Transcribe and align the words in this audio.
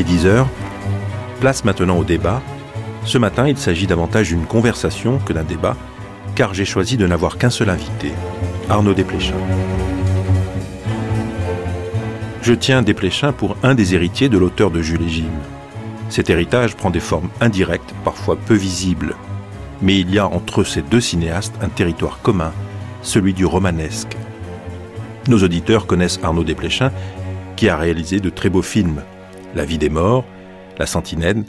est 0.00 0.04
10h. 0.04 0.46
Place 1.40 1.64
maintenant 1.64 1.98
au 1.98 2.04
débat. 2.04 2.40
Ce 3.04 3.18
matin, 3.18 3.46
il 3.48 3.58
s'agit 3.58 3.86
davantage 3.86 4.28
d'une 4.28 4.46
conversation 4.46 5.18
que 5.18 5.32
d'un 5.32 5.44
débat, 5.44 5.76
car 6.34 6.54
j'ai 6.54 6.64
choisi 6.64 6.96
de 6.96 7.06
n'avoir 7.06 7.36
qu'un 7.36 7.50
seul 7.50 7.68
invité, 7.68 8.12
Arnaud 8.68 8.94
Desplechin. 8.94 9.34
Je 12.42 12.54
tiens 12.54 12.82
Desplechin 12.82 13.32
pour 13.32 13.56
un 13.62 13.74
des 13.74 13.94
héritiers 13.94 14.30
de 14.30 14.38
l'auteur 14.38 14.70
de 14.70 14.80
Jules 14.80 15.02
et 15.02 15.08
Jim. 15.08 15.32
Cet 16.08 16.30
héritage 16.30 16.76
prend 16.76 16.90
des 16.90 17.00
formes 17.00 17.28
indirectes, 17.40 17.94
parfois 18.02 18.36
peu 18.36 18.54
visibles. 18.54 19.14
Mais 19.82 19.98
il 19.98 20.12
y 20.12 20.18
a 20.18 20.26
entre 20.26 20.64
ces 20.64 20.82
deux 20.82 21.00
cinéastes 21.00 21.54
un 21.60 21.68
territoire 21.68 22.20
commun, 22.22 22.52
celui 23.02 23.34
du 23.34 23.44
romanesque. 23.44 24.16
Nos 25.28 25.42
auditeurs 25.42 25.86
connaissent 25.86 26.20
Arnaud 26.22 26.44
Desplechin, 26.44 26.90
qui 27.56 27.68
a 27.68 27.76
réalisé 27.76 28.20
de 28.20 28.30
très 28.30 28.48
beaux 28.48 28.62
films 28.62 29.02
La 29.54 29.64
vie 29.64 29.78
des 29.78 29.88
morts, 29.88 30.24
La 30.78 30.86
sentinelle, 30.86 31.44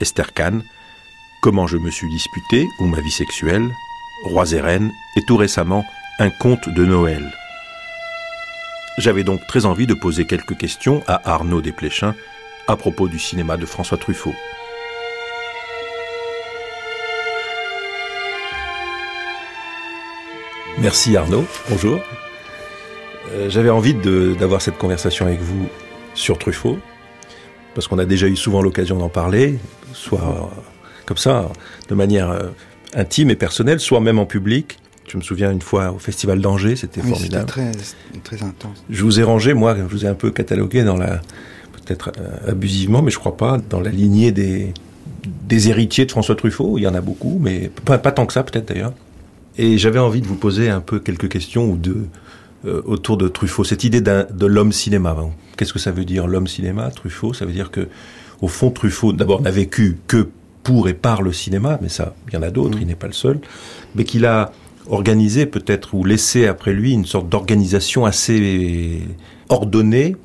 Esther 0.00 0.32
Kahn, 0.32 0.62
Comment 1.42 1.66
je 1.66 1.76
me 1.76 1.90
suis 1.90 2.08
disputé 2.08 2.68
ou 2.78 2.86
ma 2.86 3.00
vie 3.00 3.10
sexuelle, 3.10 3.68
Rois 4.24 4.52
et 4.52 4.60
reines, 4.60 4.92
et 5.16 5.22
tout 5.26 5.36
récemment 5.36 5.84
Un 6.20 6.30
conte 6.30 6.68
de 6.68 6.84
Noël. 6.84 7.32
J'avais 8.98 9.24
donc 9.24 9.44
très 9.48 9.66
envie 9.66 9.88
de 9.88 9.94
poser 9.94 10.24
quelques 10.24 10.56
questions 10.56 11.02
à 11.08 11.32
Arnaud 11.32 11.60
Desplechin 11.60 12.14
à 12.68 12.76
propos 12.76 13.08
du 13.08 13.18
cinéma 13.18 13.56
de 13.56 13.66
François 13.66 13.98
Truffaut. 13.98 14.34
Merci 20.78 21.16
Arnaud, 21.16 21.44
bonjour. 21.68 22.00
Euh, 23.32 23.50
j'avais 23.50 23.70
envie 23.70 23.94
d'avoir 23.94 24.62
cette 24.62 24.78
conversation 24.78 25.26
avec 25.26 25.40
vous 25.40 25.68
sur 26.14 26.38
Truffaut, 26.38 26.78
parce 27.74 27.88
qu'on 27.88 27.98
a 27.98 28.04
déjà 28.04 28.26
eu 28.26 28.36
souvent 28.36 28.62
l'occasion 28.62 28.98
d'en 28.98 29.08
parler, 29.08 29.58
soit 29.92 30.50
comme 31.06 31.16
ça, 31.16 31.50
de 31.88 31.94
manière 31.94 32.30
euh, 32.30 32.48
intime 32.94 33.30
et 33.30 33.36
personnelle, 33.36 33.80
soit 33.80 34.00
même 34.00 34.18
en 34.18 34.26
public. 34.26 34.78
Je 35.08 35.16
me 35.16 35.22
souviens 35.22 35.50
une 35.50 35.60
fois 35.62 35.92
au 35.92 35.98
Festival 35.98 36.40
d'Angers, 36.40 36.76
c'était 36.76 37.02
formidable. 37.02 37.50
C'était 37.50 38.20
très, 38.20 38.36
très 38.36 38.46
intense. 38.46 38.84
Je 38.88 39.02
vous 39.02 39.20
ai 39.20 39.22
rangé, 39.22 39.52
moi, 39.52 39.76
je 39.76 39.82
vous 39.82 40.04
ai 40.04 40.08
un 40.08 40.14
peu 40.14 40.30
catalogué 40.30 40.84
dans 40.84 40.96
la, 40.96 41.20
peut-être 41.72 42.12
euh, 42.18 42.52
abusivement, 42.52 43.02
mais 43.02 43.10
je 43.10 43.18
crois 43.18 43.36
pas, 43.36 43.58
dans 43.68 43.80
la 43.80 43.90
lignée 43.90 44.32
des, 44.32 44.72
des 45.48 45.68
héritiers 45.68 46.06
de 46.06 46.10
François 46.10 46.34
Truffaut. 46.34 46.78
Il 46.78 46.82
y 46.82 46.86
en 46.86 46.94
a 46.94 47.00
beaucoup, 47.00 47.38
mais 47.42 47.70
pas, 47.84 47.98
pas 47.98 48.12
tant 48.12 48.26
que 48.26 48.32
ça, 48.32 48.42
peut-être 48.42 48.68
d'ailleurs. 48.68 48.92
Et 49.58 49.76
j'avais 49.76 49.98
envie 49.98 50.22
de 50.22 50.26
vous 50.26 50.36
poser 50.36 50.70
un 50.70 50.80
peu 50.80 50.98
quelques 50.98 51.28
questions 51.28 51.70
ou 51.70 51.76
deux 51.76 51.90
euh, 51.90 52.06
autour 52.64 53.16
de 53.16 53.28
Truffaut. 53.28 53.64
Cette 53.64 53.84
idée 53.84 54.00
de 54.00 54.46
l'homme 54.46 54.72
cinéma. 54.72 55.16
Qu'est-ce 55.56 55.72
que 55.72 55.78
ça 55.78 55.90
veut 55.90 56.04
dire 56.04 56.26
l'homme 56.26 56.46
cinéma 56.46 56.90
Truffaut, 56.90 57.34
ça 57.34 57.44
veut 57.44 57.52
dire 57.52 57.70
que, 57.70 57.88
au 58.40 58.48
fond, 58.48 58.70
Truffaut, 58.70 59.12
d'abord, 59.12 59.42
n'a 59.42 59.50
vécu 59.50 59.98
que 60.06 60.28
pour 60.62 60.88
et 60.88 60.94
par 60.94 61.22
le 61.22 61.32
cinéma, 61.32 61.78
mais 61.82 61.88
ça, 61.88 62.14
il 62.28 62.34
y 62.34 62.36
en 62.36 62.42
a 62.42 62.50
d'autres, 62.50 62.78
mmh. 62.78 62.82
il 62.82 62.86
n'est 62.86 62.94
pas 62.94 63.08
le 63.08 63.12
seul, 63.12 63.40
mais 63.94 64.04
qu'il 64.04 64.26
a 64.26 64.52
organisé 64.88 65.46
peut-être 65.46 65.94
ou 65.94 66.04
laissé 66.04 66.46
après 66.46 66.72
lui 66.72 66.92
une 66.92 67.06
sorte 67.06 67.28
d'organisation 67.28 68.04
assez 68.04 69.00
ordonnée 69.48 70.16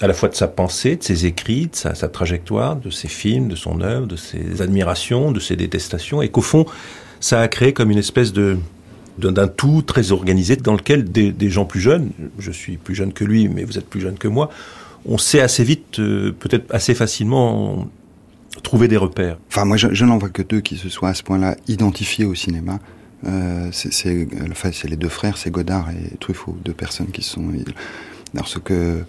à 0.00 0.06
la 0.06 0.14
fois 0.14 0.28
de 0.28 0.34
sa 0.34 0.48
pensée, 0.48 0.96
de 0.96 1.02
ses 1.02 1.26
écrits, 1.26 1.66
de 1.66 1.76
sa, 1.76 2.08
trajectoire, 2.08 2.76
de 2.76 2.90
ses 2.90 3.08
films, 3.08 3.48
de 3.48 3.56
son 3.56 3.80
œuvre, 3.80 4.06
de 4.06 4.16
ses 4.16 4.62
admirations, 4.62 5.30
de 5.30 5.40
ses 5.40 5.56
détestations, 5.56 6.22
et 6.22 6.30
qu'au 6.30 6.40
fond, 6.40 6.64
ça 7.20 7.40
a 7.40 7.48
créé 7.48 7.72
comme 7.72 7.90
une 7.90 7.98
espèce 7.98 8.32
de 8.32 8.58
d'un 9.18 9.48
tout 9.48 9.82
très 9.82 10.12
organisé 10.12 10.56
dans 10.56 10.74
lequel 10.74 11.04
des, 11.04 11.50
gens 11.50 11.64
plus 11.64 11.80
jeunes, 11.80 12.10
je 12.38 12.50
suis 12.50 12.76
plus 12.76 12.94
jeune 12.94 13.12
que 13.12 13.24
lui, 13.24 13.48
mais 13.48 13.64
vous 13.64 13.78
êtes 13.78 13.88
plus 13.88 14.00
jeune 14.00 14.18
que 14.18 14.28
moi, 14.28 14.50
on 15.06 15.18
sait 15.18 15.40
assez 15.40 15.64
vite, 15.64 15.98
euh, 15.98 16.32
peut-être 16.32 16.72
assez 16.74 16.94
facilement, 16.94 17.88
trouver 18.62 18.88
des 18.88 18.96
repères. 18.96 19.38
Enfin, 19.48 19.64
moi, 19.64 19.76
je, 19.76 20.04
n'en 20.04 20.18
vois 20.18 20.30
que 20.30 20.42
deux 20.42 20.60
qui 20.60 20.76
se 20.76 20.88
soient 20.88 21.10
à 21.10 21.14
ce 21.14 21.22
point-là 21.22 21.56
identifiés 21.68 22.24
au 22.24 22.34
cinéma. 22.34 22.78
Euh, 23.26 23.68
c'est 23.72 24.88
les 24.88 24.96
deux 24.96 25.08
frères, 25.08 25.36
c'est 25.36 25.50
Godard 25.50 25.90
et 25.90 26.16
Truffaut, 26.18 26.56
deux 26.64 26.72
personnes 26.72 27.08
qui 27.08 27.22
sont. 27.22 27.44
Alors, 28.34 28.48
ce 28.48 28.58
que 28.58 29.04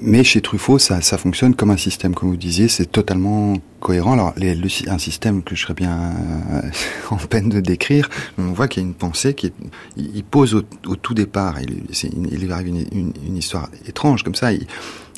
mais 0.00 0.24
chez 0.24 0.40
Truffaut, 0.40 0.78
ça, 0.78 1.00
fonctionne 1.18 1.54
comme 1.54 1.70
un 1.70 1.76
système, 1.76 2.14
comme 2.14 2.28
vous 2.28 2.36
disiez, 2.36 2.68
c'est 2.68 2.86
totalement 2.86 3.54
cohérent. 3.80 4.12
Alors, 4.12 4.34
un 4.36 4.98
système 4.98 5.42
que 5.42 5.54
je 5.54 5.62
serais 5.62 5.74
bien 5.74 5.98
euh, 6.52 6.62
en 7.10 7.16
peine 7.16 7.48
de 7.48 7.60
décrire, 7.60 8.08
on 8.38 8.52
voit 8.52 8.68
qu'il 8.68 8.82
y 8.82 8.86
a 8.86 8.88
une 8.88 8.94
pensée 8.94 9.34
qui 9.34 9.52
il, 9.96 10.24
pose 10.24 10.54
au, 10.54 10.62
tout 10.96 11.14
départ, 11.14 11.60
il, 11.60 11.84
il 12.30 12.52
arrive 12.52 12.68
une, 12.68 13.36
histoire 13.36 13.68
étrange 13.86 14.22
comme 14.22 14.34
ça. 14.34 14.50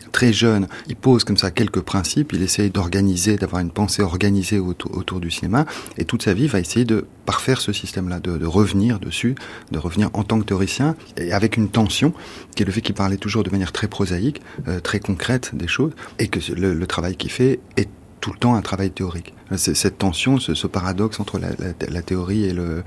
Très 0.08 0.32
jeune, 0.32 0.68
il 0.88 0.96
pose 0.96 1.24
comme 1.24 1.36
ça 1.36 1.50
quelques 1.50 1.80
principes, 1.80 2.32
il 2.32 2.42
essaye 2.42 2.70
d'organiser, 2.70 3.36
d'avoir 3.36 3.62
une 3.62 3.70
pensée 3.70 4.02
organisée 4.02 4.58
autour, 4.58 5.20
du 5.20 5.30
cinéma, 5.30 5.66
et 5.96 6.04
toute 6.04 6.22
sa 6.22 6.34
vie 6.34 6.46
va 6.46 6.60
essayer 6.60 6.84
de 6.84 7.06
parfaire 7.26 7.60
ce 7.60 7.72
système-là, 7.72 8.20
de, 8.20 8.46
revenir 8.46 8.98
dessus, 8.98 9.34
de 9.70 9.78
revenir 9.78 10.10
en 10.14 10.22
tant 10.22 10.38
que 10.38 10.44
théoricien, 10.44 10.96
et 11.16 11.32
avec 11.32 11.56
une 11.56 11.68
tension, 11.68 12.12
qui 12.54 12.62
est 12.62 12.66
le 12.66 12.72
fait 12.72 12.80
qu'il 12.80 12.94
parlait 12.94 13.16
toujours 13.16 13.42
de 13.42 13.50
manière 13.50 13.72
très 13.72 13.88
prosaïque, 13.88 14.40
euh, 14.66 14.80
très 14.80 15.00
concrète 15.00 15.50
des 15.54 15.68
choses, 15.68 15.92
et 16.18 16.28
que 16.28 16.40
le, 16.52 16.86
travail 16.86 17.16
qu'il 17.16 17.30
fait 17.30 17.60
est 17.76 17.88
tout 18.20 18.32
le 18.32 18.38
temps 18.38 18.54
un 18.54 18.62
travail 18.62 18.90
théorique. 18.90 19.34
Cette 19.56 19.98
tension, 19.98 20.38
ce, 20.38 20.66
paradoxe 20.66 21.20
entre 21.20 21.38
la, 21.38 22.02
théorie 22.02 22.44
et 22.44 22.52
le, 22.52 22.82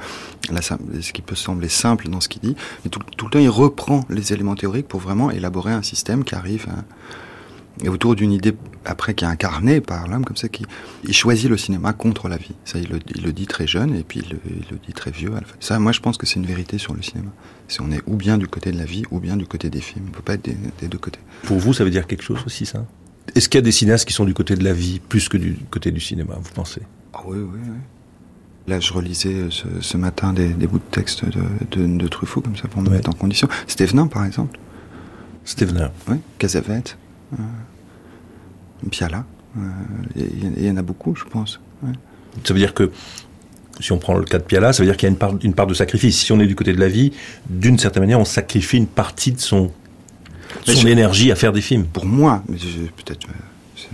ce 0.52 1.12
qui 1.12 1.22
peut 1.22 1.36
sembler 1.36 1.69
simple 1.69 2.08
dans 2.08 2.22
ce 2.22 2.30
qu'il 2.30 2.42
dit, 2.42 2.56
mais 2.84 2.90
tout, 2.90 3.00
le 3.25 3.31
temps 3.31 3.40
il 3.40 3.50
reprend 3.50 4.06
les 4.09 4.34
éléments 4.34 4.56
théoriques 4.56 4.88
pour 4.88 5.00
vraiment 5.00 5.31
élaborer 5.31 5.74
un 5.74 5.81
système 5.81 6.24
qui 6.24 6.36
arrive 6.36 6.68
et 7.84 7.90
autour 7.90 8.16
d'une 8.16 8.31
idée 8.31 8.53
après 8.86 9.14
qui 9.14 9.24
est 9.24 9.28
incarnée 9.28 9.81
par 9.81 10.08
l'homme 10.08 10.25
comme 10.25 10.36
ça, 10.36 10.50
qui 10.50 10.66
il 11.03 11.14
choisit 11.14 11.50
le 11.50 11.58
cinéma 11.58 11.94
contre 11.94 12.28
la 12.28 12.38
vie. 12.38 12.56
Ça, 12.66 12.80
il 12.80 12.90
le, 12.90 13.34
dit 13.34 13.47
très 13.47 13.66
jeune 13.66 13.96
et 13.96 14.03
puis 14.03 14.22
il 14.24 14.30
le, 14.30 14.78
dit 14.86 14.94
très 14.94 15.12
vieux. 15.12 15.31
Ça, 15.59 15.80
moi, 15.80 15.91
je 15.91 16.00
pense 16.00 16.18
que 16.18 16.25
c'est 16.25 16.36
une 16.36 16.46
vérité 16.46 16.78
sur 16.78 16.94
le 16.94 17.02
cinéma. 17.02 17.30
Si 17.68 17.81
on 17.81 17.91
est 17.91 18.02
ou 18.08 18.18
bien 18.18 18.38
du 18.38 18.47
côté 18.47 18.72
de 18.72 18.78
la 18.78 18.86
vie 18.86 19.03
ou 19.12 19.20
bien 19.20 19.38
du 19.38 19.46
côté 19.46 19.70
des 19.70 19.81
films, 19.81 20.06
on 20.09 20.12
peut 20.12 20.22
pas 20.22 20.34
être 20.34 20.44
des 20.80 20.88
deux 20.88 20.97
côtés. 20.97 21.20
Pour 21.44 21.58
vous, 21.58 21.74
ça 21.74 21.84
veut 21.84 21.90
dire 21.90 22.08
quelque 22.08 22.24
chose 22.24 22.40
aussi, 22.46 22.66
ça? 22.66 22.86
Est-ce 23.36 23.50
qu'il 23.50 23.58
y 23.58 23.64
a 23.64 23.66
des 23.66 23.72
cinéastes 23.72 24.08
qui 24.08 24.14
sont 24.14 24.25
du 24.25 24.34
côté 24.34 24.56
de 24.56 24.64
la 24.64 24.74
vie 24.74 25.00
plus 25.00 25.30
que 25.30 25.38
du 25.38 25.58
côté 25.69 25.92
du 25.92 26.00
cinéma, 26.00 26.36
vous 26.42 26.52
pensez? 26.53 26.81
Ah 27.14 27.19
oui, 27.25 27.40
oui, 27.40 27.59
oui. 27.64 27.78
Là, 28.68 28.80
je 28.80 28.94
relisais 28.94 29.34
euh, 29.34 29.50
ce, 29.81 29.97
matin 29.97 30.34
des, 30.34 30.50
bouts 30.68 30.80
de 30.80 30.84
texte 30.92 31.25
de, 31.25 32.08
Truffaut, 32.08 32.41
comme 32.41 32.56
ça, 32.56 32.68
pour 32.68 32.81
me 32.81 32.90
mettre 32.90 33.09
en 33.09 33.14
condition. 33.14 33.47
Stévenin, 33.68 34.08
par 34.08 34.25
exemple. 34.25 34.59
Stévenin. 35.46 35.91
Oui, 36.08 36.18
Casavette, 36.38 36.97
euh, 37.34 37.44
Piala. 38.91 39.25
Euh, 39.58 39.62
il 40.16 40.64
y, 40.64 40.70
en 40.70 40.78
a 40.78 40.84
beaucoup, 40.84 41.16
je 41.16 41.25
pense. 41.25 41.59
Ça 42.44 42.53
veut 42.53 42.59
dire 42.59 42.74
que, 42.74 42.91
si 43.80 43.91
on 43.91 43.97
prend 43.97 44.14
le 44.16 44.25
cas 44.25 44.38
de 44.38 44.44
Piala, 44.44 44.74
ça 44.74 44.84
veut 44.84 44.88
dire 44.88 44.96
qu'il 44.96 45.08
y 45.08 45.09
a 45.09 45.12
une 45.12 45.18
part, 45.18 45.34
une 45.41 45.53
part 45.53 45.68
de 45.68 45.74
sacrifice. 45.74 46.20
Si 46.20 46.31
on 46.31 46.40
est 46.40 46.47
du 46.47 46.56
côté 46.56 46.72
de 46.72 46.80
la 46.80 46.88
vie, 46.88 47.12
d'une 47.50 47.80
certaine 47.80 48.03
manière, 48.03 48.20
on 48.20 48.25
sacrifie 48.25 48.78
une 48.78 48.88
partie 48.88 49.31
de 49.31 49.40
son 49.40 49.72
son 50.66 50.88
énergie 50.88 51.32
à 51.32 51.36
faire 51.36 51.54
des 51.54 51.62
films. 51.62 51.86
Pour 51.86 52.06
moi, 52.06 52.44
peut-être 52.48 53.28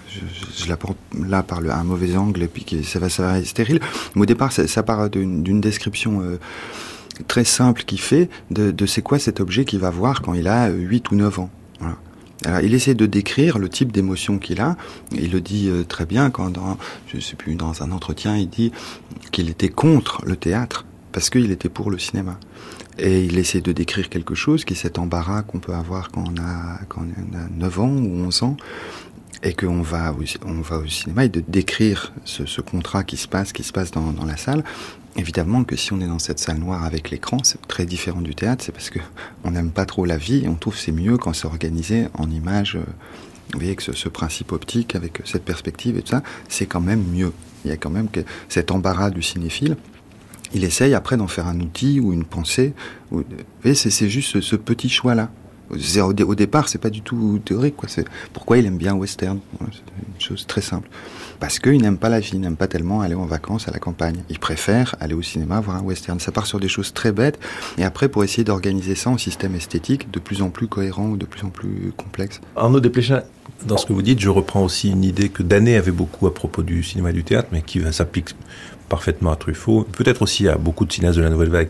je, 0.10 0.64
je, 0.64 0.70
l'apporte 0.70 0.98
là 1.18 1.44
par 1.44 1.60
un 1.60 1.84
mauvais 1.84 2.16
angle 2.16 2.44
et 2.44 2.48
puis 2.48 2.66
ça 2.84 3.00
va, 3.00 3.10
ça 3.10 3.24
va 3.24 3.40
être 3.40 3.48
stérile. 3.48 3.80
Mais 4.16 4.24
au 4.24 4.26
départ, 4.26 4.52
ça, 4.52 4.84
part 4.84 5.10
d'une 5.10 5.62
description 5.62 6.22
euh, 6.22 6.40
très 7.28 7.44
simple 7.44 7.84
qu'il 7.84 8.00
fait 8.00 8.30
de, 8.52 8.86
c'est 8.86 9.02
quoi 9.02 9.20
cet 9.20 9.40
objet 9.40 9.66
qu'il 9.66 9.80
va 9.80 9.90
voir 9.90 10.22
quand 10.22 10.34
il 10.34 10.48
a 10.48 10.70
8 10.70 11.12
ou 11.12 11.16
9 11.16 11.40
ans. 11.40 11.50
Alors, 12.46 12.62
il 12.62 12.76
essaie 12.76 12.94
de 12.94 13.08
décrire 13.08 13.58
le 13.58 13.68
type 13.68 13.92
d'émotion 13.92 14.38
qu'il 14.38 14.62
a. 14.62 14.78
Il 15.12 15.32
le 15.32 15.42
dit 15.42 15.70
euh, 15.70 15.84
très 15.84 16.06
bien 16.06 16.30
quand, 16.30 16.52
dans, 16.52 16.78
je 17.08 17.20
sais 17.20 17.36
plus, 17.36 17.56
dans 17.56 17.82
un 17.82 17.92
entretien, 17.92 18.38
il 18.38 18.48
dit 18.48 18.72
qu'il 19.32 19.50
était 19.50 19.70
contre 19.70 20.24
le 20.24 20.36
théâtre 20.36 20.86
parce 21.12 21.32
qu'il 21.32 21.50
était 21.50 21.70
pour 21.70 21.90
le 21.90 21.98
cinéma. 21.98 22.40
Et 23.00 23.24
il 23.26 23.38
essaie 23.38 23.62
de 23.62 23.72
décrire 23.72 24.10
quelque 24.10 24.36
chose 24.36 24.66
qui 24.66 24.74
est 24.74 24.78
cet 24.78 24.98
embarras 24.98 25.44
qu'on 25.44 25.60
peut 25.60 25.74
avoir 25.74 26.10
quand 26.10 26.24
on 26.28 26.42
a, 26.42 26.80
quand 26.90 27.02
on 27.02 27.38
a 27.38 27.48
9 27.50 27.80
ans 27.80 27.90
ou 27.90 28.26
11 28.26 28.44
ans 28.44 28.58
et 29.44 29.54
qu'on 29.54 29.82
va, 29.82 30.16
on 30.46 30.62
va 30.62 30.78
au 30.78 30.88
cinéma 30.88 31.26
et 31.26 31.30
de 31.30 31.44
décrire 31.48 32.14
ce, 32.26 32.62
contrat 32.62 33.04
qui 33.04 33.18
se 33.18 33.28
passe, 33.28 33.54
qui 33.54 33.64
se 33.64 33.72
passe 33.72 33.92
dans, 33.92 34.14
la 34.26 34.38
salle. 34.38 34.64
Évidemment 35.16 35.64
que 35.64 35.76
si 35.76 35.94
on 35.94 36.00
est 36.00 36.08
dans 36.08 36.20
cette 36.20 36.40
salle 36.40 36.58
noire 36.58 36.84
avec 36.84 37.10
l'écran, 37.10 37.38
c'est 37.44 37.62
très 37.68 37.86
différent 37.86 38.22
du 38.22 38.36
théâtre, 38.36 38.64
c'est 38.66 38.72
parce 38.72 38.90
que 38.90 39.00
on 39.44 39.52
n'aime 39.52 39.72
pas 39.72 39.86
trop 39.86 40.06
la 40.06 40.18
vie 40.18 40.46
et 40.46 40.48
on 40.48 40.56
trouve 40.56 40.78
c'est 40.78 40.92
mieux 40.92 41.18
quand 41.18 41.34
c'est 41.34 41.48
organisé 41.48 42.08
en 42.16 42.30
images. 42.30 42.76
Euh, 42.76 42.86
vous 43.54 43.60
voyez 43.60 43.76
que 43.76 43.84
ce, 43.84 44.10
principe 44.10 44.52
optique 44.52 44.96
avec 44.96 45.22
cette 45.24 45.46
perspective 45.46 45.98
et 45.98 46.02
tout 46.02 46.10
ça, 46.10 46.22
c'est 46.50 46.66
quand 46.66 46.82
même 46.82 47.04
mieux. 47.04 47.32
Il 47.64 47.70
y 47.70 47.74
a 47.74 47.78
quand 47.78 47.90
même 47.90 48.08
cet 48.50 48.72
embarras 48.72 49.10
du 49.10 49.22
cinéphile 49.22 49.78
il 50.54 50.64
essaye 50.64 50.94
après 50.94 51.18
d'en 51.18 51.28
faire 51.28 51.48
un 51.48 51.60
outil 51.60 52.00
ou 52.00 52.14
une 52.14 52.26
pensée. 52.26 52.74
Voyez, 53.12 53.76
c'est 53.76 54.10
juste 54.10 54.42
ce, 54.42 54.56
petit 54.56 54.90
choix-là. 54.90 55.30
Au, 55.70 55.76
au 55.76 56.36
départ, 56.36 56.70
c'est 56.70 56.78
pas 56.78 56.90
du 56.90 57.02
tout 57.02 57.40
théorique. 57.44 57.76
Pourquoi 58.34 58.58
il 58.58 58.66
aime 58.66 58.78
bien 58.78 58.94
western. 58.94 59.40
C'est 59.60 59.80
une 60.16 60.22
chose 60.22 60.48
très 60.48 60.62
simple. 60.62 60.88
Parce 61.40 61.60
qu'il 61.60 61.82
n'aime 61.82 61.98
pas 61.98 62.10
la 62.10 62.20
vie, 62.20 62.32
il 62.34 62.40
n'aime 62.40 62.56
pas 62.56 62.68
tellement 62.68 63.02
aller 63.02 63.14
en 63.14 63.26
vacances 63.26 63.68
à 63.68 63.72
la 63.72 63.80
campagne. 63.80 64.24
Il 64.30 64.40
préfère 64.40 64.96
aller 65.00 65.14
au 65.14 65.22
cinéma 65.22 65.60
voir 65.60 65.78
un 65.78 65.82
western. 65.82 66.20
Ça 66.20 66.32
part 66.32 66.48
sur 66.48 66.60
des 66.60 66.68
choses 66.68 66.94
très 66.94 67.12
bêtes. 67.12 67.40
Et 67.78 67.84
après, 67.84 68.10
pour 68.10 68.24
essayer 68.24 68.44
d'organiser 68.44 68.96
ça 68.96 69.10
en 69.10 69.18
système 69.18 69.56
esthétique 69.56 70.10
de 70.10 70.20
plus 70.20 70.42
en 70.42 70.50
plus 70.50 70.68
cohérent 70.68 71.10
ou 71.10 71.18
de 71.18 71.26
plus 71.26 71.44
en 71.44 71.50
plus 71.50 71.92
complexe. 71.96 72.42
Arnaud 72.56 72.80
Desplechin, 72.80 73.22
dans 73.66 73.78
ce 73.78 73.86
que 73.86 73.94
vous 73.94 74.02
dites, 74.02 74.20
je 74.20 74.30
reprends 74.30 74.64
aussi 74.64 74.90
une 74.90 75.04
idée 75.04 75.30
que 75.30 75.44
Danet 75.44 75.76
avait 75.76 75.92
beaucoup 75.92 76.26
à 76.28 76.34
propos 76.34 76.64
du 76.64 76.84
cinéma 76.84 77.12
et 77.12 77.14
du 77.14 77.24
théâtre, 77.24 77.50
mais 77.52 77.62
qui 77.62 77.82
s'applique 77.92 78.30
parfaitement 78.90 79.32
à 79.32 79.36
Truffaut, 79.36 79.88
peut-être 79.92 80.22
aussi 80.22 80.48
à 80.48 80.56
beaucoup 80.56 80.86
de 80.86 80.92
cinéastes 80.92 81.18
de 81.18 81.24
la 81.24 81.30
nouvelle 81.30 81.50
vague 81.50 81.70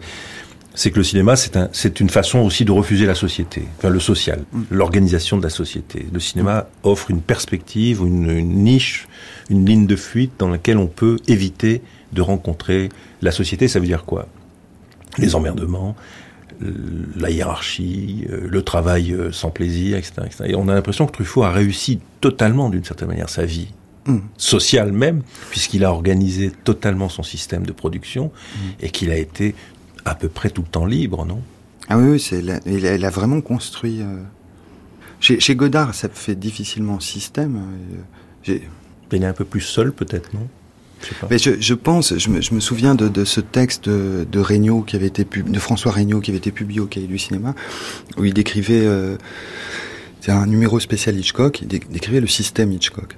c'est 0.77 0.91
que 0.91 0.97
le 0.97 1.03
cinéma, 1.03 1.35
c'est 1.35 1.57
un, 1.57 1.69
une 1.99 2.09
façon 2.09 2.37
aussi 2.39 2.63
de 2.63 2.71
refuser 2.71 3.07
la 3.07 3.15
société, 3.15 3.63
enfin 3.79 3.89
le 3.89 3.99
social, 3.99 4.43
mm. 4.53 4.61
l'organisation 4.69 5.37
de 5.37 5.41
la 5.41 5.49
société. 5.49 6.05
Le 6.13 6.19
cinéma 6.19 6.67
offre 6.83 7.09
une 7.09 7.21
perspective, 7.21 8.03
une, 8.05 8.29
une, 8.29 8.63
niche, 8.63 9.07
une 9.49 9.65
ligne 9.65 9.87
de 9.87 9.95
fuite 9.95 10.33
dans 10.37 10.49
laquelle 10.49 10.77
on 10.77 10.85
peut 10.85 11.17
éviter 11.27 11.81
de 12.13 12.21
rencontrer 12.21 12.89
la 13.23 13.31
société. 13.31 13.67
Ça 13.67 13.79
veut 13.79 13.87
dire 13.87 14.05
quoi? 14.05 14.27
Les 15.17 15.33
emmerdements, 15.33 15.95
la 17.15 17.31
hiérarchie, 17.31 18.27
euh, 18.29 18.47
le 18.47 18.61
travail 18.61 19.13
euh, 19.13 19.31
sans 19.31 19.49
plaisir, 19.49 19.97
etc., 19.97 20.13
Et 20.45 20.55
on 20.55 20.67
a 20.67 20.75
l'impression 20.75 21.07
que 21.07 21.11
Truffaut 21.11 21.41
a 21.41 21.51
réussi 21.51 21.99
totalement, 22.21 22.69
d'une 22.69 22.83
certaine 22.83 23.07
manière, 23.07 23.29
sa 23.29 23.45
vie 23.45 23.69
sociale 24.37 24.91
même, 24.91 25.21
puisqu'il 25.49 25.83
a 25.83 25.91
organisé 25.91 26.51
totalement 26.63 27.09
son 27.09 27.23
système 27.23 27.65
de 27.65 27.71
production 27.71 28.25
mm. 28.25 28.59
et 28.81 28.89
qu'il 28.89 29.11
a 29.11 29.17
été 29.17 29.55
à 30.05 30.15
peu 30.15 30.29
près 30.29 30.49
tout 30.49 30.61
le 30.61 30.67
temps 30.67 30.85
libre, 30.85 31.25
non? 31.25 31.41
Ah 31.89 31.97
oui, 31.97 32.19
c'est, 32.19 32.43
il, 32.65 33.05
a, 33.05 33.09
vraiment 33.09 33.41
construit. 33.41 34.01
Euh, 34.01 34.17
chez, 35.19 35.55
Godard, 35.55 35.95
ça 35.95 36.09
fait 36.09 36.35
difficilement 36.35 36.99
système. 36.99 37.61
Euh, 38.47 38.59
il 39.11 39.23
est 39.23 39.25
un 39.25 39.33
peu 39.33 39.45
plus 39.45 39.61
seul, 39.61 39.93
peut-être, 39.93 40.33
non? 40.33 40.47
Je, 41.01 41.13
Mais 41.29 41.37
je, 41.37 41.73
pense, 41.73 42.17
je 42.17 42.29
me, 42.29 42.59
souviens 42.59 42.95
de, 42.95 43.23
ce 43.23 43.39
texte 43.39 43.87
de, 43.87 44.25
de 44.29 44.81
qui 44.85 44.95
avait 44.95 45.07
été 45.07 45.25
de 45.25 45.59
François 45.59 45.91
Regnault 45.91 46.21
qui 46.21 46.31
avait 46.31 46.39
été 46.39 46.51
publié 46.51 46.79
au 46.79 46.87
Cahier 46.87 47.07
du 47.07 47.19
cinéma, 47.19 47.53
où 48.17 48.25
il 48.25 48.33
décrivait, 48.33 48.85
euh, 48.85 49.15
c'est 50.21 50.31
un 50.31 50.47
numéro 50.47 50.79
spécial 50.79 51.15
Hitchcock, 51.15 51.61
il 51.61 51.67
décrivait 51.67 52.19
le 52.19 52.27
système 52.27 52.71
Hitchcock. 52.71 53.15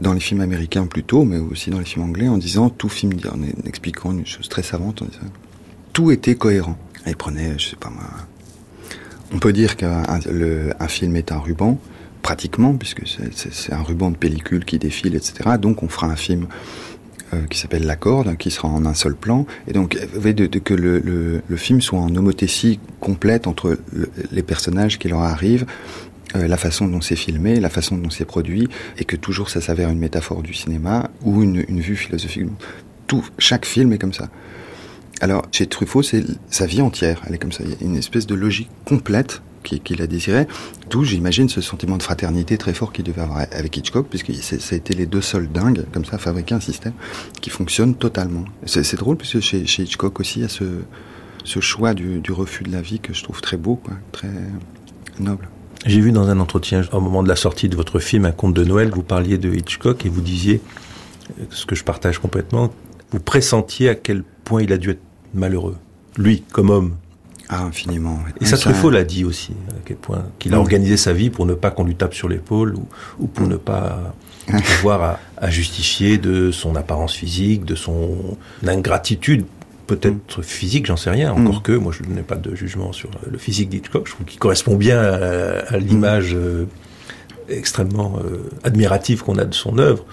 Dans 0.00 0.12
les 0.12 0.20
films 0.20 0.40
américains 0.40 0.86
plutôt, 0.86 1.24
mais 1.24 1.38
aussi 1.38 1.70
dans 1.70 1.78
les 1.78 1.84
films 1.84 2.04
anglais, 2.04 2.28
en 2.28 2.38
disant 2.38 2.70
tout 2.70 2.88
film, 2.88 3.12
en 3.30 3.66
expliquant 3.66 4.12
une 4.12 4.26
chose 4.26 4.48
très 4.48 4.62
savante, 4.62 5.02
tout 5.92 6.10
était 6.10 6.34
cohérent. 6.34 6.78
Et 7.06 7.14
prenait, 7.14 7.58
je 7.58 7.70
sais 7.70 7.76
pas 7.76 7.90
moi, 7.90 8.04
on 9.32 9.38
peut 9.38 9.52
dire 9.52 9.76
qu'un 9.76 10.02
un 10.06 10.88
film 10.88 11.16
est 11.16 11.32
un 11.32 11.38
ruban, 11.38 11.78
pratiquement, 12.22 12.74
puisque 12.74 13.02
c'est 13.06 13.72
un 13.72 13.82
ruban 13.82 14.10
de 14.10 14.16
pellicule 14.16 14.64
qui 14.64 14.78
défile, 14.78 15.14
etc. 15.14 15.56
Donc 15.60 15.82
on 15.82 15.88
fera 15.88 16.08
un 16.08 16.16
film 16.16 16.46
euh, 17.34 17.46
qui 17.50 17.58
s'appelle 17.58 17.84
La 17.84 17.96
Corde, 17.96 18.36
qui 18.36 18.50
sera 18.50 18.68
en 18.68 18.86
un 18.86 18.94
seul 18.94 19.14
plan. 19.14 19.46
Et 19.66 19.72
donc, 19.72 19.98
de, 20.14 20.46
que 20.58 20.74
le, 20.74 21.42
film 21.56 21.80
soit 21.80 21.98
en 21.98 22.14
homothétie 22.14 22.80
complète 23.00 23.46
entre 23.46 23.78
les 24.32 24.42
personnages 24.42 24.98
qui 24.98 25.08
leur 25.08 25.20
arrivent, 25.20 25.66
euh, 25.66 26.07
la 26.34 26.56
façon 26.56 26.86
dont 26.86 27.00
c'est 27.00 27.16
filmé, 27.16 27.58
la 27.60 27.70
façon 27.70 27.96
dont 27.96 28.10
c'est 28.10 28.24
produit, 28.24 28.68
et 28.98 29.04
que 29.04 29.16
toujours 29.16 29.50
ça 29.50 29.60
s'avère 29.60 29.90
une 29.90 29.98
métaphore 29.98 30.42
du 30.42 30.54
cinéma 30.54 31.10
ou 31.22 31.42
une, 31.42 31.64
une 31.68 31.80
vue 31.80 31.96
philosophique. 31.96 32.44
Tout, 33.06 33.24
chaque 33.38 33.64
film 33.64 33.92
est 33.92 33.98
comme 33.98 34.12
ça. 34.12 34.28
Alors, 35.20 35.46
chez 35.50 35.66
Truffaut, 35.66 36.02
c'est 36.02 36.24
sa 36.48 36.66
vie 36.66 36.80
entière. 36.80 37.22
Elle 37.26 37.34
est 37.34 37.38
comme 37.38 37.52
ça. 37.52 37.64
Il 37.64 37.70
y 37.70 37.72
a 37.72 37.76
une 37.80 37.96
espèce 37.96 38.26
de 38.26 38.34
logique 38.34 38.70
complète 38.84 39.42
qu'il 39.62 40.00
a 40.00 40.06
désiré. 40.06 40.46
D'où, 40.88 41.04
j'imagine, 41.04 41.48
ce 41.48 41.60
sentiment 41.60 41.96
de 41.96 42.02
fraternité 42.02 42.56
très 42.56 42.72
fort 42.72 42.92
qu'il 42.92 43.04
devait 43.04 43.22
avoir 43.22 43.38
avec 43.52 43.76
Hitchcock, 43.76 44.06
puisque 44.08 44.32
ça 44.32 44.56
a 44.74 44.76
été 44.76 44.94
les 44.94 45.06
deux 45.06 45.20
seuls 45.20 45.48
dingues, 45.48 45.84
comme 45.92 46.04
ça, 46.04 46.18
fabriquer 46.18 46.54
un 46.54 46.60
système 46.60 46.94
qui 47.40 47.50
fonctionne 47.50 47.94
totalement. 47.94 48.44
C'est 48.64 48.96
drôle, 48.96 49.16
puisque 49.16 49.40
chez, 49.40 49.66
chez, 49.66 49.82
Hitchcock 49.82 50.20
aussi, 50.20 50.38
il 50.38 50.42
y 50.42 50.44
a 50.46 50.48
ce, 50.48 50.64
ce 51.44 51.60
choix 51.60 51.94
du, 51.94 52.20
du, 52.20 52.32
refus 52.32 52.64
de 52.64 52.72
la 52.72 52.80
vie 52.80 53.00
que 53.00 53.12
je 53.12 53.22
trouve 53.22 53.40
très 53.40 53.56
beau, 53.56 53.76
quoi, 53.76 53.94
très 54.12 54.30
noble. 55.18 55.48
J'ai 55.86 56.00
vu 56.00 56.12
dans 56.12 56.28
un 56.28 56.40
entretien, 56.40 56.82
au 56.92 57.00
moment 57.00 57.22
de 57.22 57.28
la 57.28 57.36
sortie 57.36 57.68
de 57.68 57.76
votre 57.76 57.98
film 58.00 58.24
Un 58.24 58.32
conte 58.32 58.54
de 58.54 58.64
Noël, 58.64 58.90
vous 58.90 59.02
parliez 59.02 59.38
de 59.38 59.52
Hitchcock 59.52 60.04
et 60.04 60.08
vous 60.08 60.20
disiez, 60.20 60.60
ce 61.50 61.66
que 61.66 61.74
je 61.74 61.84
partage 61.84 62.18
complètement, 62.18 62.72
vous 63.12 63.20
pressentiez 63.20 63.88
à 63.88 63.94
quel 63.94 64.22
point 64.44 64.62
il 64.62 64.72
a 64.72 64.78
dû 64.78 64.90
être 64.90 65.00
malheureux. 65.34 65.76
Lui, 66.16 66.42
comme 66.52 66.70
homme. 66.70 66.96
Ah, 67.48 67.62
infiniment. 67.62 68.18
Et 68.40 68.44
ça, 68.44 68.58
Truffaut 68.58 68.90
l'a 68.90 69.04
dit 69.04 69.24
aussi, 69.24 69.52
à 69.70 69.80
quel 69.84 69.96
point. 69.96 70.24
Qu'il 70.38 70.52
a 70.52 70.58
organisé 70.58 70.98
sa 70.98 71.14
vie 71.14 71.30
pour 71.30 71.46
ne 71.46 71.54
pas 71.54 71.70
qu'on 71.70 71.84
lui 71.84 71.94
tape 71.94 72.12
sur 72.12 72.28
l'épaule 72.28 72.76
ou, 73.18 73.26
pour 73.26 73.46
mm. 73.46 73.50
ne 73.50 73.56
pas 73.56 74.14
avoir 74.80 75.18
à, 75.38 75.50
justifier 75.50 76.18
de 76.18 76.50
son 76.50 76.76
apparence 76.76 77.14
physique, 77.14 77.64
de 77.64 77.74
son 77.74 78.36
ingratitude 78.66 79.46
peut-être 79.88 80.38
mm. 80.38 80.42
physique, 80.42 80.86
j'en 80.86 80.96
sais 80.96 81.10
rien. 81.10 81.32
Encore 81.32 81.56
mm. 81.56 81.62
que, 81.62 81.72
moi, 81.72 81.92
je 81.92 82.08
n'ai 82.08 82.22
pas 82.22 82.36
de 82.36 82.54
jugement 82.54 82.92
sur 82.92 83.10
le 83.28 83.38
physique 83.38 83.68
d'Hitchcock. 83.68 84.06
Je 84.06 84.12
trouve 84.12 84.26
qu'il 84.26 84.38
correspond 84.38 84.76
bien 84.76 85.00
à, 85.00 85.76
l'image 85.78 86.34
euh, 86.34 86.66
extrêmement 87.48 88.20
euh, 88.22 88.48
admirative 88.62 89.24
qu'on 89.24 89.38
a 89.38 89.44
de 89.44 89.54
son 89.54 89.78
œuvre. 89.78 90.04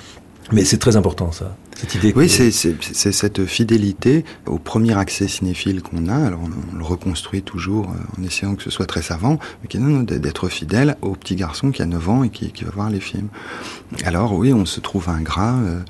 Mais 0.52 0.64
c'est 0.64 0.78
très 0.78 0.96
important, 0.96 1.32
ça. 1.32 1.56
Cette 1.76 1.96
idée 1.96 2.14
oui, 2.16 2.30
c'est 2.30 2.52
cette 2.52 3.46
fidélité 3.46 4.24
au 4.46 4.60
premier 4.60 4.98
accès 4.98 5.28
cinéphile 5.28 5.82
qu'on 5.82 6.08
a. 6.08 6.16
Alors 6.16 6.40
on, 6.44 6.78
le 6.78 6.84
reconstruit 6.84 7.42
toujours 7.42 7.90
euh, 7.90 8.20
en 8.22 8.24
essayant 8.24 8.56
que 8.56 8.64
ce 8.64 8.70
soit 8.70 8.86
très 8.86 9.02
savant, 9.02 9.40
mais 9.62 9.68
qui 9.68 9.78
est 9.78 10.20
d'être 10.20 10.48
fidèle 10.48 10.96
au 11.02 11.16
petit 11.16 11.36
garçon 11.36 11.72
qui 11.72 11.82
a 11.82 11.86
9 11.86 12.10
ans 12.10 12.24
et 12.24 12.30
qui, 12.30 12.52
qui, 12.52 12.64
va 12.64 12.72
voir 12.72 12.90
les 12.90 13.02
films. 13.02 13.28
Alors 14.06 14.34
oui, 14.34 14.54
on 14.54 14.66
se 14.66 14.80
trouve 14.80 15.10
ingrat, 15.10 15.58
euh, 15.58 15.82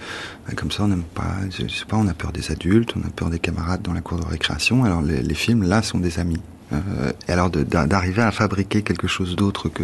comme 0.55 0.71
ça 0.71 0.83
on 0.83 0.87
n'aime 0.87 1.03
pas, 1.03 1.35
je 1.51 1.67
sais 1.67 1.85
pas, 1.85 1.97
on 1.97 2.07
a 2.07 2.13
peur 2.13 2.31
des 2.31 2.51
adultes, 2.51 2.93
on 2.95 3.05
a 3.05 3.11
peur 3.11 3.29
des 3.29 3.39
camarades 3.39 3.83
dans 3.83 3.93
la 3.93 4.01
cour 4.01 4.19
de 4.19 4.25
récréation. 4.25 4.85
Alors 4.85 5.01
les, 5.01 5.21
les 5.21 5.35
films 5.35 5.63
là 5.63 5.83
sont 5.83 5.99
des 5.99 6.17
amis. 6.17 6.41
Euh, 6.73 7.11
et 7.27 7.31
alors 7.31 7.49
d'arriver 7.49 8.23
à 8.23 8.31
fabriquer 8.31 8.81
quelque 8.81 9.07
chose 9.07 9.35
d'autre 9.35 9.69
que 9.69 9.83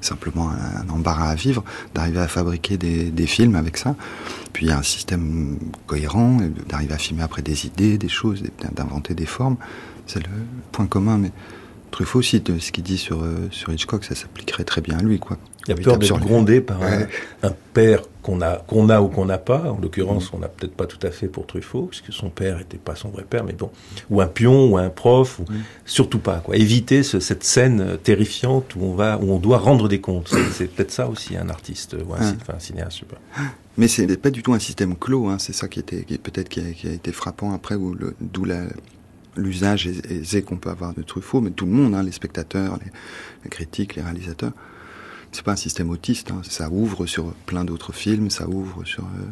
simplement 0.00 0.50
un, 0.50 0.88
embarras 0.88 1.28
à 1.28 1.34
vivre, 1.34 1.62
d'arriver 1.94 2.20
à 2.20 2.28
fabriquer 2.28 2.78
des, 2.78 3.10
des, 3.10 3.26
films 3.26 3.54
avec 3.54 3.76
ça, 3.76 3.94
puis 4.52 4.70
un 4.70 4.82
système 4.82 5.58
cohérent, 5.86 6.38
d'arriver 6.68 6.94
à 6.94 6.98
filmer 6.98 7.22
après 7.22 7.42
des 7.42 7.66
idées, 7.66 7.98
des 7.98 8.08
choses, 8.08 8.42
d'inventer 8.74 9.14
des 9.14 9.26
formes, 9.26 9.56
c'est 10.06 10.20
le 10.20 10.32
point 10.72 10.86
commun. 10.86 11.18
Mais 11.18 11.32
Truffaut 11.92 12.20
aussi, 12.20 12.40
de 12.40 12.58
ce 12.58 12.72
qu'il 12.72 12.84
dit 12.84 12.96
sur, 12.96 13.22
euh, 13.22 13.48
sur 13.50 13.70
Hitchcock, 13.70 14.04
ça 14.04 14.14
s'appliquerait 14.14 14.64
très 14.64 14.80
bien 14.80 14.98
à 14.98 15.02
lui, 15.02 15.18
quoi. 15.18 15.36
Il 15.66 15.72
a 15.72 15.76
peur 15.76 15.98
d'être 15.98 16.18
grondé 16.18 16.60
par 16.60 16.80
un, 16.82 17.52
père 17.72 18.02
qu'on 18.22 18.40
a, 18.40 18.56
qu'on 18.56 18.88
a 18.88 19.00
ou 19.00 19.08
qu'on 19.08 19.24
n'a 19.24 19.38
pas. 19.38 19.70
En 19.70 19.78
l'occurrence, 19.80 20.30
on 20.32 20.38
n'a 20.38 20.48
peut-être 20.48 20.74
pas 20.74 20.86
tout 20.86 21.04
à 21.06 21.10
fait 21.10 21.28
pour 21.28 21.46
Truffaut, 21.46 21.86
puisque 21.86 22.12
son 22.12 22.30
père 22.30 22.58
n'était 22.58 22.78
pas 22.78 22.96
son 22.96 23.08
vrai 23.08 23.24
père, 23.28 23.44
mais 23.44 23.52
bon. 23.52 23.70
Ou 24.10 24.20
un 24.20 24.26
pion, 24.26 24.72
ou 24.72 24.76
un 24.76 24.90
prof, 24.90 25.38
ou, 25.38 25.44
surtout 25.84 26.18
pas, 26.18 26.38
quoi. 26.44 26.56
Éviter 26.56 27.02
cette 27.02 27.44
scène 27.44 27.98
terrifiante 28.02 28.74
où 28.76 28.84
on 28.84 28.94
va, 28.94 29.18
où 29.18 29.32
on 29.32 29.38
doit 29.38 29.58
rendre 29.58 29.88
des 29.88 30.00
comptes. 30.00 30.34
C'est 30.52 30.66
peut-être 30.66 30.90
ça 30.90 31.08
aussi, 31.08 31.36
un 31.36 31.48
artiste, 31.48 31.94
ou 31.94 32.12
un, 32.14 32.54
un 32.54 32.58
cinéaste, 32.58 32.96
je 32.96 33.00
sais 33.00 33.06
pas. 33.06 33.20
Mais 33.78 33.88
c'est 33.88 34.16
pas 34.18 34.30
du 34.30 34.42
tout 34.42 34.52
un 34.52 34.58
système 34.58 34.96
clos, 34.96 35.28
hein. 35.28 35.38
c'est 35.38 35.54
ça 35.54 35.66
qui 35.66 35.78
était, 35.78 36.04
qui, 36.04 36.18
peut-être 36.18 36.48
qui, 36.48 36.60
a 36.60 36.92
été 36.92 37.10
frappant 37.12 37.54
après, 37.54 37.76
d'où 38.20 38.44
la, 38.44 38.64
l'usage 39.36 39.86
aisé 39.86 40.42
qu'on 40.42 40.56
peut 40.56 40.70
avoir 40.70 40.94
de 40.94 41.02
Truffaut, 41.02 41.40
mais 41.40 41.50
tout 41.50 41.66
le 41.66 41.72
monde, 41.72 41.94
hein, 41.94 42.02
les 42.02 42.12
spectateurs, 42.12 42.78
les, 43.44 43.50
critiques, 43.50 43.96
les 43.96 44.02
réalisateurs. 44.02 44.52
C'est 45.32 45.42
pas 45.42 45.52
un 45.52 45.56
système 45.56 45.90
autiste, 45.90 46.30
hein. 46.30 46.42
ça 46.42 46.68
ouvre 46.70 47.06
sur 47.06 47.32
plein 47.46 47.64
d'autres 47.64 47.92
films, 47.92 48.30
ça 48.30 48.46
ouvre 48.48 48.84
sur 48.84 49.04
euh, 49.04 49.26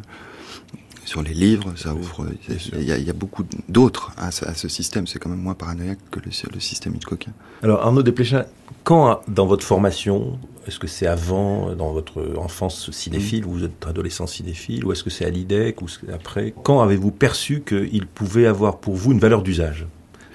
sur 1.05 1.23
les 1.23 1.33
livres, 1.33 1.73
ça 1.75 1.93
ouvre. 1.93 2.27
Il 2.47 2.83
y, 2.83 3.09
a, 3.09 3.13
beaucoup 3.13 3.43
d'autres 3.69 4.11
à, 4.17 4.31
ce 4.31 4.67
système. 4.67 5.07
C'est 5.07 5.19
quand 5.19 5.29
même 5.29 5.41
moins 5.41 5.55
paranoïaque 5.55 5.99
que 6.11 6.19
le, 6.19 6.31
le 6.53 6.59
système 6.59 6.95
Hitchcockien. 6.95 7.33
Alors 7.63 7.81
Arnaud 7.81 8.03
Desplechin, 8.03 8.45
quand 8.83 9.21
dans 9.27 9.45
votre 9.45 9.65
formation, 9.65 10.39
est-ce 10.67 10.79
que 10.79 10.87
c'est 10.87 11.07
avant, 11.07 11.75
dans 11.75 11.91
votre 11.91 12.35
enfance 12.37 12.91
cinéphile, 12.91 13.45
ou 13.45 13.51
vous 13.51 13.63
êtes 13.63 13.85
adolescent 13.85 14.27
cinéphile, 14.27 14.85
ou 14.85 14.91
est-ce 14.91 15.03
que 15.03 15.09
c'est 15.09 15.25
à 15.25 15.29
l'IDEC, 15.29 15.81
ou 15.81 15.87
après 16.13 16.53
Quand 16.63 16.81
avez-vous 16.81 17.11
perçu 17.11 17.61
qu'il 17.61 18.05
pouvait 18.05 18.45
avoir 18.45 18.77
pour 18.77 18.95
vous 18.95 19.11
une 19.11 19.19
valeur 19.19 19.41
d'usage 19.41 19.87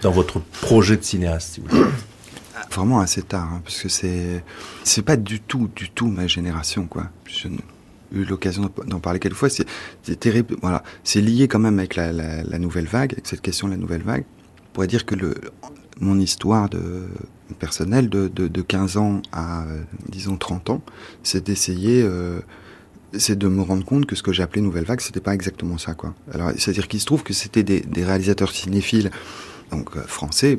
dans 0.03 0.11
votre 0.11 0.41
projet 0.63 0.97
de 0.97 1.03
cinéaste, 1.03 1.55
si 1.55 1.61
vous 1.61 1.69
voulez? 1.69 1.91
Vraiment 2.71 3.01
assez 3.01 3.23
tard, 3.23 3.49
hein, 3.53 3.61
parce 3.65 3.81
que 3.81 3.89
c'est 3.89 4.45
c'est 4.85 5.03
pas 5.03 5.17
du 5.17 5.41
tout, 5.41 5.71
du 5.75 5.91
tout 5.91 6.09
ma 6.09 6.27
génération, 6.27 6.87
quoi. 6.87 7.11
J'ai 7.27 7.51
eu 8.13 8.25
l'occasion 8.25 8.71
d'en 8.87 9.01
parler 9.01 9.19
quelques 9.19 9.37
fois. 9.37 9.49
C'est. 9.49 9.67
Voilà, 10.61 10.83
c'est 11.05 11.21
lié 11.21 11.49
quand 11.49 11.59
même 11.59 11.79
avec 11.79 11.97
la, 11.97 12.59
nouvelle 12.59 12.87
vague, 12.87 13.13
avec 13.13 13.27
cette 13.27 13.41
question 13.41 13.69
de 13.69 13.73
la 13.73 13.79
nouvelle 13.79 14.03
vague. 14.03 14.25
On 14.69 14.73
pourrait 14.75 14.87
dire 14.87 15.07
que 15.07 15.15
le, 15.15 15.35
mon 16.01 16.19
histoire 16.19 16.69
de 16.69 17.09
personnelle 17.59 18.09
de, 18.09 18.29
de, 18.29 18.49
de 18.49 18.63
15 18.63 18.97
ans 18.97 19.23
à, 19.33 19.65
disons, 20.09 20.37
30 20.37 20.71
ans, 20.71 20.83
c'est 21.23 21.45
d'essayer, 21.45 22.03
euh, 22.03 22.41
c'est 23.13 23.39
de 23.39 23.49
me 23.49 23.63
rendre 23.63 23.85
compte 23.85 24.07
que 24.07 24.17
ce 24.17 24.23
que 24.23 24.33
j'appelais 24.33 24.61
nouvelle 24.61 24.85
vague, 24.85 25.01
c'était 25.01 25.21
pas 25.21 25.35
exactement 25.35 25.79
ça, 25.79 25.95
quoi. 25.95 26.15
Alors, 26.33 26.51
c'est-à-dire 26.57 26.89
qu'il 26.89 27.01
se 27.01 27.07
trouve 27.07 27.23
que 27.23 27.33
c'était 27.33 27.63
des, 27.63 28.05
réalisateurs 28.05 28.51
cinéphiles, 28.51 29.11
donc 29.71 29.97
euh, 29.97 30.03
français, 30.03 30.59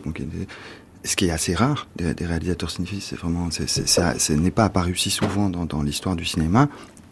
ce 1.08 1.16
qui 1.16 1.26
est 1.26 1.32
assez 1.32 1.56
rare 1.56 1.88
des, 1.96 2.14
réalisateurs 2.26 2.70
cinéphiles, 2.70 3.02
c'est 3.02 3.18
vraiment, 3.18 3.50
ce 3.52 4.34
n'est 4.34 4.52
pas 4.52 4.66
apparu 4.66 4.96
si 4.96 5.10
souvent 5.10 5.50
dans, 5.50 5.82
l'histoire 5.82 6.16
du 6.16 6.26
cinéma 6.26 6.70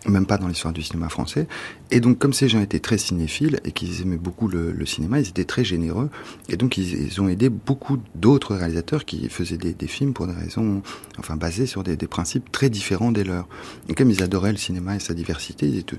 même 0.07 0.27
pas 0.27 0.37
dans 0.37 0.47
l'histoire 0.47 0.71
du 0.71 0.83
cinéma 0.83 1.09
français. 1.09 1.47
Et 1.89 1.99
donc, 1.99 2.19
comme 2.19 2.31
ces 2.31 2.47
gens 2.47 2.61
étaient 2.61 2.79
très 2.79 2.99
cinéphiles 2.99 3.59
et 3.63 3.71
qu'ils 3.71 4.03
aimaient 4.03 4.17
beaucoup 4.17 4.47
le, 4.47 4.85
cinéma, 4.85 5.19
ils 5.19 5.29
étaient 5.29 5.45
très 5.45 5.63
généreux. 5.63 6.11
Et 6.47 6.57
donc, 6.57 6.77
ils, 6.77 7.19
ont 7.21 7.27
aidé 7.27 7.49
beaucoup 7.49 7.97
d'autres 8.13 8.55
réalisateurs 8.55 9.05
qui 9.05 9.27
faisaient 9.29 9.57
des, 9.57 9.87
films 9.87 10.13
pour 10.13 10.27
des 10.27 10.33
raisons, 10.33 10.83
enfin, 11.17 11.37
basés 11.37 11.65
sur 11.65 11.83
des, 11.83 11.97
principes 11.97 12.51
très 12.51 12.69
différents 12.69 13.11
des 13.11 13.23
leurs. 13.23 13.47
Et 13.89 13.95
comme 13.95 14.11
ils 14.11 14.21
adoraient 14.21 14.51
le 14.51 14.59
cinéma 14.59 14.95
et 14.95 14.99
sa 14.99 15.15
diversité, 15.15 15.67
ils 15.67 15.79
étaient 15.79 15.97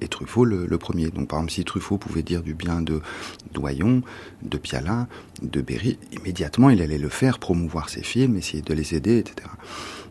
et 0.00 0.08
Truffaut 0.08 0.44
le, 0.44 0.78
premier. 0.78 1.10
Donc 1.10 1.28
par 1.28 1.38
exemple, 1.38 1.52
si 1.52 1.64
Truffaut 1.64 1.98
pouvait 1.98 2.22
dire 2.22 2.42
du 2.42 2.54
bien 2.54 2.82
de 2.82 3.00
Doyon, 3.52 4.02
de 4.42 4.58
Piala, 4.58 5.06
de 5.42 5.60
Berry, 5.60 5.98
immédiatement 6.12 6.70
il 6.70 6.82
allait 6.82 6.98
le 6.98 7.08
faire, 7.08 7.38
promouvoir 7.38 7.88
ses 7.88 8.02
films, 8.02 8.36
essayer 8.36 8.62
de 8.62 8.74
les 8.74 8.94
aider, 8.94 9.18
etc. 9.18 9.48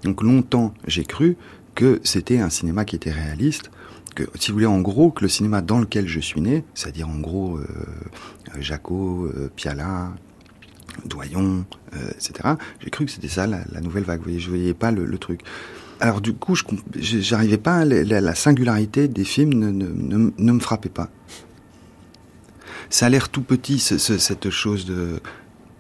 Donc 0.04 0.22
longtemps 0.22 0.74
j'ai 0.88 1.04
cru 1.04 1.38
que 1.76 2.00
c'était 2.04 2.40
un 2.40 2.50
cinéma 2.50 2.86
qui 2.86 2.96
était 2.96 3.12
réaliste, 3.12 3.72
que, 4.14 4.24
si 4.36 4.52
vous 4.52 4.56
voulez, 4.56 4.66
en 4.66 4.82
gros, 4.82 5.12
que 5.12 5.24
le 5.24 5.28
cinéma 5.28 5.62
dans 5.62 5.80
lequel 5.80 6.08
je 6.08 6.20
suis 6.20 6.42
né, 6.42 6.64
c'est-à-dire 6.76 7.10
en 7.10 7.18
gros 7.18 7.58
euh, 7.58 7.66
Jaco, 8.60 9.26
euh, 9.26 9.50
Piala, 9.56 10.14
Doyon, 11.06 11.66
euh, 11.94 12.12
etc., 12.12 12.56
j'ai 12.80 12.90
cru 12.90 13.06
que 13.06 13.12
c'était 13.12 13.28
ça 13.28 13.48
la, 13.48 13.82
nouvelle 13.82 14.04
vague. 14.04 14.20
Vous 14.20 14.26
voyez, 14.26 14.40
je 14.40 14.50
voyais 14.50 14.74
pas 14.74 14.92
le, 14.92 15.18
truc. 15.18 15.42
Alors 16.04 16.20
du 16.20 16.34
coup, 16.34 16.54
j'arrivais 16.98 17.58
pas, 17.58 17.86
la, 17.86 18.20
la, 18.20 18.36
singularité 18.36 19.08
des 19.08 19.24
films 19.24 19.54
ne, 19.54 20.52
me 20.52 20.60
frappait 20.60 20.90
pas. 20.90 21.10
Ça 22.90 23.06
a 23.06 23.10
l'air 23.10 23.30
tout 23.30 23.42
petit, 23.42 23.80
ce, 23.80 23.98
cette 23.98 24.50
chose 24.50 24.86
de 24.86 25.22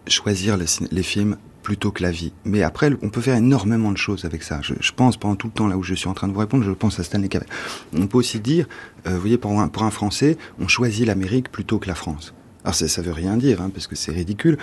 choisir 0.07 0.55
les 0.55 1.03
films 1.03 1.35
plutôt 1.61 1.91
que 1.91 2.01
la 2.01 2.11
vie. 2.11 2.31
Mais 2.45 2.63
après, 2.63 2.91
on 3.01 3.09
peut 3.09 3.19
faire 3.19 3.35
énormément 3.35 3.91
de 3.91 3.97
choses 3.97 4.23
avec 4.23 4.43
ça. 4.43 4.61
Je, 4.61 4.91
pense, 4.93 5.17
pendant 5.17 5.35
tout 5.35 5.47
le 5.47 5.53
temps 5.53 5.67
là 5.67 5.75
où 5.75 5.83
je 5.83 5.93
suis 5.93 6.07
en 6.07 6.13
train 6.13 6.29
de 6.29 6.33
vous 6.33 6.39
répondre, 6.39 6.63
je 6.63 6.71
pense 6.71 7.01
à 7.01 7.03
Stanley 7.03 7.27
Cavell. 7.27 7.49
On 7.93 8.07
peut 8.07 8.19
aussi 8.19 8.39
dire, 8.39 8.65
euh, 9.05 9.15
vous 9.15 9.19
voyez, 9.19 9.37
pour 9.37 9.59
un, 9.59 9.67
pour 9.67 9.83
un 9.83 9.91
Français, 9.91 10.37
on 10.57 10.69
choisit 10.69 11.05
l'Amérique 11.05 11.51
plutôt 11.51 11.79
que 11.79 11.87
la 11.89 11.95
France. 11.95 12.33
Alors 12.63 12.75
ça, 12.75 12.87
ça 12.87 13.01
veut 13.01 13.11
rien 13.11 13.35
dire, 13.35 13.61
hein, 13.61 13.69
parce 13.73 13.87
que 13.87 13.97
c'est 13.97 14.13
ridicule. 14.13 14.57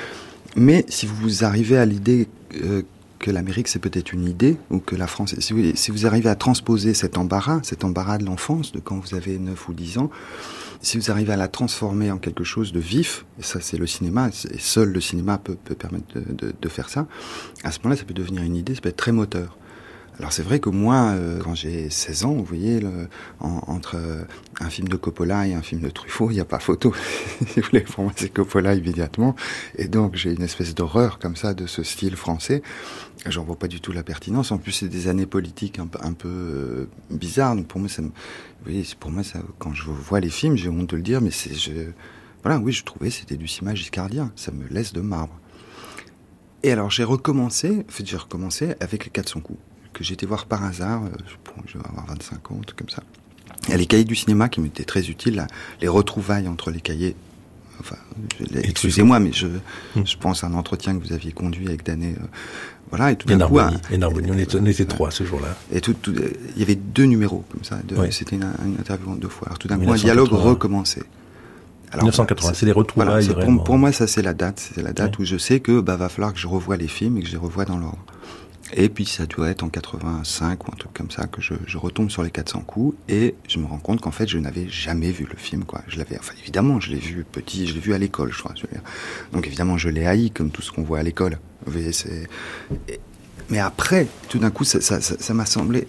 Mais 0.56 0.86
si 0.88 1.04
vous 1.04 1.44
arrivez 1.44 1.76
à 1.76 1.84
l'idée 1.84 2.28
euh, 2.64 2.80
que 3.20 3.30
l'Amérique 3.30 3.68
c'est 3.68 3.78
peut-être 3.78 4.12
une 4.12 4.26
idée, 4.26 4.56
ou 4.70 4.80
que 4.80 4.96
la 4.96 5.06
France, 5.06 5.36
si 5.38 5.52
vous, 5.52 5.76
si 5.76 5.92
vous 5.92 6.06
arrivez 6.06 6.28
à 6.28 6.34
transposer 6.34 6.94
cet 6.94 7.16
embarras, 7.16 7.60
cet 7.62 7.84
embarras 7.84 8.18
de 8.18 8.24
l'enfance, 8.24 8.72
de 8.72 8.80
quand 8.80 8.98
vous 8.98 9.14
avez 9.14 9.38
9 9.38 9.68
ou 9.68 9.74
10 9.74 9.98
ans, 9.98 10.10
si 10.82 10.96
vous 10.96 11.10
arrivez 11.10 11.32
à 11.32 11.36
la 11.36 11.46
transformer 11.46 12.10
en 12.10 12.18
quelque 12.18 12.42
chose 12.42 12.72
de 12.72 12.80
vif, 12.80 13.26
et 13.38 13.42
ça 13.42 13.60
c'est 13.60 13.76
le 13.76 13.86
cinéma, 13.86 14.30
et 14.50 14.58
seul 14.58 14.90
le 14.90 15.00
cinéma 15.00 15.38
peut, 15.38 15.56
peut 15.62 15.74
permettre 15.74 16.06
de, 16.14 16.52
de, 16.58 16.68
faire 16.68 16.88
ça, 16.88 17.06
à 17.62 17.70
ce 17.70 17.78
moment-là 17.80 17.96
ça 17.96 18.04
peut 18.04 18.14
devenir 18.14 18.42
une 18.42 18.56
idée, 18.56 18.74
ça 18.74 18.80
peut 18.80 18.88
être 18.88 18.96
très 18.96 19.12
moteur. 19.12 19.56
Alors 20.20 20.34
c'est 20.34 20.42
vrai 20.42 20.60
que 20.60 20.68
moi, 20.68 21.12
euh, 21.14 21.40
quand 21.42 21.54
j'ai 21.54 21.88
16 21.88 22.24
ans, 22.26 22.34
vous 22.34 22.44
voyez, 22.44 22.80
entre 23.40 23.96
euh, 23.96 24.22
un 24.60 24.68
film 24.68 24.86
de 24.86 24.96
Coppola 24.96 25.46
et 25.46 25.54
un 25.54 25.62
film 25.62 25.80
de 25.80 25.88
Truffaut, 25.88 26.30
il 26.30 26.34
n'y 26.34 26.40
a 26.40 26.44
pas 26.44 26.58
photo. 26.58 26.92
si 27.46 27.60
vous 27.60 27.66
voulez, 27.70 27.80
pour 27.80 28.04
moi 28.04 28.12
c'est 28.14 28.28
Coppola 28.28 28.74
immédiatement. 28.74 29.34
Et 29.76 29.88
donc 29.88 30.16
j'ai 30.16 30.32
une 30.32 30.42
espèce 30.42 30.74
d'horreur 30.74 31.18
comme 31.18 31.36
ça 31.36 31.54
de 31.54 31.66
ce 31.66 31.82
style 31.82 32.16
français. 32.16 32.62
J'en 33.26 33.44
vois 33.44 33.58
pas 33.58 33.68
du 33.68 33.80
tout 33.80 33.92
la 33.92 34.02
pertinence. 34.02 34.50
En 34.50 34.58
plus, 34.58 34.72
c'est 34.72 34.88
des 34.88 35.08
années 35.08 35.26
politiques 35.26 35.78
un, 35.78 35.88
un 36.00 36.12
peu 36.12 36.28
euh, 36.28 36.86
bizarres. 37.10 37.54
Donc 37.54 37.66
pour 37.66 37.80
moi, 37.80 37.88
ça, 37.88 38.02
vous 38.02 38.10
voyez, 38.64 38.84
pour 38.98 39.10
moi, 39.10 39.22
ça, 39.22 39.40
quand 39.58 39.74
je 39.74 39.84
vois 39.84 40.20
les 40.20 40.30
films, 40.30 40.56
j'ai 40.56 40.70
honte 40.70 40.90
de 40.90 40.96
le 40.96 41.02
dire, 41.02 41.20
mais 41.20 41.30
c'est, 41.30 41.54
je, 41.54 41.72
voilà, 42.42 42.58
oui, 42.58 42.72
je 42.72 42.84
trouvais 42.84 43.10
c'était 43.10 43.36
du 43.36 43.46
cinéma 43.46 43.74
giscardien. 43.74 44.32
Ça 44.36 44.52
me 44.52 44.66
laisse 44.68 44.92
de 44.92 45.00
marbre. 45.00 45.38
Et 46.62 46.72
alors 46.72 46.90
j'ai 46.90 47.04
recommencé, 47.04 47.84
fait 47.88 48.06
j'ai 48.06 48.16
recommencé 48.16 48.74
avec 48.80 49.04
les 49.04 49.10
400 49.10 49.40
coups 49.40 49.58
que 49.92 50.04
j'étais 50.04 50.26
voir 50.26 50.46
par 50.46 50.64
hasard, 50.64 51.04
euh, 51.04 51.10
je, 51.66 51.78
vais 51.78 51.84
avoir 51.84 52.06
25 52.06 52.50
ans, 52.50 52.60
tout 52.66 52.76
comme 52.76 52.88
ça. 52.88 53.02
Il 53.64 53.70
y 53.70 53.74
a 53.74 53.76
les 53.76 53.86
cahiers 53.86 54.04
du 54.04 54.14
cinéma 54.14 54.48
qui 54.48 54.60
m'étaient 54.60 54.84
très 54.84 55.08
utiles, 55.08 55.46
les 55.80 55.88
retrouvailles 55.88 56.48
entre 56.48 56.70
les 56.70 56.80
cahiers. 56.80 57.16
Enfin, 57.80 57.96
excusez-moi, 58.54 59.20
mais 59.20 59.32
je, 59.32 59.46
hmm. 59.46 60.06
je 60.06 60.16
pense 60.18 60.44
à 60.44 60.48
un 60.48 60.54
entretien 60.54 60.98
que 60.98 61.02
vous 61.02 61.12
aviez 61.12 61.32
conduit 61.32 61.66
avec 61.66 61.84
Danet. 61.84 62.14
Euh, 62.20 62.26
voilà, 62.90 63.12
et 63.12 63.16
tout 63.16 63.28
d'un 63.28 63.38
coup. 63.46 63.58
et 63.90 63.98
Narboni, 63.98 64.30
on 64.32 64.66
était, 64.66 64.84
trois 64.84 65.10
ce 65.10 65.24
jour-là. 65.24 65.48
Et 65.72 65.80
tout, 65.80 65.94
il 66.06 66.58
y 66.58 66.62
avait 66.62 66.74
deux 66.74 67.04
numéros 67.04 67.44
comme 67.50 67.64
ça. 67.64 67.78
C'était 68.10 68.36
une, 68.36 68.44
interview 68.78 69.10
en 69.10 69.14
deux 69.14 69.28
fois. 69.28 69.48
Alors 69.48 69.58
tout 69.58 69.68
d'un 69.68 69.78
coup, 69.78 69.90
un 69.90 69.96
dialogue 69.96 70.32
recommençait. 70.32 71.04
Alors, 71.92 72.04
1980, 72.04 72.52
c'est 72.54 72.66
les 72.66 72.72
retrouvailles. 72.72 73.26
pour, 73.26 73.64
pour, 73.64 73.78
moi, 73.78 73.90
ça 73.90 74.06
c'est 74.06 74.22
la 74.22 74.32
date. 74.32 74.70
C'est 74.74 74.82
la 74.82 74.92
date 74.92 75.18
où 75.18 75.24
je 75.24 75.36
sais 75.36 75.58
que 75.58 75.80
bah, 75.80 75.96
va 75.96 76.08
falloir 76.08 76.32
que 76.32 76.38
je 76.38 76.46
revoie 76.46 76.76
les 76.76 76.86
films 76.86 77.16
et 77.16 77.22
que 77.22 77.26
je 77.26 77.32
les 77.32 77.38
revoie 77.38 77.64
dans 77.64 77.78
l'ordre. 77.78 77.98
Et 78.74 78.88
puis 78.88 79.04
ça 79.04 79.26
doit 79.26 79.48
être 79.48 79.62
en 79.62 79.68
85 79.68 80.68
ou 80.68 80.72
un 80.72 80.76
truc 80.76 80.92
comme 80.92 81.10
ça 81.10 81.26
que 81.26 81.40
je, 81.40 81.54
retombe 81.76 82.10
sur 82.10 82.22
les 82.22 82.30
400 82.30 82.60
coups 82.60 82.96
et 83.08 83.34
je 83.48 83.58
me 83.58 83.66
rends 83.66 83.78
compte 83.78 84.00
qu'en 84.00 84.10
fait 84.10 84.28
je 84.28 84.38
n'avais 84.38 84.68
jamais 84.68 85.10
vu 85.10 85.26
le 85.28 85.36
film 85.36 85.64
quoi. 85.64 85.82
Je 85.88 85.98
l'avais, 85.98 86.18
enfin 86.18 86.34
évidemment 86.40 86.78
je 86.78 86.90
l'ai 86.90 86.98
vu 86.98 87.24
petit, 87.24 87.66
je 87.66 87.74
l'ai 87.74 87.80
vu 87.80 87.94
à 87.94 87.98
l'école 87.98 88.32
je 88.32 88.38
crois. 88.38 88.54
Donc 89.32 89.46
évidemment 89.46 89.76
je 89.76 89.88
l'ai 89.88 90.06
haï 90.06 90.30
comme 90.30 90.50
tout 90.50 90.62
ce 90.62 90.70
qu'on 90.70 90.82
voit 90.82 90.98
à 90.98 91.02
l'école. 91.02 91.38
Mais 93.48 93.58
après 93.58 94.06
tout 94.28 94.38
d'un 94.38 94.50
coup 94.50 94.64
ça 94.64 95.34
m'a 95.34 95.46
semblé 95.46 95.86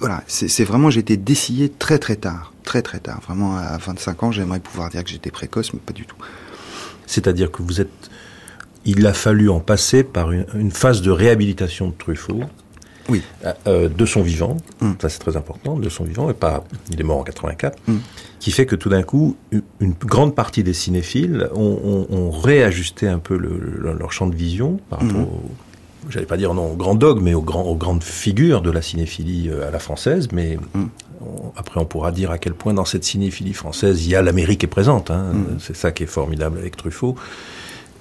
voilà, 0.00 0.24
c'est 0.26 0.64
vraiment, 0.64 0.88
j'ai 0.88 1.00
été 1.00 1.18
dessillé 1.18 1.68
très 1.68 1.98
très 1.98 2.16
tard, 2.16 2.54
très 2.64 2.80
très 2.80 3.00
tard. 3.00 3.20
Vraiment, 3.20 3.58
à 3.58 3.76
25 3.76 4.22
ans, 4.22 4.32
j'aimerais 4.32 4.58
pouvoir 4.58 4.88
dire 4.88 5.04
que 5.04 5.10
j'étais 5.10 5.30
précoce, 5.30 5.74
mais 5.74 5.78
pas 5.78 5.92
du 5.92 6.06
tout. 6.06 6.16
C'est-à-dire 7.06 7.52
que 7.52 7.62
vous 7.62 7.82
êtes 7.82 8.10
il 8.84 9.06
a 9.06 9.12
fallu 9.12 9.50
en 9.50 9.60
passer 9.60 10.04
par 10.04 10.32
une, 10.32 10.70
phase 10.70 11.02
de 11.02 11.10
réhabilitation 11.10 11.88
de 11.88 11.94
Truffaut. 11.94 12.40
Oui. 13.08 13.22
Euh, 13.66 13.88
de 13.88 14.06
son 14.06 14.22
vivant, 14.22 14.56
mm. 14.80 14.92
ça 15.02 15.08
c'est 15.08 15.18
très 15.18 15.36
important, 15.36 15.76
de 15.76 15.88
son 15.88 16.04
vivant, 16.04 16.30
et 16.30 16.34
pas, 16.34 16.62
il 16.92 17.00
est 17.00 17.02
mort 17.02 17.18
en 17.18 17.24
84, 17.24 17.76
mm. 17.88 17.96
qui 18.38 18.52
fait 18.52 18.66
que 18.66 18.76
tout 18.76 18.88
d'un 18.88 19.02
coup, 19.02 19.36
une, 19.80 19.94
grande 19.94 20.36
partie 20.36 20.62
des 20.62 20.74
cinéphiles 20.74 21.48
ont, 21.52 22.30
réajusté 22.30 23.08
un 23.08 23.18
peu 23.18 23.36
leur 23.36 24.12
champ 24.12 24.28
de 24.28 24.36
vision 24.36 24.78
par 24.90 25.00
rapport 25.00 25.22
mm. 25.22 26.10
j'allais 26.10 26.26
pas 26.26 26.36
dire 26.36 26.54
non 26.54 26.72
au 26.72 26.76
grand 26.76 26.94
dogme, 26.94 27.24
mais 27.24 27.34
aux, 27.34 27.40
aux, 27.40 27.74
grandes 27.74 28.04
figures 28.04 28.62
de 28.62 28.70
la 28.70 28.80
cinéphilie 28.80 29.48
euh, 29.48 29.66
à 29.66 29.72
la 29.72 29.80
française, 29.80 30.28
mais 30.30 30.56
après 31.56 31.80
on 31.80 31.86
pourra 31.86 32.12
dire 32.12 32.30
à 32.30 32.38
quel 32.38 32.54
point 32.54 32.74
dans 32.74 32.84
cette 32.84 33.04
cinéphilie 33.04 33.54
française, 33.54 34.06
il 34.06 34.10
y 34.10 34.14
a 34.14 34.22
l'Amérique 34.22 34.62
est 34.62 34.68
présente, 34.68 35.10
hein. 35.10 35.32
c'est 35.58 35.74
ça 35.74 35.90
qui 35.90 36.04
est 36.04 36.06
formidable 36.06 36.58
avec 36.58 36.76
Truffaut 36.76 37.16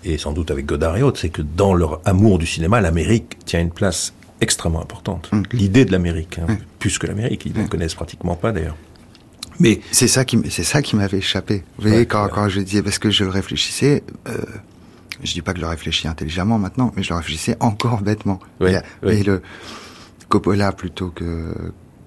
et 0.03 0.17
sans 0.17 0.31
doute 0.31 0.51
avec 0.51 0.65
Godard 0.65 0.97
et 0.97 1.03
autres, 1.03 1.19
c'est 1.19 1.29
que 1.29 1.41
dans 1.41 1.73
leur 1.73 2.01
amour 2.05 2.39
du 2.39 2.45
cinéma, 2.45 2.81
l'Amérique 2.81 3.37
tient 3.45 3.59
une 3.59 3.71
place 3.71 4.13
extrêmement 4.41 4.81
importante. 4.81 5.29
Mm. 5.31 5.43
L'idée 5.53 5.85
de 5.85 5.91
l'Amérique, 5.91 6.39
hein, 6.39 6.57
plus 6.79 6.97
que 6.97 7.07
l'Amérique, 7.07 7.45
ils 7.45 7.53
ne 7.53 7.63
mm. 7.63 7.69
connaissent 7.69 7.95
pratiquement 7.95 8.35
pas 8.35 8.51
d'ailleurs. 8.51 8.77
Mais 9.59 9.81
c'est 9.91 10.07
ça 10.07 10.23
qui 10.23 10.39
c'est 10.49 10.63
ça 10.63 10.81
qui 10.81 10.95
m'avait 10.95 11.17
échappé. 11.17 11.63
Vous 11.77 11.89
voyez 11.89 12.05
quand, 12.05 12.29
quand 12.29 12.47
je 12.47 12.61
disais 12.61 12.81
parce 12.81 12.97
que 12.97 13.11
je 13.11 13.25
réfléchissais, 13.25 14.03
euh, 14.29 14.37
je 15.21 15.33
dis 15.33 15.41
pas 15.41 15.51
que 15.51 15.59
je 15.59 15.63
le 15.63 15.69
réfléchis 15.69 16.07
intelligemment 16.07 16.57
maintenant, 16.57 16.93
mais 16.95 17.03
je 17.03 17.09
le 17.09 17.17
réfléchissais 17.17 17.57
encore 17.59 18.01
bêtement. 18.01 18.39
Oui, 18.61 18.71
et 19.03 19.23
le 19.23 19.41
Coppola 20.29 20.71
plutôt 20.71 21.09
que 21.09 21.53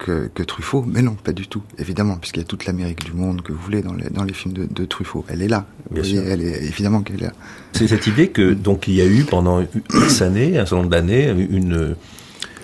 que, 0.02 0.42
Truffaut, 0.42 0.85
mais 0.87 1.02
non, 1.02 1.14
pas 1.14 1.32
du 1.32 1.47
tout, 1.47 1.62
évidemment, 1.78 2.16
puisqu'il 2.16 2.40
y 2.40 2.42
a 2.42 2.47
toute 2.47 2.66
l'Amérique 2.66 3.04
du 3.04 3.12
monde 3.12 3.42
que 3.42 3.52
vous 3.52 3.59
voulez 3.59 3.82
dans 3.82 3.94
les, 3.94 4.11
dans 4.11 4.25
les 4.25 4.35
films 4.35 4.54
de, 4.54 4.85
Truffaut. 4.85 5.25
Elle 5.28 5.42
est 5.42 5.49
là. 5.49 5.66
Elle 5.94 6.42
est 6.42 6.64
évidemment 6.64 7.02
qu'elle 7.02 7.16
est 7.16 7.26
là. 7.26 7.32
C'est 7.73 7.88
cette 7.88 8.06
idée 8.06 8.28
que 8.28 8.52
donc 8.52 8.88
il 8.88 8.94
y 8.94 9.00
a 9.00 9.06
eu 9.06 9.25
pendant 9.25 9.62
X 9.94 10.23
années, 10.23 10.59
un 10.59 10.66
certain 10.66 10.76
nombre 10.76 10.90
d'années, 10.90 11.28
une, 11.30 11.94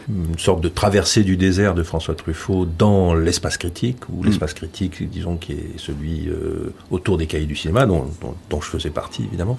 une 0.09 0.39
sorte 0.39 0.61
de 0.61 0.69
traversée 0.69 1.23
du 1.23 1.37
désert 1.37 1.75
de 1.75 1.83
François 1.83 2.15
Truffaut 2.15 2.67
dans 2.67 3.15
l'espace 3.15 3.57
critique, 3.57 4.09
ou 4.13 4.25
l'espace 4.25 4.55
critique, 4.55 5.09
disons, 5.09 5.37
qui 5.37 5.53
est 5.53 5.79
celui 5.79 6.29
euh, 6.29 6.73
autour 6.91 7.19
des 7.19 7.27
cahiers 7.27 7.47
du 7.47 7.57
cinéma, 7.57 7.87
dont, 7.87 8.07
dont, 8.51 8.61
je 8.61 8.67
faisais 8.69 8.91
partie 8.91 9.25
évidemment, 9.25 9.59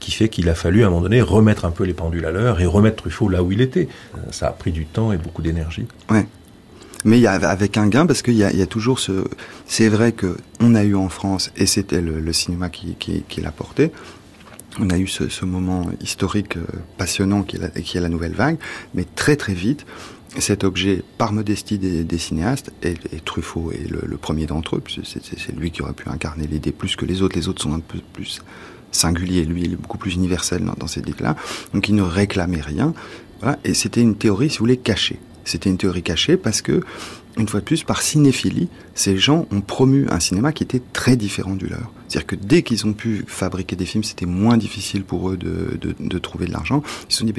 qui 0.00 0.10
fait 0.12 0.28
qu'il 0.28 0.48
a 0.48 0.54
fallu 0.54 0.82
à 0.82 0.86
un 0.86 0.90
moment 0.90 1.02
donné 1.02 1.20
remettre 1.20 1.64
un 1.64 1.70
peu 1.70 1.84
les 1.84 1.94
pendules 1.94 2.24
à 2.24 2.32
l'heure 2.32 2.60
et 2.60 2.66
remettre 2.66 2.96
Truffaut 2.96 3.28
là 3.28 3.42
où 3.42 3.52
il 3.52 3.60
était. 3.60 3.88
Ça 4.30 4.48
a 4.48 4.52
pris 4.52 4.72
du 4.72 4.86
temps 4.86 5.12
et 5.12 5.18
beaucoup 5.18 5.42
d'énergie. 5.42 5.86
Ouais 6.10 6.26
mais 7.04 7.24
avec 7.26 7.76
un 7.76 7.88
gain 7.88 8.06
parce 8.06 8.22
qu'il 8.22 8.34
y 8.34 8.44
a, 8.44 8.52
y 8.52 8.62
a, 8.62 8.66
toujours 8.66 8.98
ce. 8.98 9.24
C'est 9.66 9.88
vrai 9.88 10.12
que 10.12 10.36
on 10.60 10.74
a 10.74 10.84
eu 10.84 10.94
en 10.94 11.08
France 11.08 11.50
et 11.56 11.66
c'était 11.66 12.00
le, 12.00 12.20
le, 12.20 12.32
cinéma 12.32 12.68
qui, 12.68 12.94
qui, 12.98 13.22
qui 13.28 13.40
l'a 13.40 13.52
porté. 13.52 13.92
On 14.78 14.88
a 14.90 14.98
eu 14.98 15.06
ce, 15.06 15.28
ce 15.28 15.44
moment 15.44 15.86
historique 16.00 16.56
euh, 16.56 16.64
passionnant 16.96 17.42
qui 17.42 17.56
est, 17.56 17.60
la, 17.60 17.68
qui 17.68 17.98
est 17.98 18.00
la 18.00 18.08
nouvelle 18.08 18.32
vague, 18.32 18.56
mais 18.94 19.04
très 19.04 19.36
très 19.36 19.52
vite, 19.52 19.84
cet 20.38 20.64
objet, 20.64 21.02
par 21.18 21.34
modestie 21.34 21.76
des, 21.76 22.04
des 22.04 22.18
cinéastes, 22.18 22.72
et, 22.82 22.94
et, 23.12 23.20
Truffaut 23.20 23.70
est 23.70 23.90
le, 23.90 24.00
le 24.06 24.16
premier 24.16 24.46
d'entre 24.46 24.76
eux, 24.76 24.82
c'est 25.04 25.54
lui 25.54 25.70
qui 25.72 25.82
aurait 25.82 25.92
pu 25.92 26.08
incarner 26.08 26.46
l'idée 26.46 26.72
plus 26.72 26.96
que 26.96 27.04
les 27.04 27.20
autres. 27.20 27.36
Les 27.36 27.48
autres 27.48 27.62
sont 27.62 27.74
un 27.74 27.80
peu 27.80 27.98
plus 28.14 28.40
singuliers, 28.92 29.44
lui 29.44 29.62
il 29.64 29.72
est 29.74 29.76
beaucoup 29.76 29.98
plus 29.98 30.14
universel 30.14 30.64
dans, 30.64 30.72
dans 30.72 30.86
ces 30.86 31.00
idées-là, 31.00 31.36
donc 31.74 31.90
il 31.90 31.94
ne 31.94 32.02
réclamait 32.02 32.62
rien. 32.62 32.94
Voilà, 33.40 33.58
et 33.64 33.74
c'était 33.74 34.00
une 34.00 34.16
théorie, 34.16 34.48
si 34.48 34.56
vous 34.56 34.62
voulez, 34.62 34.78
cachée 34.78 35.18
C'était 35.44 35.70
une 35.70 35.78
théorie 35.78 36.02
cachée 36.02 36.36
parce 36.36 36.62
que, 36.62 36.82
une 37.38 37.48
fois 37.48 37.60
de 37.60 37.64
plus, 37.64 37.82
par 37.84 38.02
cinéphilie, 38.02 38.68
ces 38.94 39.16
gens 39.16 39.46
ont 39.50 39.60
promu 39.60 40.06
un 40.10 40.20
cinéma 40.20 40.52
qui 40.52 40.62
était 40.62 40.82
très 40.92 41.16
différent 41.16 41.54
du 41.54 41.66
leur. 41.66 41.90
C'est-à-dire 42.08 42.26
que 42.26 42.36
dès 42.36 42.62
qu'ils 42.62 42.86
ont 42.86 42.92
pu 42.92 43.24
fabriquer 43.26 43.74
des 43.76 43.86
films, 43.86 44.04
c'était 44.04 44.26
moins 44.26 44.56
difficile 44.56 45.02
pour 45.02 45.30
eux 45.30 45.36
de, 45.36 45.78
de, 45.98 46.18
trouver 46.18 46.46
de 46.46 46.52
l'argent. 46.52 46.82
Ils 47.08 47.12
se 47.12 47.20
sont 47.20 47.24
dit, 47.24 47.34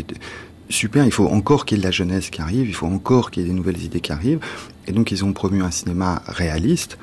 super, 0.69 1.05
il 1.05 1.11
faut 1.11 1.27
encore 1.27 1.65
qu'il 1.65 1.77
y 1.77 1.79
ait 1.79 1.83
de 1.83 1.87
la 1.87 1.91
jeunesse 1.91 2.29
qui 2.29 2.41
arrive, 2.41 2.67
il 2.67 2.75
faut 2.75 2.87
encore 2.87 3.31
qu'il 3.31 3.43
y 3.43 3.45
ait 3.45 3.49
des 3.49 3.55
nouvelles 3.55 3.81
idées 3.83 3.99
qui 3.99 4.11
arrivent. 4.11 4.39
Et 4.87 4.91
donc 4.91 5.11
ils 5.11 5.23
ont 5.23 5.33
promu 5.33 5.61
un 5.61 5.71
cinéma 5.71 6.23
réaliste, 6.27 6.97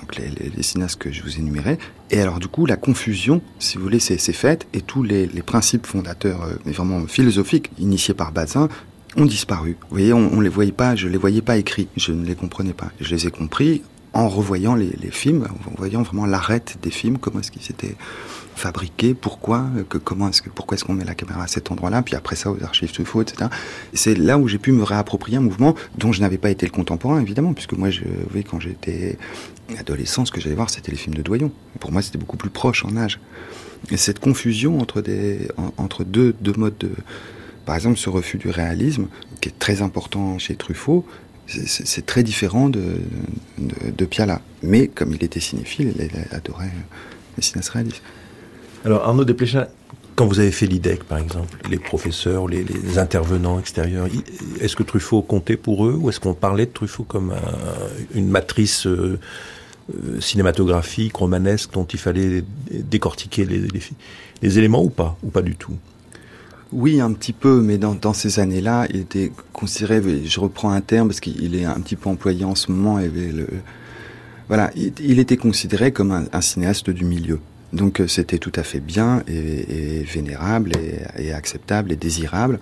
donc 0.00 0.16
les, 0.16 0.62
cinéastes 0.62 0.98
que 0.98 1.10
je 1.10 1.22
vous 1.22 1.38
énumérais. 1.38 1.78
Et 2.10 2.20
alors 2.20 2.38
du 2.38 2.48
coup, 2.48 2.66
la 2.66 2.76
confusion, 2.76 3.40
si 3.58 3.76
vous 3.76 3.82
voulez, 3.82 4.00
c'est 4.00 4.18
faite, 4.32 4.66
et 4.74 4.82
tous 4.82 5.02
les, 5.02 5.26
les 5.26 5.42
principes 5.42 5.86
fondateurs, 5.86 6.42
euh, 6.42 6.54
mais 6.66 6.72
vraiment 6.72 7.06
philosophiques, 7.06 7.70
initiés 7.78 8.14
par 8.14 8.32
Bazin, 8.32 8.68
ont 9.16 9.24
disparu. 9.24 9.76
Vous 9.82 9.96
voyez, 9.96 10.12
on, 10.12 10.32
on 10.32 10.40
les 10.40 10.48
voyait 10.48 10.72
pas, 10.72 10.94
je 10.96 11.08
les 11.08 11.18
voyais 11.18 11.42
pas 11.42 11.56
écrits, 11.56 11.88
je 11.96 12.12
ne 12.12 12.24
les 12.24 12.34
comprenais 12.34 12.72
pas. 12.72 12.90
Je 13.00 13.14
les 13.14 13.26
ai 13.26 13.30
compris 13.30 13.82
en 14.12 14.28
revoyant 14.28 14.74
les, 14.74 14.92
films, 15.10 15.46
en 15.66 15.76
voyant 15.76 16.02
vraiment 16.02 16.26
l'arrête 16.26 16.78
des 16.82 16.90
films, 16.90 17.18
comment 17.18 17.40
est-ce 17.40 17.50
qu'ils 17.50 17.62
s'étaient 17.62 17.94
fabriqués, 18.56 19.14
pourquoi, 19.14 19.66
que, 19.88 19.98
comment 19.98 20.28
est-ce 20.28 20.42
que, 20.42 20.50
pourquoi 20.50 20.76
est-ce 20.76 20.84
qu'on 20.84 20.94
met 20.94 21.04
la 21.04 21.14
caméra 21.14 21.44
à 21.44 21.46
cet 21.46 21.70
endroit-là, 21.70 22.02
puis 22.02 22.16
après 22.16 22.36
ça 22.36 22.50
aux 22.50 22.62
archives 22.62 22.92
Truffaut, 22.92 23.22
etc. 23.22 23.48
C'est 23.94 24.16
là 24.16 24.36
où 24.36 24.48
j'ai 24.48 24.58
pu 24.58 24.72
me 24.72 24.82
réapproprier 24.82 25.38
un 25.38 25.42
mouvement 25.42 25.74
dont 25.96 26.12
je 26.12 26.20
n'avais 26.20 26.38
pas 26.38 26.50
été 26.50 26.66
le 26.66 26.72
contemporain, 26.72 27.20
évidemment, 27.20 27.54
puisque 27.54 27.72
moi, 27.74 27.90
je, 27.90 28.00
vous 28.00 28.28
voyez, 28.30 28.44
quand 28.44 28.60
j'étais 28.60 29.16
adolescent, 29.78 30.24
ce 30.24 30.32
que 30.32 30.40
j'allais 30.40 30.56
voir, 30.56 30.70
c'était 30.70 30.90
les 30.90 30.98
films 30.98 31.14
de 31.14 31.22
Doyon. 31.22 31.52
Pour 31.78 31.92
moi, 31.92 32.02
c'était 32.02 32.18
beaucoup 32.18 32.36
plus 32.36 32.50
proche 32.50 32.84
en 32.84 32.96
âge. 32.96 33.20
Et 33.90 33.96
cette 33.96 34.18
confusion 34.18 34.80
entre, 34.80 35.00
des, 35.00 35.48
entre 35.76 36.04
deux, 36.04 36.34
deux 36.40 36.52
modes 36.54 36.76
de... 36.78 36.90
Par 37.70 37.76
exemple, 37.76 37.98
ce 37.98 38.10
refus 38.10 38.36
du 38.36 38.50
réalisme, 38.50 39.06
qui 39.40 39.48
est 39.48 39.56
très 39.56 39.80
important 39.80 40.40
chez 40.40 40.56
Truffaut, 40.56 41.06
c'est 41.46 42.04
très 42.04 42.24
différent 42.24 42.68
de, 42.68 42.82
de, 43.58 44.04
Piala. 44.06 44.40
Mais 44.64 44.88
comme 44.88 45.14
il 45.14 45.22
était 45.22 45.38
cinéphile, 45.38 45.94
il 45.96 46.34
adorait 46.34 46.72
les 47.36 47.42
cinéastes 47.44 47.68
réalistes. 47.68 48.02
Alors 48.84 49.04
Arnaud 49.04 49.24
Desplechin, 49.24 49.68
quand 50.16 50.26
vous 50.26 50.40
avez 50.40 50.50
fait 50.50 50.66
l'IDEC 50.66 51.04
par 51.04 51.18
exemple, 51.18 51.56
les 51.70 51.78
professeurs, 51.78 52.48
les, 52.48 52.66
intervenants 52.98 53.60
extérieurs, 53.60 54.08
est-ce 54.60 54.74
que 54.74 54.82
Truffaut 54.82 55.22
comptait 55.22 55.56
pour 55.56 55.86
eux 55.86 55.94
ou 55.94 56.08
est-ce 56.08 56.18
qu'on 56.18 56.34
parlait 56.34 56.66
de 56.66 56.72
Truffaut 56.72 57.04
comme 57.04 57.30
un, 57.30 58.16
une 58.16 58.26
matrice 58.26 58.88
euh, 58.88 59.20
cinématographique, 60.18 61.14
romanesque 61.14 61.70
dont 61.72 61.84
il 61.84 62.00
fallait 62.00 62.42
décortiquer 62.68 63.46
les 64.42 64.58
éléments 64.58 64.82
ou 64.82 64.90
pas 64.90 65.16
Ou 65.22 65.28
pas 65.28 65.42
du 65.42 65.54
tout? 65.54 65.78
Oui, 66.72 67.00
un 67.00 67.12
petit 67.12 67.32
peu, 67.32 67.60
mais 67.60 67.78
dans, 67.78 67.94
dans 67.94 68.12
ces 68.12 68.38
années-là, 68.38 68.86
il 68.90 69.00
était 69.00 69.32
considéré, 69.52 70.02
je 70.24 70.40
reprends 70.40 70.70
un 70.70 70.80
terme 70.80 71.08
parce 71.08 71.20
qu'il 71.20 71.54
est 71.54 71.64
un 71.64 71.80
petit 71.80 71.96
peu 71.96 72.08
employé 72.08 72.44
en 72.44 72.54
ce 72.54 72.70
moment, 72.70 72.98
et 72.98 73.08
le, 73.08 73.46
voilà, 74.48 74.70
il, 74.74 74.92
il, 75.00 75.18
était 75.18 75.36
considéré 75.36 75.92
comme 75.92 76.12
un, 76.12 76.24
un 76.32 76.40
cinéaste 76.40 76.90
du 76.90 77.04
milieu. 77.04 77.40
Donc 77.72 78.02
c'était 78.08 78.38
tout 78.38 78.52
à 78.56 78.62
fait 78.62 78.80
bien 78.80 79.22
et, 79.28 79.98
et 79.98 80.02
vénérable 80.02 80.72
et, 80.76 81.26
et, 81.26 81.32
acceptable 81.32 81.92
et 81.92 81.96
désirable 81.96 82.58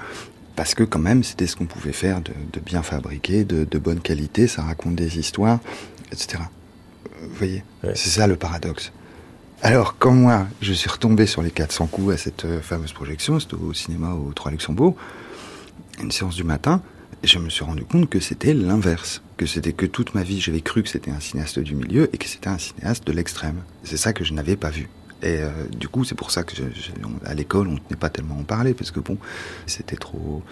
parce 0.55 0.75
que 0.75 0.83
quand 0.83 0.99
même 0.99 1.25
c'était 1.25 1.47
ce 1.47 1.57
qu'on 1.57 1.67
pouvait 1.67 1.93
faire 1.93 2.21
de, 2.21 2.33
de 2.53 2.61
bien 2.61 2.83
fabriqué, 2.83 3.45
de, 3.45 3.65
de, 3.65 3.79
bonne 3.79 4.01
qualité, 4.01 4.47
ça 4.49 4.63
raconte 4.63 4.97
des 4.97 5.19
histoires, 5.19 5.61
etc. 6.13 6.43
Vous 7.23 7.35
voyez, 7.37 7.65
ouais. 7.85 7.93
c'est 7.95 8.11
ça 8.11 8.27
le 8.27 8.37
paradoxe. 8.37 8.93
Alors, 9.61 9.99
quand 9.99 10.13
moi, 10.13 10.47
je 10.61 10.73
suis 10.73 10.89
retombé 10.89 11.27
sur 11.27 11.43
les 11.43 11.51
400 11.51 11.89
coups 11.89 12.15
à 12.15 12.17
cette 12.17 12.45
euh, 12.45 12.61
fameuse 12.61 12.93
projection, 12.93 13.41
c'était 13.41 13.57
au 13.57 13.73
cinéma 13.73 14.13
au 14.13 14.33
3 14.33 14.53
Luxembourg, 14.53 14.95
une 16.01 16.13
séance 16.13 16.37
du 16.37 16.45
matin, 16.45 16.81
je 17.25 17.41
me 17.41 17.51
suis 17.51 17.65
rendu 17.65 17.85
compte 17.85 18.09
que 18.09 18.21
c'était 18.21 18.55
l'inverse. 18.55 19.21
Que 19.37 19.47
c'était 19.47 19.73
que 19.73 19.85
toute 19.85 20.15
ma 20.15 20.23
vie, 20.23 20.41
j'avais 20.41 20.61
cru 20.61 20.85
que 20.85 20.89
c'était 20.89 21.11
un 21.11 21.19
cinéaste 21.19 21.59
du 21.59 21.75
milieu 21.75 22.09
et 22.13 22.19
que 22.19 22.29
c'était 22.29 22.49
un 22.49 22.59
cinéaste 22.59 23.05
de 23.05 23.13
l'extrême. 23.13 23.63
C'est 23.83 23.97
ça 23.97 24.13
que 24.13 24.23
je 24.23 24.33
n'avais 24.33 24.55
pas 24.55 24.71
vu. 24.71 24.89
Et 25.23 25.39
euh, 25.39 25.51
du 25.77 25.89
coup, 25.89 26.05
c'est 26.05 26.15
pour 26.15 26.31
ça 26.31 26.45
que 26.45 26.55
à 27.25 27.35
l'école, 27.35 27.67
on 27.67 27.73
ne 27.73 27.79
tenait 27.79 27.99
pas 27.99 28.11
tellement 28.11 28.39
en 28.39 28.45
parler, 28.45 28.75
parce 28.75 28.93
que 28.93 29.01
bon, 29.01 29.19
c'était 29.67 29.97
trop 29.97 30.45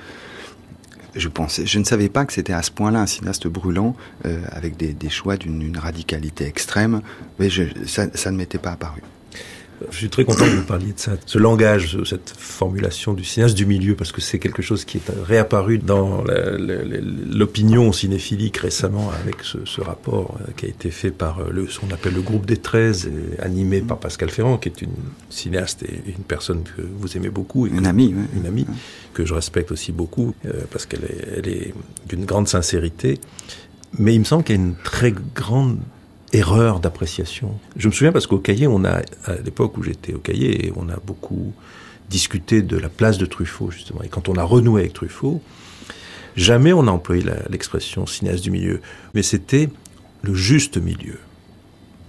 je 1.17 1.79
ne 1.79 1.85
savais 1.85 2.09
pas 2.09 2.25
que 2.25 2.33
c'était 2.33 2.53
à 2.53 2.63
ce 2.63 2.71
point-là 2.71 3.01
un 3.01 3.07
cinéaste 3.07 3.47
brûlant, 3.47 3.97
euh, 4.27 4.41
avec 4.51 4.77
des, 4.77 5.09
choix 5.09 5.37
d'une 5.37 5.77
radicalité 5.79 6.47
extrême, 6.47 7.01
mais 7.39 7.49
ça 7.87 8.31
ne 8.31 8.37
m'était 8.37 8.59
pas 8.59 8.73
apparu. 8.73 9.03
Je 9.91 9.97
suis 9.97 10.09
très 10.09 10.25
content 10.25 10.45
que 10.45 10.57
vous 10.57 10.65
parliez 10.65 10.93
de 10.93 10.99
ça, 10.99 11.13
ce 11.27 11.39
langage, 11.39 11.99
cette 12.05 12.33
formulation 12.37 13.13
du 13.13 13.25
cinéaste 13.25 13.55
du 13.55 13.67
milieu, 13.67 13.95
parce 13.95 14.11
que 14.11 14.21
c'est 14.21 14.39
quelque 14.39 14.63
chose 14.63 14.85
qui 14.85 14.99
est 14.99 15.11
réapparu 15.27 15.79
dans 15.79 16.25
l'opinion 17.31 17.93
cinéphilique 17.93 18.57
récemment 18.57 19.11
avec 19.23 19.43
ce, 19.43 19.59
ce, 19.65 19.81
rapport 19.81 20.39
euh, 20.41 20.53
qui 20.57 20.67
a 20.67 20.69
été 20.69 20.91
fait 20.91 21.11
par 21.11 21.41
euh, 21.41 21.51
le, 21.51 21.69
ce 21.69 21.79
qu'on 21.79 21.91
appelle 21.91 22.15
le 22.15 22.23
groupe 22.23 22.47
des 22.47 22.57
13, 22.57 23.11
animé 23.41 23.81
par 23.81 23.99
Pascal 23.99 24.31
Ferrand, 24.31 24.57
qui 24.57 24.69
est 24.71 24.83
une 24.83 24.95
cinéaste 25.29 25.83
et 25.83 26.03
une 26.07 26.25
personne 26.25 26.63
que 26.63 26.83
vous 26.83 27.17
aimez 27.17 27.29
beaucoup. 27.29 27.67
Et 27.67 27.71
une 27.71 27.87
amie, 27.87 28.15
oui. 28.17 28.25
Une 28.37 28.47
amie, 28.47 28.67
que 29.13 29.25
je 29.25 29.35
respecte 29.35 29.73
aussi 29.73 29.93
beaucoup, 29.93 30.35
euh, 30.47 30.53
parce 30.71 30.87
qu'elle 30.87 31.05
est, 31.05 31.49
est 31.49 31.75
d'une 32.09 32.25
grande 32.25 32.49
sincérité. 32.49 33.21
Mais 33.99 34.15
il 34.15 34.21
me 34.21 34.25
semble 34.25 34.45
qu'il 34.45 34.57
y 34.57 34.59
a 34.59 34.63
une 34.63 34.77
très 34.77 35.13
grande 35.35 35.79
erreur 36.33 36.81
d'appréciation. 36.81 37.59
Je 37.77 37.89
me 37.89 37.93
souviens 37.93 38.13
parce 38.13 38.27
qu'au 38.27 38.39
cahier, 38.39 38.67
on 38.67 38.85
a, 38.85 39.03
à 39.25 39.35
l'époque 39.45 39.77
où 39.77 39.83
j'étais 39.83 40.15
au 40.15 40.19
cahier, 40.19 40.73
on 40.77 40.89
a 40.89 40.97
beaucoup 40.97 41.53
discuté 42.11 42.63
de 42.63 42.77
la 42.77 42.89
place 42.89 43.19
de 43.19 43.27
Truffaut, 43.27 43.71
justement. 43.71 44.03
Et 44.03 44.09
quand 44.09 44.29
on 44.29 44.35
a 44.35 44.43
renoué 44.43 44.83
avec 44.83 44.93
Truffaut, 44.93 45.41
jamais 46.37 46.73
on 46.73 46.87
a 46.87 46.91
employé 46.91 47.25
l'expression 47.51 48.07
cinéaste 48.07 48.43
du 48.43 48.51
milieu, 48.51 48.81
mais 49.15 49.23
c'était 49.23 49.69
le 50.23 50.35
juste 50.35 50.79
milieu. 50.79 51.19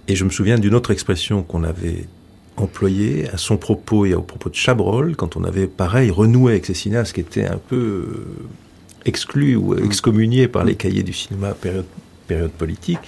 Et 0.08 0.16
je 0.16 0.24
me 0.24 0.30
souviens 0.30 0.58
d'une 0.58 0.74
autre 0.74 0.90
expression 0.90 1.42
qu'on 1.42 1.64
avait 1.64 2.06
employée 2.56 3.28
à 3.30 3.36
son 3.36 3.56
propos 3.56 4.04
et 4.06 4.14
au 4.14 4.22
propos 4.22 4.50
de 4.50 4.54
Chabrol, 4.54 5.14
quand 5.16 5.36
on 5.36 5.44
avait, 5.44 5.66
pareil, 5.66 6.10
renoué 6.10 6.52
avec 6.52 6.66
ces 6.66 6.74
cinéastes 6.74 7.12
qui 7.12 7.20
étaient 7.20 7.46
un 7.46 7.58
peu 7.58 8.26
exclus 9.04 9.56
ou 9.56 9.76
excommuniés 9.76 10.48
par 10.48 10.64
les 10.64 10.74
cahiers 10.74 11.02
du 11.04 11.12
cinéma 11.12 11.52
période, 11.52 11.86
période 12.26 12.50
politique 12.50 12.98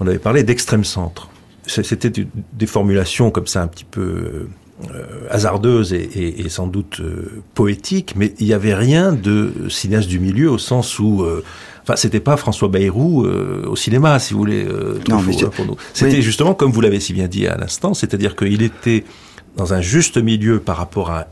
on 0.00 0.06
avait 0.06 0.18
parlé 0.18 0.42
d'extrême 0.42 0.84
centre. 0.84 1.28
C'était 1.66 2.10
des 2.52 2.66
formulations 2.66 3.30
comme 3.30 3.46
ça 3.46 3.62
un 3.62 3.66
petit 3.66 3.84
peu 3.84 4.48
euh, 4.90 5.04
hasardeuses 5.30 5.92
et, 5.92 5.96
et, 5.96 6.40
et, 6.40 6.48
sans 6.48 6.66
doute 6.66 7.00
euh, 7.00 7.42
poétiques, 7.54 8.14
mais 8.16 8.32
il 8.38 8.46
n'y 8.46 8.52
avait 8.54 8.74
rien 8.74 9.12
de 9.12 9.52
cinéaste 9.68 10.08
du 10.08 10.18
milieu 10.18 10.50
au 10.50 10.56
sens 10.56 10.98
où, 10.98 11.22
euh, 11.22 11.44
enfin, 11.82 11.96
c'était 11.96 12.20
pas 12.20 12.36
François 12.36 12.68
Bayrou 12.68 13.26
euh, 13.26 13.66
au 13.66 13.76
cinéma, 13.76 14.18
si 14.18 14.32
vous 14.32 14.38
voulez, 14.38 14.64
euh, 14.64 14.98
non, 15.08 15.20
mais 15.20 15.36
pour 15.36 15.66
nous. 15.66 15.76
C'était 15.92 16.16
oui. 16.16 16.22
justement 16.22 16.54
comme 16.54 16.70
vous 16.70 16.80
l'avez 16.80 17.00
si 17.00 17.12
bien 17.12 17.26
dit 17.26 17.46
à 17.46 17.56
l'instant, 17.56 17.92
c'est-à-dire 17.92 18.36
qu'il 18.36 18.62
était 18.62 19.04
dans 19.56 19.74
un 19.74 19.80
juste 19.80 20.16
milieu 20.16 20.60
par 20.60 20.76
rapport 20.76 21.10
à 21.10 21.26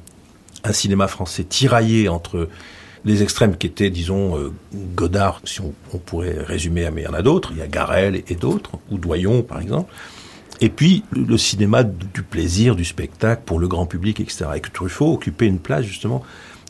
un 0.65 0.73
cinéma 0.73 1.07
français 1.07 1.45
tiraillé 1.45 2.09
entre 2.09 2.49
les 3.07 3.23
extrêmes 3.23 3.57
qui 3.57 3.69
étaient, 3.69 3.89
disons, 3.89 4.37
euh, 4.37 4.53
Godard, 4.95 5.41
si 5.45 5.63
on, 5.63 5.73
on, 5.95 5.99
pourrait 5.99 6.37
résumer, 6.39 6.91
mais 6.93 7.03
il 7.03 7.05
y 7.05 7.09
en 7.09 7.15
a 7.15 7.23
d'autres, 7.23 7.51
il 7.53 7.59
y 7.59 7.63
a 7.63 7.69
Garel 7.69 8.23
et, 8.29 8.35
d'autres, 8.35 8.73
ou 8.91 8.99
Doyon 8.99 9.43
par 9.43 9.61
exemple, 9.61 9.91
et 10.61 10.69
puis 10.69 11.05
le 11.13 11.39
cinéma 11.39 11.85
du 11.85 12.23
plaisir, 12.23 12.77
du 12.77 12.85
spectacle 12.85 13.43
pour 13.47 13.59
le 13.59 13.69
grand 13.69 13.87
public, 13.87 14.21
etc. 14.21 14.47
Et 14.57 14.61
que 14.61 14.71
Truffaut 14.71 15.13
occupait 15.13 15.47
une 15.47 15.61
place 15.61 15.85
justement 15.85 16.23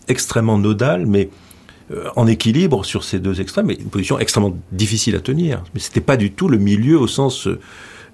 extrêmement 0.08 0.58
nodale, 0.58 1.06
mais 1.06 1.30
euh, 1.92 2.08
en 2.16 2.26
équilibre 2.26 2.84
sur 2.84 3.04
ces 3.04 3.18
deux 3.18 3.40
extrêmes, 3.40 3.70
et 3.70 3.78
une 3.80 3.88
position 3.88 4.18
extrêmement 4.18 4.56
difficile 4.72 5.14
à 5.16 5.20
tenir. 5.20 5.62
Mais 5.72 5.80
c'était 5.80 6.00
pas 6.00 6.16
du 6.16 6.32
tout 6.32 6.48
le 6.48 6.58
milieu 6.58 6.98
au 6.98 7.06
sens 7.06 7.46
euh, 7.46 7.60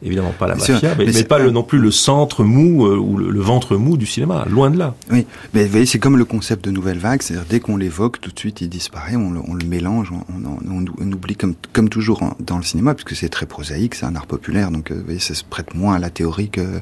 évidemment 0.04 0.32
pas 0.38 0.46
la 0.46 0.54
mafia, 0.56 0.78
mais, 0.96 1.06
mais, 1.06 1.12
mais 1.12 1.24
pas 1.24 1.38
le, 1.38 1.50
non 1.50 1.62
plus 1.62 1.78
le 1.78 1.90
centre 1.90 2.44
mou 2.44 2.86
euh, 2.86 2.96
ou 2.96 3.16
le, 3.16 3.30
le, 3.30 3.40
ventre 3.40 3.76
mou 3.76 3.96
du 3.96 4.06
cinéma, 4.06 4.44
loin 4.48 4.70
de 4.70 4.78
là. 4.78 4.94
Oui, 5.10 5.26
mais 5.54 5.64
vous 5.64 5.70
voyez, 5.70 5.86
c'est 5.86 5.98
comme 5.98 6.16
le 6.16 6.24
concept 6.24 6.64
de 6.64 6.70
nouvelle 6.70 6.98
vague, 6.98 7.22
c'est-à-dire 7.22 7.46
dès 7.48 7.60
qu'on 7.60 7.76
l'évoque, 7.76 8.20
tout 8.20 8.30
de 8.30 8.38
suite 8.38 8.60
il 8.60 8.68
disparaît, 8.68 9.16
on 9.16 9.30
le, 9.30 9.40
on 9.46 9.54
le 9.54 9.64
mélange, 9.64 10.12
on, 10.12 10.22
on, 10.70 10.84
on, 10.98 11.12
oublie 11.12 11.36
comme, 11.36 11.54
comme 11.72 11.88
toujours 11.88 12.20
dans 12.40 12.56
le 12.56 12.64
cinéma, 12.64 12.94
puisque 12.94 13.16
c'est 13.16 13.28
très 13.28 13.46
prosaïque, 13.46 13.94
c'est 13.94 14.06
un 14.06 14.16
art 14.16 14.26
populaire, 14.26 14.70
donc 14.70 14.90
euh, 14.90 14.94
vous 14.94 15.04
voyez, 15.04 15.20
ça 15.20 15.34
se 15.34 15.44
prête 15.44 15.74
moins 15.74 15.94
à 15.94 15.98
la 15.98 16.10
théorie 16.10 16.48
que, 16.48 16.80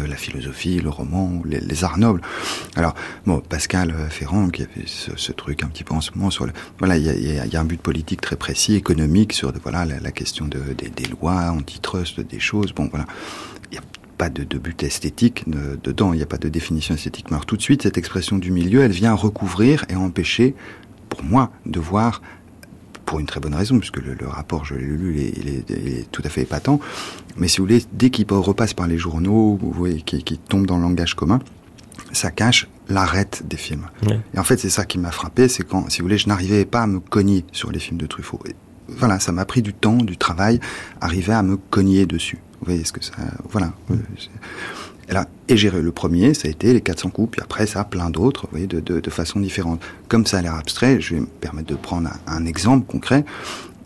la 0.00 0.16
philosophie, 0.16 0.80
le 0.80 0.90
roman, 0.90 1.42
les, 1.44 1.84
arts 1.84 1.98
nobles. 1.98 2.20
Alors, 2.76 2.94
bon, 3.26 3.40
Pascal 3.40 3.94
Ferrand, 4.10 4.48
qui 4.48 4.62
a 4.62 4.66
fait 4.66 4.86
ce, 4.86 5.10
ce, 5.16 5.32
truc 5.32 5.62
un 5.62 5.68
petit 5.68 5.84
peu 5.84 5.94
en 5.94 6.00
ce 6.00 6.10
moment 6.14 6.30
voilà, 6.78 6.96
il 6.96 7.04
y 7.04 7.38
a, 7.38 7.46
y 7.46 7.56
un 7.56 7.64
but 7.64 7.80
politique 7.80 8.20
très 8.20 8.36
précis, 8.36 8.74
économique, 8.74 9.32
sur 9.32 9.52
voilà 9.62 9.84
la, 9.84 10.12
question 10.12 10.46
de, 10.46 10.60
des, 10.76 10.88
des 10.88 11.08
lois 11.08 11.50
antitrust, 11.50 12.20
des 12.20 12.40
choses. 12.40 12.72
Bon, 12.72 12.88
voilà. 12.90 13.06
Il 13.70 13.72
n'y 13.72 13.78
a 13.78 13.82
pas 14.18 14.30
de, 14.30 14.44
but 14.58 14.82
esthétique 14.82 15.48
de, 15.48 15.78
dedans, 15.82 16.12
il 16.12 16.16
n'y 16.16 16.22
a 16.22 16.26
pas 16.26 16.38
de 16.38 16.48
définition 16.48 16.94
esthétique. 16.94 17.26
Mais 17.30 17.36
alors, 17.36 17.46
tout 17.46 17.56
de 17.56 17.62
suite, 17.62 17.82
cette 17.82 17.98
expression 17.98 18.38
du 18.38 18.50
milieu, 18.50 18.82
elle 18.82 18.92
vient 18.92 19.14
recouvrir 19.14 19.84
et 19.88 19.96
empêcher, 19.96 20.54
pour 21.08 21.22
moi, 21.22 21.50
de 21.66 21.80
voir 21.80 22.22
pour 23.04 23.20
une 23.20 23.26
très 23.26 23.40
bonne 23.40 23.54
raison, 23.54 23.78
puisque 23.78 23.98
le, 23.98 24.14
le 24.14 24.28
rapport, 24.28 24.64
je 24.64 24.74
l'ai 24.74 24.84
lu, 24.84 25.14
il 25.16 25.20
est, 25.20 25.32
il, 25.36 25.48
est, 25.48 25.70
il 25.70 25.88
est, 25.88 26.10
tout 26.10 26.22
à 26.24 26.28
fait 26.28 26.42
épatant. 26.42 26.80
Mais 27.36 27.48
si 27.48 27.58
vous 27.58 27.64
voulez, 27.64 27.82
dès 27.92 28.10
qu'il 28.10 28.26
repasse 28.30 28.74
par 28.74 28.86
les 28.86 28.98
journaux, 28.98 29.58
vous 29.60 29.72
voyez, 29.72 30.02
qui, 30.02 30.22
qui 30.22 30.38
tombe 30.38 30.66
dans 30.66 30.76
le 30.76 30.82
langage 30.82 31.14
commun, 31.14 31.40
ça 32.12 32.30
cache 32.30 32.68
l'arête 32.88 33.42
des 33.46 33.56
films. 33.56 33.86
Et 34.34 34.38
en 34.38 34.44
fait, 34.44 34.58
c'est 34.58 34.70
ça 34.70 34.84
qui 34.84 34.98
m'a 34.98 35.10
frappé, 35.10 35.48
c'est 35.48 35.64
quand, 35.64 35.90
si 35.90 35.98
vous 36.00 36.04
voulez, 36.04 36.18
je 36.18 36.28
n'arrivais 36.28 36.64
pas 36.64 36.82
à 36.82 36.86
me 36.86 37.00
cogner 37.00 37.44
sur 37.52 37.70
les 37.70 37.78
films 37.78 37.98
de 37.98 38.06
Truffaut. 38.06 38.40
voilà, 38.88 39.18
ça 39.20 39.32
m'a 39.32 39.44
pris 39.44 39.62
du 39.62 39.72
temps, 39.72 39.96
du 39.96 40.16
travail, 40.16 40.60
arriver 41.00 41.32
à 41.32 41.42
me 41.42 41.56
cogner 41.56 42.06
dessus. 42.06 42.38
Vous 42.60 42.66
voyez 42.66 42.84
ce 42.84 42.92
que 42.92 43.04
ça, 43.04 43.12
voilà. 43.50 43.72
Et, 43.90 43.96
là, 45.12 45.28
et 45.48 45.56
j'ai 45.56 45.70
le 45.70 45.92
premier, 45.92 46.34
ça 46.34 46.48
a 46.48 46.50
été 46.50 46.72
les 46.72 46.80
400 46.80 47.10
coups, 47.10 47.32
puis 47.32 47.40
après 47.42 47.66
ça, 47.66 47.84
plein 47.84 48.10
d'autres, 48.10 48.42
vous 48.44 48.50
voyez, 48.52 48.66
de, 48.66 48.80
de, 48.80 49.00
de 49.00 49.10
façon 49.10 49.40
différente. 49.40 49.80
Comme 50.08 50.26
ça 50.26 50.38
a 50.38 50.42
l'air 50.42 50.54
abstrait, 50.54 51.00
je 51.00 51.14
vais 51.14 51.20
me 51.20 51.26
permettre 51.26 51.68
de 51.68 51.76
prendre 51.76 52.10
un, 52.26 52.46
exemple 52.46 52.86
concret. 52.86 53.24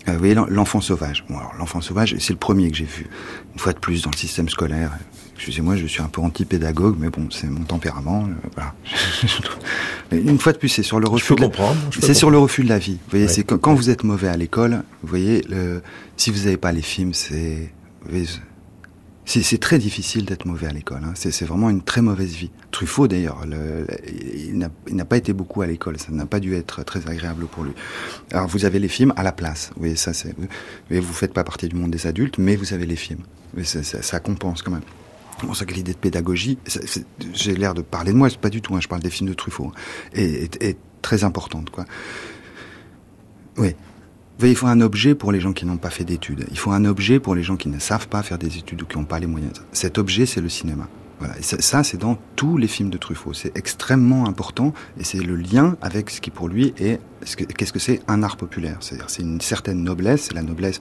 Euh, 0.09 0.13
vous 0.13 0.19
voyez, 0.19 0.35
l'enfant 0.35 0.81
sauvage. 0.81 1.25
Bon, 1.29 1.39
alors 1.39 1.55
l'enfant 1.59 1.81
sauvage, 1.81 2.15
c'est 2.19 2.33
le 2.33 2.39
premier 2.39 2.71
que 2.71 2.77
j'ai 2.77 2.85
vu. 2.85 3.09
Une 3.55 3.59
fois 3.59 3.73
de 3.73 3.79
plus 3.79 4.03
dans 4.03 4.11
le 4.11 4.17
système 4.17 4.49
scolaire, 4.49 4.93
Excusez-moi, 5.39 5.77
je 5.77 5.87
suis 5.87 6.03
un 6.03 6.09
peu 6.09 6.21
anti-pédagogue, 6.21 6.97
mais 6.99 7.11
bon, 7.11 7.29
c'est 7.31 7.47
mon 7.47 7.63
tempérament. 7.63 8.25
Euh, 8.25 8.49
voilà. 8.57 8.75
mais 10.11 10.19
une 10.21 10.37
fois 10.37 10.53
de 10.53 10.59
plus, 10.59 10.69
c'est 10.69 10.83
sur 10.83 10.99
le 10.99 11.07
refus. 11.07 11.37
de 11.37 11.43
comprendre. 11.43 11.77
C'est 12.01 12.13
sur 12.13 12.29
le 12.33 12.39
refus 12.39 12.65
de 12.65 12.69
la 12.69 12.81
vie. 12.81 12.95
Vous 12.95 13.11
voyez, 13.11 13.29
c'est 13.29 13.45
quand, 13.45 13.73
vous 13.73 13.89
êtes 13.89 14.03
mauvais 14.03 14.27
à 14.27 14.37
l'école, 14.37 14.83
vous 15.03 15.09
voyez, 15.09 15.43
le, 15.49 15.81
si 16.17 16.33
vous 16.33 16.39
n'avez 16.39 16.57
pas 16.57 16.73
les 16.73 16.83
films, 16.83 17.15
c'est 17.15 17.73
c'est 19.29 19.59
très 19.59 19.79
difficile 19.79 20.25
d'être 20.25 20.47
mauvais 20.47 20.69
à 20.69 20.73
l'école. 20.73 21.03
Hein. 21.05 21.13
C'est 21.15 21.45
vraiment 21.45 21.69
une 21.69 21.83
très 21.83 22.01
mauvaise 22.01 22.33
vie. 22.33 22.51
Truffaut, 22.71 23.09
d'ailleurs, 23.09 23.45
il 23.47 24.57
n'a 24.57 25.05
pas 25.05 25.19
été 25.19 25.35
beaucoup 25.35 25.61
à 25.61 25.67
l'école. 25.67 25.99
Ça 25.99 26.13
n'a 26.13 26.25
pas 26.25 26.41
dû 26.41 26.55
être 26.55 26.83
très 26.83 27.07
agréable 27.09 27.47
pour 27.47 27.65
lui. 27.65 27.73
Alors, 28.33 28.49
vous 28.49 28.65
avez 28.65 28.79
les 28.79 28.89
films 28.89 29.13
à 29.17 29.23
la 29.23 29.33
place. 29.33 29.71
Voyez, 29.77 29.97
ça, 29.97 30.15
c'est. 30.15 30.35
Vous, 30.39 31.03
vous 31.03 31.13
faites 31.13 31.35
pas 31.35 31.45
partie 31.45 31.69
du 31.69 31.77
monde 31.77 31.91
des 31.91 32.07
adultes, 32.07 32.39
mais 32.39 32.57
vous 32.57 32.73
avez 32.73 32.87
les 32.87 32.97
films. 32.97 33.21
Ça, 33.65 33.83
ça, 33.83 34.21
compense 34.21 34.63
quand 34.63 34.71
même. 34.71 34.83
Bon, 35.43 35.53
ça 35.53 35.67
que 35.67 35.75
l'idée 35.75 35.93
de 35.93 35.99
pédagogie, 35.99 36.59
j'ai 37.35 37.55
l'air 37.55 37.75
de 37.75 37.83
parler 37.83 38.13
de 38.13 38.17
moi, 38.17 38.31
c'est 38.31 38.41
pas 38.41 38.51
du 38.51 38.63
tout, 38.63 38.75
hein, 38.75 38.81
je 38.81 38.89
parle 38.89 39.03
des 39.03 39.11
films 39.11 39.29
de 39.29 39.35
Truffaut, 39.35 39.73
est, 40.13 40.61
est, 40.63 40.79
très 41.01 41.23
importante, 41.23 41.71
quoi. 41.71 41.85
Oui. 43.57 43.75
Il 44.41 44.55
faut 44.55 44.69
un 44.69 44.81
objet 44.81 45.17
pour 45.17 45.33
les 45.33 45.41
gens 45.41 45.53
qui 45.53 45.67
n'ont 45.67 45.79
pas 45.79 45.91
fait 45.91 46.05
d'études. 46.05 46.47
Il 46.51 46.59
faut 46.59 46.71
un 46.71 46.85
objet 46.85 47.19
pour 47.19 47.35
les 47.35 47.43
gens 47.43 47.57
qui 47.57 47.69
ne 47.69 47.81
savent 47.81 48.09
pas 48.09 48.23
faire 48.23 48.39
des 48.39 48.57
études 48.57 48.83
ou 48.83 48.87
qui 48.87 48.97
n'ont 48.97 49.05
pas 49.05 49.19
les 49.19 49.27
moyens. 49.27 49.53
Cet 49.73 49.99
objet, 49.99 50.27
c'est 50.27 50.41
le 50.41 50.49
cinéma. 50.49 50.89
Voilà. 51.19 51.35
ça, 51.43 51.83
c'est 51.83 51.97
dans 51.97 52.17
tous 52.37 52.57
les 52.57 52.69
films 52.69 52.91
de 52.91 52.99
Truffaut. 52.99 53.33
C'est 53.33 53.57
extrêmement 53.59 54.29
important 54.29 54.73
et 55.01 55.03
c'est 55.03 55.19
le 55.19 55.35
lien 55.35 55.77
avec 55.83 56.11
ce 56.11 56.21
qui 56.21 56.31
pour 56.31 56.49
lui 56.49 56.73
est 56.79 57.01
qu'est-ce 57.57 57.73
que 57.73 57.81
c'est 57.81 58.01
un 58.07 58.23
art 58.23 58.37
populaire. 58.37 58.77
C'est-à-dire 58.79 59.11
c'est 59.11 59.23
une 59.23 59.41
certaine 59.41 59.83
noblesse, 59.83 60.27
c'est 60.29 60.35
la 60.35 60.43
noblesse 60.43 60.79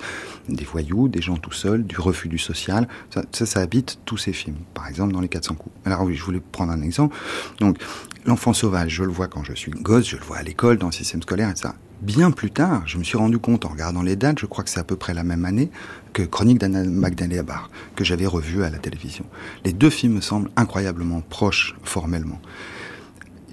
des 0.48 0.63
voyous, 0.63 1.08
des 1.08 1.24
gens 1.24 1.38
tout 1.38 1.54
seuls, 1.54 1.84
du 1.84 2.00
refus 2.00 2.30
du 2.30 2.38
social. 2.38 2.88
Ça, 3.10 3.24
ça, 3.32 3.60
habite 3.60 3.98
tous 4.06 4.17
ces 4.17 4.34
films. 4.34 4.58
Par 4.76 4.88
exemple 4.88 5.13
dans 5.13 5.22
les 5.22 5.30
400 5.30 5.56
coups. 5.56 5.76
Alors 5.86 6.04
oui, 6.04 6.13
je 6.13 6.24
voulais 6.24 6.41
prendre 6.52 6.72
un 6.72 6.84
exemple. 6.84 7.15
Donc 7.60 7.80
l'enfant 8.26 8.54
sauvage, 8.54 8.91
je 8.91 9.04
le 9.04 9.12
vois 9.12 9.28
quand 9.28 9.43
je 9.43 9.54
suis 9.54 9.72
gosse, 9.72 10.08
je 10.08 10.17
le 10.17 10.24
vois 10.24 10.38
à 10.38 10.43
l'école, 10.43 10.78
dans 10.78 10.88
le 10.88 10.93
système 10.93 11.24
scolaire 11.24 11.50
et 11.50 11.56
ça. 11.56 11.74
Bien 12.01 12.29
plus 12.29 12.51
tard, 12.51 12.83
je 12.86 12.99
me 12.99 13.03
suis 13.03 13.17
rendu 13.17 13.39
compte 13.39 13.65
en 13.65 13.69
regardant 13.69 14.03
les 14.03 14.15
dates, 14.15 14.39
je 14.39 14.45
crois 14.45 14.63
que 14.63 14.69
c'est 14.69 14.79
à 14.79 14.83
peu 14.83 14.95
près 14.95 15.15
la 15.15 15.23
même 15.23 15.45
année, 15.45 15.71
que 16.13 16.21
Chronique 16.21 16.60
d'Anna 16.60 16.83
Magdalena 16.83 17.41
Bar, 17.41 17.71
que 17.95 18.03
j'avais 18.03 18.27
revu 18.27 18.63
à 18.63 18.69
la 18.69 18.77
télévision. 18.77 19.25
Les 19.65 19.73
deux 19.73 19.89
films 19.89 20.13
me 20.13 20.21
semblent 20.21 20.51
incroyablement 20.55 21.21
proches 21.21 21.75
formellement. 21.83 22.39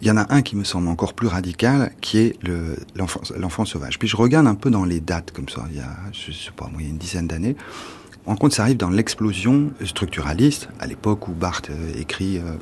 Il 0.02 0.08
y 0.08 0.10
en 0.10 0.18
a 0.18 0.26
un 0.34 0.42
qui 0.42 0.56
me 0.56 0.64
semble 0.64 0.88
encore 0.88 1.14
plus 1.14 1.28
radical, 1.28 1.90
qui 2.02 2.18
est 2.18 2.38
l'enfant 2.94 3.64
sauvage. 3.64 3.98
Puis 3.98 4.08
je 4.08 4.16
regarde 4.16 4.46
un 4.46 4.54
peu 4.54 4.68
dans 4.68 4.84
les 4.84 5.00
dates 5.00 5.30
comme 5.30 5.48
ça, 5.48 5.64
il 5.70 5.78
y 5.78 5.80
a, 5.80 5.96
je 6.12 6.30
sais 6.30 6.50
pas, 6.54 6.70
il 6.78 6.84
y 6.84 6.86
a 6.86 6.90
une 6.90 6.98
dizaine 6.98 7.26
d'années. 7.26 7.56
En 8.26 8.36
compte, 8.36 8.52
ça 8.52 8.62
arrive 8.62 8.76
dans 8.76 8.90
l'explosion 8.90 9.70
structuraliste, 9.84 10.68
à 10.80 10.86
l'époque 10.86 11.28
où 11.28 11.32
Barthes 11.32 11.70
euh, 11.70 11.92
écrit 11.98 12.38
euh, 12.38 12.56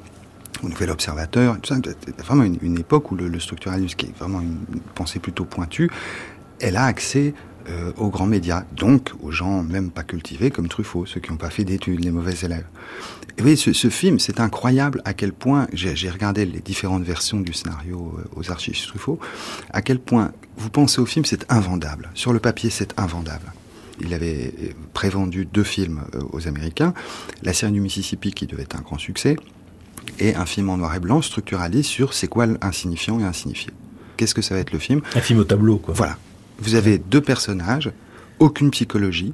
au 0.63 0.69
Nouvel 0.69 0.91
Observateur, 0.91 1.57
c'est 1.65 2.21
vraiment 2.21 2.45
une, 2.45 2.79
époque 2.79 3.11
où 3.11 3.17
le, 3.17 3.41
structuralisme, 3.41 3.97
qui 3.97 4.07
est 4.07 4.19
vraiment 4.19 4.41
une 4.41 4.81
pensée 4.95 5.19
plutôt 5.19 5.45
pointue, 5.45 5.91
elle 6.61 6.77
a 6.77 6.85
accès 6.85 7.35
euh, 7.69 7.93
aux 7.97 8.09
grands 8.09 8.27
médias, 8.27 8.65
donc 8.77 9.11
aux 9.23 9.31
gens 9.31 9.63
même 9.63 9.91
pas 9.91 10.03
cultivés 10.03 10.51
comme 10.51 10.69
Truffaut, 10.69 11.07
ceux 11.07 11.21
qui 11.21 11.31
n'ont 11.31 11.37
pas 11.37 11.51
fait 11.51 11.65
d'études, 11.65 12.05
les 12.05 12.11
mauvais 12.11 12.35
élèves. 12.43 12.67
Et 13.37 13.41
vous 13.41 13.43
voyez, 13.43 13.57
ce, 13.57 13.89
film, 13.89 14.19
c'est 14.19 14.41
incroyable 14.41 15.01
à 15.05 15.15
quel 15.15 15.33
point, 15.33 15.67
j'ai 15.73 16.11
regardé 16.11 16.45
les 16.45 16.61
différentes 16.61 17.05
versions 17.05 17.41
du 17.41 17.53
scénario 17.53 18.15
euh, 18.19 18.41
aux 18.41 18.51
archives 18.51 18.81
Truffaut, 18.87 19.19
à 19.73 19.81
quel 19.83 19.99
point 19.99 20.33
vous 20.57 20.71
pensez 20.71 21.01
au 21.01 21.07
film, 21.07 21.25
c'est 21.25 21.51
invendable. 21.51 22.11
Sur 22.15 22.33
le 22.33 22.41
papier, 22.41 22.69
c'est 22.69 22.99
invendable. 22.99 23.53
Il 24.01 24.13
avait 24.13 24.53
euh, 24.63 24.69
prévendu 24.93 25.45
deux 25.45 25.65
films 25.65 26.03
aux 26.33 26.49
Américains, 26.49 26.95
La 27.43 27.53
série 27.53 27.73
du 27.73 27.81
Mississippi 27.81 28.33
qui 28.33 28.47
devait 28.47 28.63
être 28.63 28.77
un 28.77 28.83
grand 28.83 28.99
succès, 28.99 29.37
et 30.19 30.35
un 30.35 30.47
film 30.47 30.71
en 30.71 30.77
noir 30.77 30.95
et 30.95 31.01
blanc 31.01 31.23
structuraliste 31.23 31.91
sur 31.91 32.15
c'est 32.15 32.29
quoi 32.29 32.47
l'insignifiant 32.47 33.19
et 33.21 33.25
insignifié. 33.25 33.71
Qu'est-ce 34.17 34.35
que 34.35 34.43
ça 34.43 34.55
va 34.55 34.61
être 34.61 34.73
le 34.73 34.79
film? 34.79 35.01
Un 35.15 35.21
film 35.21 35.39
au 35.41 35.45
tableau, 35.45 35.79
quoi. 35.79 35.95
Voilà. 35.95 36.17
Vous 36.59 36.75
avez 36.75 36.99
deux 36.99 37.21
personnages, 37.21 37.91
aucune 38.39 38.71
psychologie, 38.71 39.33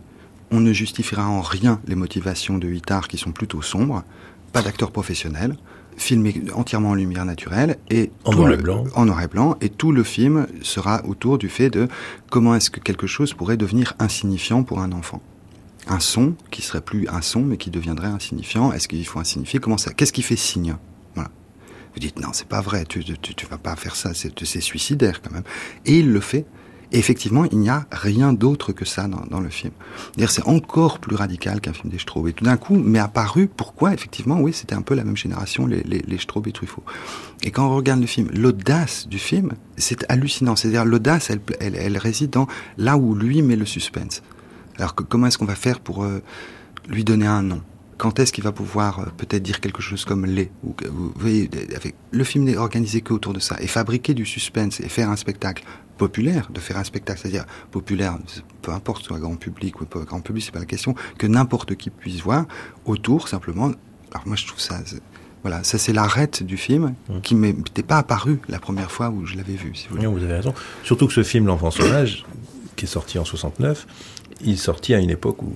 on 0.50 0.60
ne 0.60 0.72
justifiera 0.72 1.28
en 1.28 1.42
rien 1.42 1.80
les 1.86 1.94
motivations 1.94 2.58
de 2.58 2.66
Huitard 2.66 3.08
qui 3.08 3.18
sont 3.18 3.32
plutôt 3.32 3.60
sombres, 3.60 4.02
pas 4.52 4.62
d'acteur 4.62 4.90
professionnel, 4.90 5.56
filmé 5.96 6.42
entièrement 6.54 6.90
en 6.90 6.94
lumière 6.94 7.24
naturelle 7.24 7.76
et 7.90 8.10
en 8.24 8.32
noir 8.32 8.52
et 8.52 8.56
blanc. 8.56 8.84
En 8.94 9.04
noir 9.04 9.20
et 9.22 9.28
blanc 9.28 9.56
et 9.60 9.68
tout 9.68 9.92
le 9.92 10.04
film 10.04 10.46
sera 10.62 11.04
autour 11.04 11.38
du 11.38 11.48
fait 11.48 11.70
de 11.70 11.88
comment 12.30 12.54
est-ce 12.54 12.70
que 12.70 12.80
quelque 12.80 13.06
chose 13.06 13.34
pourrait 13.34 13.56
devenir 13.56 13.94
insignifiant 13.98 14.62
pour 14.62 14.80
un 14.80 14.92
enfant. 14.92 15.20
Un 15.88 16.00
son 16.00 16.34
qui 16.50 16.62
serait 16.62 16.80
plus 16.80 17.08
un 17.08 17.22
son 17.22 17.40
mais 17.40 17.56
qui 17.56 17.70
deviendrait 17.70 18.08
insignifiant. 18.08 18.72
Est-ce 18.72 18.88
qu'il 18.88 19.06
faut 19.06 19.20
insignifier? 19.20 19.58
Comment 19.58 19.78
ça? 19.78 19.92
Qu'est-ce 19.92 20.12
qui 20.12 20.22
fait 20.22 20.36
signe? 20.36 20.76
Voilà. 21.14 21.30
Vous 21.94 22.00
dites 22.00 22.20
non, 22.20 22.28
c'est 22.32 22.48
pas 22.48 22.60
vrai. 22.60 22.84
Tu, 22.84 23.02
tu, 23.02 23.46
vas 23.46 23.58
pas 23.58 23.74
faire 23.76 23.96
ça. 23.96 24.12
C'est 24.14 24.60
suicidaire 24.60 25.22
quand 25.22 25.32
même. 25.32 25.44
Et 25.86 25.98
il 25.98 26.12
le 26.12 26.20
fait 26.20 26.46
et 26.90 26.98
effectivement, 26.98 27.44
il 27.44 27.58
n'y 27.58 27.68
a 27.68 27.86
rien 27.92 28.32
d'autre 28.32 28.72
que 28.72 28.86
ça 28.86 29.08
dans, 29.08 29.22
dans 29.26 29.40
le 29.40 29.50
film. 29.50 29.72
C'est 30.26 30.46
encore 30.46 31.00
plus 31.00 31.16
radical 31.16 31.60
qu'un 31.60 31.74
film 31.74 31.90
des 31.90 31.98
Straub. 31.98 32.26
Et 32.28 32.32
tout 32.32 32.44
d'un 32.44 32.56
coup, 32.56 32.76
m'est 32.76 32.98
apparu 32.98 33.46
pourquoi, 33.46 33.92
effectivement, 33.92 34.40
oui, 34.40 34.54
c'était 34.54 34.74
un 34.74 34.80
peu 34.80 34.94
la 34.94 35.04
même 35.04 35.16
génération, 35.16 35.66
les, 35.66 35.82
les, 35.82 36.02
les 36.06 36.18
Straub 36.18 36.46
et 36.46 36.52
Truffaut. 36.52 36.82
Et 37.42 37.50
quand 37.50 37.66
on 37.66 37.76
regarde 37.76 38.00
le 38.00 38.06
film, 38.06 38.28
l'audace 38.32 39.06
du 39.06 39.18
film, 39.18 39.52
c'est 39.76 40.10
hallucinant. 40.10 40.56
C'est-à-dire, 40.56 40.86
l'audace, 40.86 41.28
elle, 41.28 41.40
elle, 41.60 41.74
elle, 41.74 41.98
réside 41.98 42.30
dans 42.30 42.46
là 42.78 42.96
où 42.96 43.14
lui 43.14 43.42
met 43.42 43.56
le 43.56 43.66
suspense. 43.66 44.22
Alors 44.78 44.94
que, 44.94 45.02
comment 45.02 45.26
est-ce 45.26 45.38
qu'on 45.38 45.44
va 45.44 45.54
faire 45.54 45.80
pour 45.80 46.04
euh, 46.04 46.22
lui 46.88 47.04
donner 47.04 47.26
un 47.26 47.42
nom? 47.42 47.62
Quand 47.96 48.20
est-ce 48.20 48.32
qu'il 48.32 48.44
va 48.44 48.52
pouvoir 48.52 49.00
euh, 49.00 49.04
peut-être 49.16 49.42
dire 49.42 49.60
quelque 49.60 49.82
chose 49.82 50.04
comme 50.04 50.24
les 50.24 50.50
ou, 50.62 50.74
Vous 50.90 51.12
voyez, 51.16 51.50
avec, 51.74 51.94
le 52.10 52.24
film 52.24 52.44
n'est 52.44 52.56
organisé 52.56 53.00
que 53.00 53.12
autour 53.12 53.32
de 53.32 53.40
ça. 53.40 53.56
Et 53.60 53.66
fabriquer 53.66 54.14
du 54.14 54.24
suspense 54.24 54.80
et 54.80 54.88
faire 54.88 55.10
un 55.10 55.16
spectacle 55.16 55.64
populaire, 55.98 56.48
de 56.52 56.60
faire 56.60 56.78
un 56.78 56.84
spectacle, 56.84 57.20
c'est-à-dire 57.20 57.44
populaire, 57.70 58.16
peu 58.62 58.70
importe, 58.72 59.04
soit 59.04 59.18
grand 59.18 59.36
public 59.36 59.80
ou 59.80 59.84
pas 59.84 60.00
grand 60.00 60.20
public, 60.20 60.44
c'est 60.44 60.52
pas 60.52 60.60
la 60.60 60.64
question, 60.64 60.94
que 61.18 61.26
n'importe 61.26 61.74
qui 61.74 61.90
puisse 61.90 62.22
voir, 62.22 62.46
autour 62.86 63.28
simplement. 63.28 63.72
Alors 64.12 64.26
moi 64.26 64.36
je 64.36 64.46
trouve 64.46 64.60
ça, 64.60 64.78
voilà, 65.42 65.62
ça 65.64 65.76
c'est 65.76 65.92
l'arrête 65.92 66.42
du 66.42 66.56
film 66.56 66.94
mmh. 67.08 67.20
qui 67.20 67.34
m'était 67.34 67.82
pas 67.82 67.98
apparu 67.98 68.40
la 68.48 68.58
première 68.58 68.90
fois 68.90 69.10
où 69.10 69.26
je 69.26 69.36
l'avais 69.36 69.54
vu. 69.54 69.74
Si 69.74 69.88
vous, 69.90 69.96
vous 69.96 70.22
avez 70.22 70.34
raison. 70.34 70.54
Surtout 70.84 71.08
que 71.08 71.12
ce 71.12 71.22
film, 71.22 71.46
L'enfant 71.46 71.70
sauvage, 71.70 72.24
qui 72.76 72.84
est 72.84 72.88
sorti 72.88 73.18
en 73.18 73.24
69, 73.24 73.86
il 74.40 74.52
est 74.52 74.56
sorti 74.56 74.94
à 74.94 74.98
une 74.98 75.10
époque 75.10 75.42
où, 75.42 75.52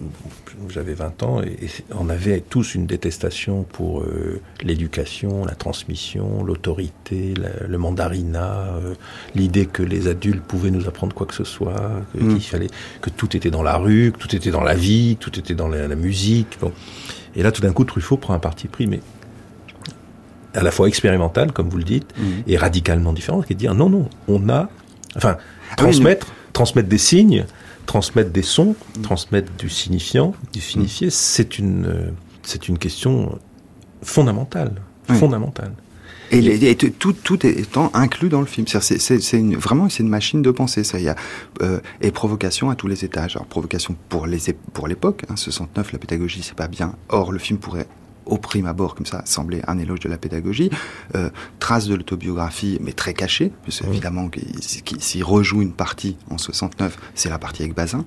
j'avais 0.69 0.95
20 0.95 1.23
ans 1.25 1.43
et, 1.43 1.69
on 1.99 2.09
avait 2.09 2.41
tous 2.41 2.75
une 2.75 2.87
détestation 2.87 3.65
pour 3.65 4.01
euh, 4.01 4.41
l'éducation, 4.63 5.45
la 5.45 5.55
transmission, 5.55 6.45
l'autorité, 6.45 7.35
le 7.67 7.79
mandarinat, 7.79 8.77
euh, 8.77 8.95
l'idée 9.35 9.67
que 9.67 9.83
les 9.83 10.09
adultes 10.09 10.43
pouvaient 10.43 10.71
nous 10.71 10.87
apprendre 10.89 11.15
quoi 11.15 11.27
que 11.27 11.35
ce 11.35 11.45
soit, 11.45 11.91
que, 12.15 12.23
mm. 12.23 12.41
fallait, 12.41 12.71
que 13.01 13.11
tout 13.11 13.37
était 13.37 13.51
dans 13.51 13.63
la 13.63 13.77
rue, 13.77 14.13
que 14.13 14.19
tout 14.19 14.35
était 14.37 14.51
dans 14.51 14.63
la 14.63 14.75
vie, 14.75 15.17
que 15.17 15.25
tout 15.25 15.39
était 15.39 15.55
dans 15.55 15.69
la, 15.69 15.89
musique. 15.97 16.59
Bon. 16.61 16.73
Et 17.35 17.43
là, 17.43 17.51
tout 17.51 17.63
d'un 17.63 17.73
coup, 17.73 17.85
Truffaut 17.85 18.17
prend 18.17 18.35
un 18.35 18.39
parti 18.39 18.69
pris, 18.69 18.87
mais 18.87 19.01
à 20.55 20.63
la 20.63 20.71
fois 20.71 20.87
expérimental, 20.87 21.53
comme 21.53 21.69
vous 21.69 21.79
le 21.79 21.85
dites, 21.85 22.13
mm. 22.17 22.23
et 22.47 22.57
radicalement 22.57 23.13
différent, 23.13 23.43
qui 23.43 23.53
est 23.53 23.57
de 23.57 23.61
dire 23.61 23.75
non, 23.75 23.91
non, 23.91 24.09
on 24.29 24.49
a, 24.49 24.69
enfin, 25.17 25.37
ah 25.71 25.77
transmettre, 25.77 26.29
transmettre 26.53 26.89
des 26.89 26.99
signes, 26.99 27.47
transmettre 27.87 28.31
des 28.31 28.43
sons, 28.43 28.75
transmettre 29.03 29.53
du 29.59 29.69
signifiant, 29.69 30.35
du 30.53 30.61
signifié, 30.61 31.11
c'est 31.11 31.59
une, 31.59 31.87
euh, 31.87 32.11
c'est 32.43 32.69
une 32.69 32.79
question 32.79 33.39
fondamentale, 34.03 34.83
fondamentale. 35.09 35.73
Et, 36.33 36.75
tout, 36.75 37.13
tout 37.13 37.47
étant 37.47 37.91
inclus 37.93 38.31
dans 38.31 38.41
le 38.41 38.47
film. 38.47 38.67
C'est 38.67 39.39
une, 39.39 39.55
vraiment 39.57 39.91
c'est 39.91 40.03
une 40.03 40.09
machine 40.09 40.41
de 40.41 40.51
pensée. 40.51 40.83
Ça, 40.83 40.99
il 40.99 41.05
y 41.05 41.11
a 41.11 41.17
euh, 41.61 41.81
et 42.01 42.11
provocation 42.11 42.71
à 42.71 42.75
tous 42.75 42.89
les 42.89 43.05
étages. 43.05 43.37
Alors 43.37 43.47
provocation 43.47 43.95
pour 44.09 44.27
les 44.27 44.39
pour 44.73 44.89
l'époque. 44.89 45.25
Hein, 45.29 45.37
69, 45.37 45.93
la 45.93 45.99
pédagogie 45.99 46.43
c'est 46.43 46.55
pas 46.55 46.69
bien. 46.69 46.95
Or 47.11 47.33
le 47.33 47.39
film 47.39 47.59
pourrait 47.59 47.87
au 48.27 48.39
prime 48.39 48.67
abord, 48.67 48.95
comme 48.95 49.07
ça, 49.07 49.23
semblait 49.25 49.63
un 49.67 49.79
éloge 49.79 50.01
de 50.01 50.09
la 50.09 50.19
pédagogie. 50.19 50.71
Euh, 51.15 51.31
trace 51.59 51.87
de 51.87 51.95
l'autobiographie, 51.95 52.79
mais 52.81 52.93
très 52.93 53.15
cachée, 53.15 53.53
parce 53.65 53.83
évidemment, 53.83 54.31
s'il 54.99 55.25
rejoue 55.25 55.63
une 55.63 55.73
partie 55.73 56.17
en 56.31 56.39
69, 56.39 56.97
c'est 57.15 57.29
la 57.29 57.39
partie 57.39 57.63
avec 57.63 57.75
Bazin. 57.75 58.05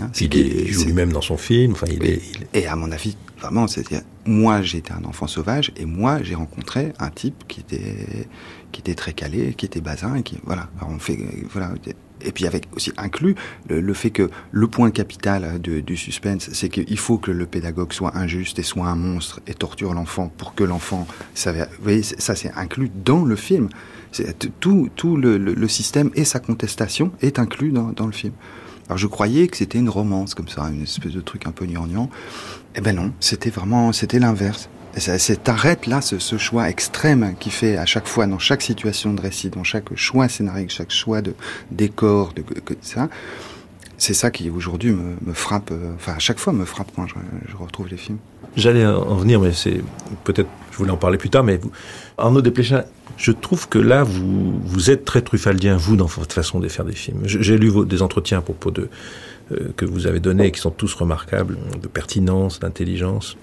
Hein, 0.00 0.10
il, 0.20 0.68
joue 0.68 0.84
lui-même 0.84 1.12
dans 1.12 1.20
son 1.20 1.36
film. 1.36 1.72
Enfin, 1.72 1.86
il 1.90 2.04
est, 2.04 2.22
Et 2.54 2.66
à 2.66 2.76
mon 2.76 2.90
avis, 2.92 3.16
vraiment, 3.38 3.66
c'est 3.66 3.84
moi, 4.26 4.62
j'étais 4.62 4.92
un 4.92 5.04
enfant 5.04 5.26
sauvage, 5.26 5.72
et 5.76 5.84
moi, 5.84 6.22
j'ai 6.22 6.34
rencontré 6.34 6.92
un 6.98 7.10
type 7.10 7.44
qui 7.48 7.60
était 7.60 8.28
qui 8.72 8.80
était 8.80 8.94
très 8.94 9.12
calé, 9.12 9.54
qui 9.54 9.64
était 9.64 9.80
Bazin, 9.80 10.16
et 10.16 10.22
qui 10.22 10.38
voilà. 10.44 10.68
Alors 10.78 10.92
on 10.92 10.98
fait 10.98 11.18
voilà 11.50 11.72
et 12.22 12.32
puis 12.32 12.46
avec 12.46 12.66
aussi 12.74 12.92
inclus 12.96 13.34
le, 13.68 13.94
fait 13.94 14.10
que 14.10 14.30
le 14.50 14.66
point 14.68 14.90
capital 14.90 15.60
du 15.60 15.96
suspense, 15.96 16.50
c'est 16.52 16.68
qu'il 16.68 16.98
faut 16.98 17.18
que 17.18 17.30
le 17.30 17.46
pédagogue 17.46 17.92
soit 17.92 18.16
injuste 18.16 18.58
et 18.58 18.62
soit 18.62 18.86
un 18.86 18.96
monstre 18.96 19.40
et 19.46 19.54
torture 19.54 19.94
l'enfant 19.94 20.32
pour 20.36 20.54
que 20.54 20.64
l'enfant... 20.64 21.06
Vous 21.34 21.52
voyez, 21.80 22.02
ça 22.02 22.34
c'est 22.34 22.52
inclus 22.54 22.90
dans 23.04 23.24
le 23.24 23.36
film. 23.36 23.68
Tout, 24.60 24.88
tout 24.96 25.16
le, 25.16 25.36
le, 25.36 25.68
système 25.68 26.10
et 26.14 26.24
sa 26.24 26.40
contestation 26.40 27.12
est 27.20 27.38
inclus 27.38 27.70
dans, 27.70 27.92
dans 27.92 28.06
le 28.06 28.12
film. 28.12 28.32
Alors 28.88 28.98
je 28.98 29.06
croyais 29.06 29.48
que 29.48 29.56
c'était 29.56 29.78
une 29.78 29.90
romance 29.90 30.34
comme 30.34 30.48
ça, 30.48 30.62
une 30.62 30.84
espèce 30.84 31.12
de 31.12 31.20
truc 31.20 31.46
un 31.46 31.50
peu 31.50 31.66
gnangnan. 31.66 32.08
Eh 32.76 32.80
ben 32.80 32.94
non, 32.94 33.12
c'était 33.20 33.50
vraiment, 33.50 33.92
c'était 33.92 34.18
l'inverse. 34.18 34.70
C'est 34.98 35.48
arrête 35.48 35.86
là 35.86 36.00
ce, 36.00 36.38
choix 36.38 36.70
extrême 36.70 37.34
qui 37.38 37.50
fait 37.50 37.76
à 37.76 37.84
chaque 37.84 38.06
fois, 38.06 38.26
dans 38.26 38.38
chaque 38.38 38.62
situation 38.62 39.12
de 39.12 39.20
récit, 39.20 39.50
dans 39.50 39.64
chaque 39.64 39.94
choix 39.94 40.28
scénarique, 40.28 40.70
chaque 40.70 40.90
choix 40.90 41.20
de 41.20 41.34
décor, 41.70 42.32
de, 42.32 42.42
ça. 42.80 43.08
C'est 43.98 44.14
ça 44.14 44.30
qui 44.30 44.48
aujourd'hui 44.48 44.92
me, 44.92 45.32
frappe, 45.32 45.70
euh, 45.70 45.94
enfin 45.96 46.14
à 46.14 46.18
chaque 46.18 46.38
fois 46.38 46.52
me 46.52 46.64
frappe 46.64 46.88
quand 46.96 47.06
je, 47.06 47.14
retrouve 47.56 47.88
les 47.88 47.96
films. 47.96 48.18
J'allais 48.56 48.86
en 48.86 49.16
venir, 49.16 49.40
mais 49.40 49.52
c'est 49.52 49.82
peut-être, 50.24 50.48
je 50.72 50.78
voulais 50.78 50.90
en 50.90 50.96
parler 50.96 51.18
plus 51.18 51.30
tard, 51.30 51.44
mais 51.44 51.58
vous, 51.58 51.70
Arnaud 52.16 52.40
Desplechin, 52.40 52.84
je 53.18 53.32
trouve 53.32 53.68
que 53.68 53.78
là, 53.78 54.02
vous, 54.02 54.58
vous 54.60 54.90
êtes 54.90 55.04
très 55.04 55.20
truffaldien, 55.20 55.76
vous, 55.76 55.96
dans 55.96 56.06
votre 56.06 56.34
façon 56.34 56.58
de 56.58 56.68
faire 56.68 56.84
des 56.84 56.94
films. 56.94 57.20
J'ai 57.24 57.58
lu 57.58 57.70
des 57.86 58.02
entretiens 58.02 58.38
à 58.38 58.42
propos 58.42 58.70
de, 58.70 58.88
euh, 59.52 59.72
que 59.76 59.84
vous 59.84 60.06
avez 60.06 60.20
donnés, 60.20 60.50
qui 60.52 60.60
sont 60.60 60.70
tous 60.70 60.94
remarquables, 60.94 61.58
de 61.80 61.88
pertinence, 61.88 62.60
d'intelligence, 62.60 63.36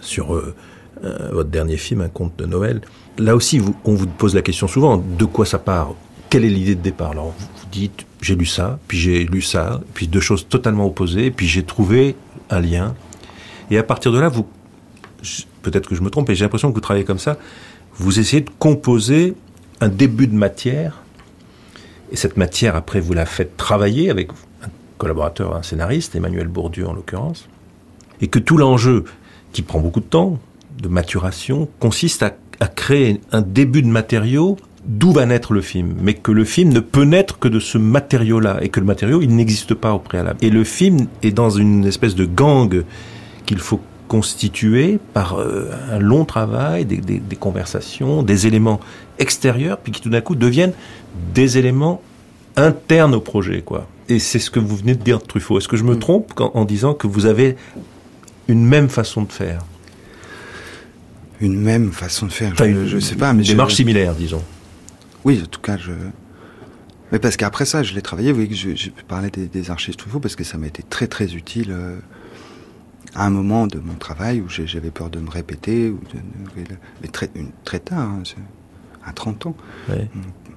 sur 0.00 0.34
euh, 0.34 0.54
euh, 1.04 1.30
votre 1.32 1.50
dernier 1.50 1.76
film, 1.76 2.00
Un 2.00 2.08
conte 2.08 2.36
de 2.36 2.46
Noël. 2.46 2.80
Là 3.18 3.34
aussi, 3.34 3.60
on 3.84 3.94
vous 3.94 4.06
pose 4.06 4.34
la 4.34 4.42
question 4.42 4.68
souvent, 4.68 4.96
de 4.96 5.24
quoi 5.24 5.46
ça 5.46 5.58
part? 5.58 5.94
Quelle 6.30 6.44
est 6.44 6.50
l'idée 6.50 6.74
de 6.74 6.82
départ? 6.82 7.12
Alors, 7.12 7.34
vous 7.38 7.66
dites, 7.70 8.06
j'ai 8.20 8.34
lu 8.34 8.46
ça, 8.46 8.78
puis 8.88 8.98
j'ai 8.98 9.24
lu 9.24 9.42
ça, 9.42 9.80
puis 9.94 10.08
deux 10.08 10.20
choses 10.20 10.46
totalement 10.48 10.86
opposées, 10.86 11.30
puis 11.30 11.46
j'ai 11.46 11.62
trouvé 11.62 12.16
un 12.50 12.60
lien. 12.60 12.94
Et 13.70 13.78
à 13.78 13.82
partir 13.82 14.12
de 14.12 14.18
là, 14.18 14.28
vous, 14.28 14.46
peut-être 15.62 15.88
que 15.88 15.94
je 15.94 16.02
me 16.02 16.10
trompe, 16.10 16.30
et 16.30 16.34
j'ai 16.34 16.44
l'impression 16.44 16.70
que 16.70 16.74
vous 16.74 16.80
travaillez 16.80 17.04
comme 17.04 17.18
ça, 17.18 17.36
vous 17.94 18.18
essayez 18.18 18.42
de 18.42 18.50
composer 18.58 19.34
un 19.80 19.88
début 19.88 20.26
de 20.26 20.34
matière, 20.34 21.02
et 22.10 22.16
cette 22.16 22.36
matière, 22.36 22.76
après, 22.76 23.00
vous 23.00 23.12
la 23.12 23.26
faites 23.26 23.56
travailler 23.56 24.10
avec 24.10 24.30
un 24.62 24.68
collaborateur, 24.96 25.54
un 25.56 25.62
scénariste, 25.62 26.16
Emmanuel 26.16 26.48
Bourdieu 26.48 26.86
en 26.86 26.92
l'occurrence, 26.92 27.48
et 28.20 28.28
que 28.28 28.38
tout 28.38 28.56
l'enjeu, 28.56 29.04
qui 29.52 29.62
prend 29.62 29.80
beaucoup 29.80 30.00
de 30.00 30.06
temps, 30.06 30.38
de 30.80 30.88
maturation 30.88 31.68
consiste 31.78 32.22
à, 32.22 32.32
créer 32.66 33.20
un 33.30 33.40
début 33.40 33.82
de 33.82 33.86
matériau 33.86 34.56
d'où 34.84 35.12
va 35.12 35.26
naître 35.26 35.52
le 35.52 35.60
film, 35.60 35.94
mais 36.00 36.14
que 36.14 36.32
le 36.32 36.44
film 36.44 36.72
ne 36.72 36.80
peut 36.80 37.04
naître 37.04 37.38
que 37.38 37.46
de 37.46 37.60
ce 37.60 37.78
matériau-là, 37.78 38.58
et 38.62 38.68
que 38.68 38.80
le 38.80 38.86
matériau, 38.86 39.20
il 39.20 39.34
n'existe 39.36 39.74
pas 39.74 39.92
au 39.92 39.98
préalable. 39.98 40.38
Et 40.42 40.50
le 40.50 40.64
film 40.64 41.06
est 41.22 41.30
dans 41.30 41.50
une 41.50 41.84
espèce 41.84 42.14
de 42.14 42.24
gang 42.24 42.84
qu'il 43.46 43.58
faut 43.58 43.80
constituer 44.08 44.98
par 45.12 45.38
euh, 45.38 45.70
un 45.92 45.98
long 45.98 46.24
travail, 46.24 46.84
des, 46.86 46.96
des, 46.96 47.36
conversations, 47.36 48.22
des 48.22 48.46
éléments 48.46 48.80
extérieurs, 49.18 49.78
puis 49.78 49.92
qui 49.92 50.00
tout 50.00 50.10
d'un 50.10 50.22
coup 50.22 50.34
deviennent 50.34 50.72
des 51.34 51.58
éléments 51.58 52.00
internes 52.56 53.14
au 53.14 53.20
projet, 53.20 53.62
quoi. 53.62 53.86
Et 54.08 54.18
c'est 54.18 54.38
ce 54.38 54.50
que 54.50 54.58
vous 54.58 54.74
venez 54.74 54.94
de 54.94 55.02
dire, 55.02 55.22
Truffaut. 55.22 55.58
Est-ce 55.58 55.68
que 55.68 55.76
je 55.76 55.84
me 55.84 55.94
mm. 55.94 55.98
trompe 55.98 56.32
en 56.40 56.64
disant 56.64 56.94
que 56.94 57.06
vous 57.06 57.26
avez 57.26 57.56
une 58.48 58.64
même 58.64 58.88
façon 58.88 59.22
de 59.22 59.30
faire? 59.30 59.60
Une 61.40 61.60
même 61.60 61.92
façon 61.92 62.26
de 62.26 62.32
faire. 62.32 62.54
je, 62.56 62.64
ne 62.94 63.00
sais 63.00 63.16
pas, 63.16 63.32
mais 63.32 63.42
démarche 63.42 63.74
similaire, 63.74 64.14
disons. 64.14 64.42
Oui, 65.24 65.40
en 65.42 65.46
tout 65.46 65.60
cas, 65.60 65.76
je. 65.76 65.92
Mais 67.10 67.18
parce 67.18 67.36
qu'après 67.36 67.64
ça, 67.64 67.82
je 67.82 67.94
l'ai 67.94 68.02
travaillé. 68.02 68.32
Vous 68.32 68.36
voyez 68.36 68.50
que 68.50 68.76
j'ai 68.76 68.92
parlé 69.06 69.30
des, 69.30 69.46
des 69.46 69.70
archives 69.70 69.96
Truffaut 69.96 70.20
parce 70.20 70.36
que 70.36 70.44
ça 70.44 70.58
m'a 70.58 70.66
été 70.66 70.82
très 70.82 71.06
très 71.06 71.34
utile 71.34 71.68
euh, 71.70 71.98
à 73.14 73.26
un 73.26 73.30
moment 73.30 73.66
de 73.66 73.78
mon 73.78 73.94
travail 73.94 74.40
où 74.40 74.48
j'avais 74.48 74.90
peur 74.90 75.10
de 75.10 75.18
me 75.18 75.30
répéter 75.30 75.88
ou 75.88 76.00
de, 76.12 76.64
mais 77.02 77.08
très, 77.08 77.30
une, 77.34 77.50
très 77.64 77.80
tard, 77.80 77.98
hein, 77.98 78.22
à 79.04 79.12
30 79.12 79.46
ans, 79.46 79.56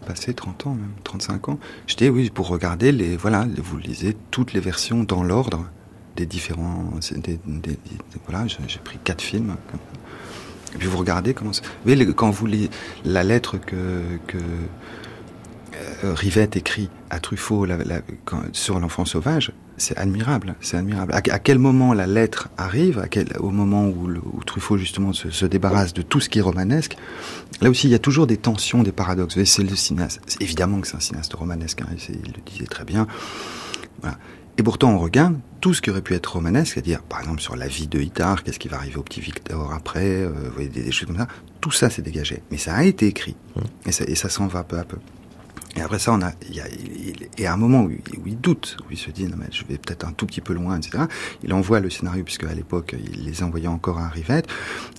passé 0.06 0.34
30 0.34 0.68
ans, 0.68 0.76
même 0.76 0.92
35 1.04 1.50
ans. 1.50 1.60
J'étais 1.88 2.10
oui 2.10 2.30
pour 2.30 2.48
regarder 2.48 2.92
les 2.92 3.16
voilà, 3.16 3.48
vous 3.58 3.78
lisez 3.78 4.16
toutes 4.30 4.54
les 4.54 4.60
versions 4.60 5.04
dans 5.04 5.24
l'ordre 5.24 5.66
des 6.16 6.26
différents. 6.26 6.92
Des, 7.16 7.40
voilà, 8.28 8.46
j'ai 8.48 8.80
pris 8.80 8.98
quatre 9.04 9.22
films. 9.22 9.56
Et 10.74 10.78
puis 10.78 10.88
vous 10.88 10.98
regardez 10.98 11.34
comment 11.34 11.54
ça... 11.54 11.62
Vous 11.64 11.94
voyez, 11.94 12.06
quand 12.14 12.32
vous 12.32 12.46
lisez 12.46 12.70
la 13.06 13.24
lettre 13.24 13.58
que, 13.58 14.02
que 14.28 14.38
euh, 16.04 16.14
Rivette 16.14 16.56
écrit 16.56 16.90
à 17.10 17.20
Truffaut 17.20 17.66
sur 18.54 18.80
l'enfant 18.80 19.06
sauvage, 19.06 19.54
c'est 19.78 19.98
admirable, 19.98 20.56
c'est 20.62 20.78
admirable. 20.78 21.14
À, 21.14 21.22
quel 21.22 21.60
moment 21.60 21.94
la 21.94 22.08
lettre 22.08 22.50
arrive, 22.58 23.00
à 23.00 23.08
quel, 23.08 23.28
au 23.40 23.50
moment 23.50 23.88
où, 23.88 24.10
Truffaut 24.46 24.78
justement 24.78 25.14
se, 25.14 25.46
débarrasse 25.46 25.94
de 25.94 26.02
tout 26.02 26.20
ce 26.20 26.30
qui 26.30 26.40
est 26.40 26.42
romanesque, 26.42 26.98
là 27.62 27.70
aussi 27.70 27.88
il 27.88 27.92
y 27.92 27.96
a 27.96 28.00
toujours 28.00 28.28
des 28.28 28.38
tensions, 28.38 28.84
des 28.84 28.92
paradoxes. 28.92 29.44
C'est 29.44 29.64
le 29.64 29.76
cinéaste, 29.76 30.22
évidemment 30.40 30.80
que 30.82 30.88
c'est 30.88 30.98
un 30.98 31.02
cinéaste 31.02 31.34
romanesque, 31.34 31.82
hein, 31.82 31.96
il 32.10 32.34
le 32.34 32.42
disait 32.46 32.66
très 32.66 32.86
bien. 32.86 33.08
Voilà. 34.02 34.18
Et 34.58 34.64
pourtant, 34.64 34.92
on 34.92 35.00
regarde 35.00 35.40
tout 35.60 35.74
ce 35.74 35.82
qui 35.82 35.90
aurait 35.90 36.02
pu 36.02 36.14
être 36.14 36.34
romanesque, 36.34 36.74
c'est-à-dire, 36.74 37.02
par 37.04 37.20
exemple, 37.20 37.42
sur 37.42 37.56
la 37.56 37.68
vie 37.68 37.88
de 37.88 38.00
Itard, 38.00 38.44
qu'est-ce 38.44 38.60
qui 38.60 38.68
va 38.68 38.78
arriver 38.78 38.98
au 38.98 39.04
petit 39.04 39.22
Victor 39.22 39.74
après, 39.74 40.06
euh, 40.06 40.30
vous 40.30 40.54
voyez, 40.54 40.70
des, 40.70 40.92
choses 40.92 41.08
comme 41.08 41.18
ça. 41.18 41.28
Tout 41.62 41.72
ça, 41.72 41.90
s'est 41.90 42.02
dégagé. 42.02 42.42
Mais 42.52 42.58
ça 42.58 42.76
a 42.76 42.84
été 42.84 43.08
écrit. 43.08 43.36
Mmh. 43.56 43.62
Et 43.88 43.92
ça, 43.92 44.04
et 44.08 44.16
ça 44.16 44.30
s'en 44.30 44.48
va 44.48 44.64
peu 44.64 44.80
à 44.80 44.84
peu. 44.84 44.98
Et 45.78 45.82
après 45.82 46.00
ça, 46.00 46.12
on 46.12 46.22
a, 46.22 46.32
il 46.50 46.56
y 46.56 46.60
a, 46.60 46.66
et 47.38 47.46
à 47.46 47.54
un 47.54 47.58
moment 47.58 47.84
où, 47.84 47.92
il 48.26 48.40
doute, 48.40 48.76
où 48.82 48.92
il 48.92 48.98
se 48.98 49.10
dit, 49.10 49.26
non, 49.26 49.38
mais 49.38 49.48
je 49.52 49.64
vais 49.66 49.78
peut-être 49.78 50.06
un 50.06 50.12
tout 50.12 50.26
petit 50.26 50.42
peu 50.42 50.54
loin, 50.54 50.78
etc. 50.78 51.06
Il 51.44 51.54
envoie 51.54 51.80
le 51.80 51.90
scénario, 51.90 52.24
puisque 52.24 52.44
à 52.44 52.54
l'époque, 52.54 52.94
il 53.14 53.24
les 53.24 53.42
envoyait 53.42 53.68
encore 53.68 54.00
à 54.00 54.10
Rivette. 54.10 54.48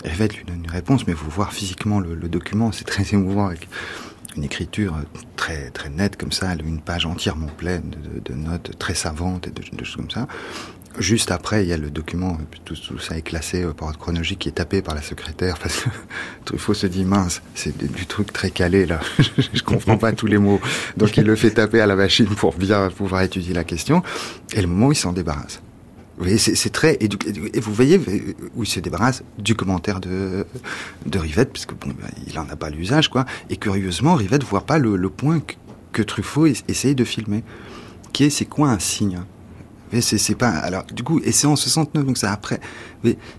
Rivette 0.03 0.35
lui 0.35 0.45
donne 0.45 0.63
une 0.63 0.71
réponse, 0.71 1.05
mais 1.05 1.13
vous 1.13 1.29
voir 1.29 1.53
physiquement 1.53 1.99
le, 1.99 2.15
le 2.15 2.27
document, 2.27 2.71
c'est 2.71 2.85
très 2.85 3.05
émouvant 3.13 3.47
avec 3.47 3.67
une 4.35 4.43
écriture 4.43 4.95
très 5.35 5.69
très 5.69 5.89
nette 5.89 6.17
comme 6.17 6.31
ça, 6.31 6.53
une 6.53 6.81
page 6.81 7.05
entièrement 7.05 7.47
pleine 7.47 7.91
de, 8.25 8.33
notes 8.33 8.77
très 8.77 8.95
savantes 8.95 9.47
et 9.47 9.51
de, 9.51 9.83
choses 9.83 9.95
comme 9.95 10.11
ça. 10.11 10.27
Juste 10.99 11.31
après, 11.31 11.63
il 11.63 11.69
y 11.69 11.73
a 11.73 11.77
le 11.77 11.89
document, 11.89 12.37
tout, 12.65 12.75
tout 12.75 12.99
ça 12.99 13.17
est 13.17 13.23
classé 13.23 13.65
par 13.75 13.87
ordre 13.87 13.97
chronologique, 13.97 14.39
qui 14.39 14.49
est 14.49 14.53
tapé 14.53 14.83
par 14.83 14.93
la 14.93 15.01
secrétaire, 15.01 15.57
parce 15.57 15.81
que 15.81 15.89
Truffaut 16.45 16.75
se 16.75 16.85
dit, 16.85 17.03
mince, 17.03 17.41
c'est 17.55 17.75
du 17.75 18.05
truc 18.05 18.31
très 18.31 18.51
calé, 18.51 18.85
là, 18.85 18.99
je 19.53 19.63
comprends 19.63 19.97
pas 19.97 20.11
tous 20.11 20.27
les 20.27 20.37
mots. 20.37 20.61
Donc 20.95 21.17
il 21.17 21.25
le 21.25 21.35
fait 21.35 21.51
taper 21.51 21.81
à 21.81 21.87
la 21.87 21.95
machine 21.95 22.27
pour 22.27 22.53
bien 22.53 22.89
pouvoir 22.89 23.23
étudier 23.23 23.55
la 23.55 23.63
question, 23.63 24.03
et 24.53 24.61
le 24.61 24.67
moment 24.67 24.87
où 24.87 24.91
il 24.91 24.95
s'en 24.95 25.13
débarrasse. 25.13 25.61
Vous 26.17 26.25
voyez, 26.25 26.37
c'est 26.37 26.69
très 26.69 26.97
et 27.01 27.59
vous 27.59 27.73
voyez 27.73 27.99
où 28.55 28.63
il 28.63 28.67
se 28.67 28.79
débarrasse 28.79 29.23
du 29.39 29.55
commentaire 29.55 29.99
de 29.99 30.45
de 31.07 31.19
Rivette, 31.19 31.51
parce 31.51 31.65
que 31.65 31.73
bon, 31.73 31.87
ben, 31.87 32.09
il 32.27 32.37
en 32.37 32.47
a 32.49 32.55
pas 32.55 32.69
l'usage, 32.69 33.09
quoi. 33.09 33.25
Et 33.49 33.57
curieusement, 33.57 34.13
Rivette 34.13 34.43
voit 34.43 34.65
pas 34.65 34.77
le, 34.77 35.09
point 35.09 35.41
que, 35.91 36.03
Truffaut 36.03 36.45
essaye 36.45 36.93
de 36.93 37.03
filmer, 37.03 37.43
qui 38.11 38.25
est 38.25 38.29
c'est 38.29 38.45
quoi 38.45 38.69
un 38.69 38.79
signe 38.79 39.21
c'est 40.01 40.35
pas 40.35 40.49
alors 40.49 40.85
du 40.85 41.03
coup 41.03 41.19
et 41.23 41.31
c'est 41.31 41.47
en 41.47 41.55
69 41.55 42.05
donc 42.05 42.17
c'est 42.17 42.27
après. 42.27 42.59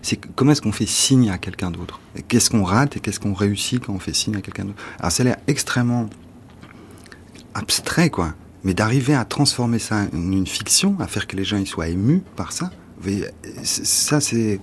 C'est 0.01 0.19
comment 0.35 0.51
est-ce 0.51 0.61
qu'on 0.61 0.71
fait 0.71 0.85
signe 0.85 1.29
à 1.29 1.37
quelqu'un 1.37 1.71
d'autre? 1.71 1.99
Qu'est-ce 2.27 2.49
qu'on 2.49 2.63
rate 2.63 2.97
et 2.97 2.99
qu'est-ce 2.99 3.19
qu'on 3.19 3.33
réussit 3.33 3.83
quand 3.83 3.93
on 3.93 3.99
fait 3.99 4.13
signe 4.13 4.37
à 4.37 4.41
quelqu'un 4.41 4.65
d'autre? 4.65 4.81
Alors 4.99 5.11
ça 5.11 5.23
a 5.23 5.25
l'air 5.25 5.37
extrêmement 5.47 6.09
abstrait 7.53 8.09
quoi 8.09 8.35
mais 8.65 8.73
d'arriver 8.73 9.13
à 9.13 9.23
transformer 9.23 9.79
ça 9.79 10.07
en 10.13 10.31
une 10.31 10.47
fiction, 10.47 10.97
à 10.99 11.07
faire 11.07 11.27
que 11.27 11.37
les 11.37 11.45
gens 11.45 11.57
y 11.57 11.65
soient 11.65 11.87
émus 11.87 12.21
par 12.35 12.51
ça, 12.51 12.71
ça 13.63 14.19
c'est... 14.19 14.59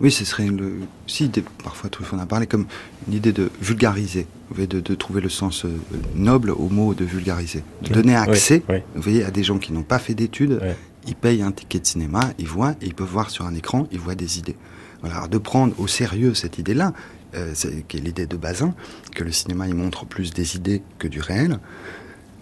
Oui, 0.00 0.12
ce 0.12 0.24
serait 0.24 0.46
le... 0.46 0.74
Si, 1.08 1.28
parfois, 1.64 1.90
tout 1.90 2.04
on 2.12 2.20
a 2.20 2.26
parlé 2.26 2.46
comme 2.46 2.66
une 3.08 3.14
idée 3.14 3.32
de 3.32 3.50
vulgariser, 3.60 4.28
de, 4.56 4.64
de 4.64 4.94
trouver 4.94 5.20
le 5.20 5.28
sens 5.28 5.64
euh, 5.64 5.76
noble 6.14 6.50
au 6.50 6.68
mot 6.68 6.94
de 6.94 7.04
vulgariser. 7.04 7.64
De 7.82 7.92
donner 7.92 8.14
accès, 8.14 8.62
vous 8.94 9.02
voyez, 9.02 9.24
à 9.24 9.32
des 9.32 9.42
gens 9.42 9.58
qui 9.58 9.72
n'ont 9.72 9.82
pas 9.82 9.98
fait 9.98 10.14
d'études, 10.14 10.60
ils 11.08 11.16
payent 11.16 11.42
un 11.42 11.50
ticket 11.50 11.80
de 11.80 11.86
cinéma, 11.86 12.30
ils 12.38 12.46
voient, 12.46 12.76
et 12.80 12.86
ils 12.86 12.94
peuvent 12.94 13.08
voir 13.08 13.30
sur 13.30 13.44
un 13.44 13.56
écran, 13.56 13.88
ils 13.90 13.98
voient 13.98 14.14
des 14.14 14.38
idées. 14.38 14.56
Voilà, 15.02 15.26
de 15.26 15.38
prendre 15.38 15.74
au 15.80 15.88
sérieux 15.88 16.34
cette 16.34 16.58
idée-là, 16.58 16.92
euh, 17.34 17.54
qui 17.88 17.96
est 17.96 18.00
l'idée 18.00 18.26
de 18.26 18.36
Bazin, 18.36 18.74
que 19.16 19.24
le 19.24 19.32
cinéma, 19.32 19.66
il 19.66 19.74
montre 19.74 20.06
plus 20.06 20.32
des 20.32 20.54
idées 20.54 20.82
que 21.00 21.08
du 21.08 21.20
réel, 21.20 21.58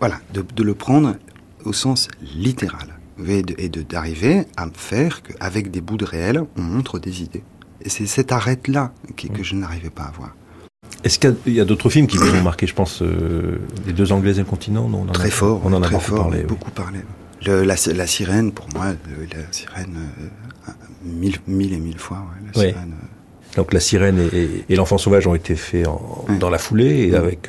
voilà, 0.01 0.21
de, 0.33 0.63
le 0.63 0.75
prendre 0.75 1.17
au 1.65 1.73
sens 1.73 2.09
littéral 2.35 2.99
et 3.27 3.43
d'arriver 3.69 4.45
à 4.57 4.67
faire 4.75 5.23
qu'avec 5.23 5.71
des 5.71 5.81
bouts 5.81 5.97
de 5.97 6.05
réel, 6.05 6.43
on 6.57 6.63
montre 6.63 6.99
des 6.99 7.23
idées. 7.23 7.45
c'est 7.87 8.07
cette 8.07 8.33
arête-là 8.33 8.93
que, 9.17 9.29
que 9.29 9.43
je 9.43 9.55
n'arrivais 9.55 9.91
pas 9.91 10.05
à 10.05 10.11
voir. 10.11 10.35
Est-ce 11.05 11.19
qu'il 11.19 11.55
y 11.55 11.61
a, 11.61 11.65
d'autres 11.65 11.89
films 11.89 12.07
qui 12.07 12.17
vous 12.17 12.35
ont 12.35 12.43
marqué 12.43 12.67
Je 12.67 12.75
pense 12.75 13.03
euh, 13.03 13.61
Les 13.87 13.93
deux 13.93 14.13
Anglais 14.13 14.33
et 14.33 14.39
le 14.39 14.45
continent. 14.45 14.91
On 14.93 15.09
en 15.09 15.13
très 15.13 15.31
fort. 15.31 15.61
On 15.65 15.73
en 15.73 15.83
a 15.83 15.89
beaucoup 15.89 16.15
parlé. 16.15 16.43
Beaucoup 16.43 16.71
parlé. 16.71 17.01
la, 17.47 18.07
sirène, 18.07 18.53
pour 18.53 18.67
moi, 18.75 18.87
la 18.87 19.53
sirène, 19.53 19.97
euh, 19.97 20.73
mille, 21.05 21.37
mille, 21.47 21.73
et 21.73 21.79
mille 21.79 21.99
fois. 21.99 22.25
la 22.47 22.53
sirène, 22.53 22.95
euh. 23.03 23.57
Donc 23.57 23.73
la 23.73 23.81
sirène 23.81 24.29
et, 24.69 24.77
l'enfant 24.77 24.99
sauvage 24.99 25.27
ont 25.27 25.35
été 25.35 25.55
faits 25.55 25.87
dans 26.41 26.51
la 26.51 26.59
foulée 26.59 27.09
et 27.09 27.15
avec 27.15 27.49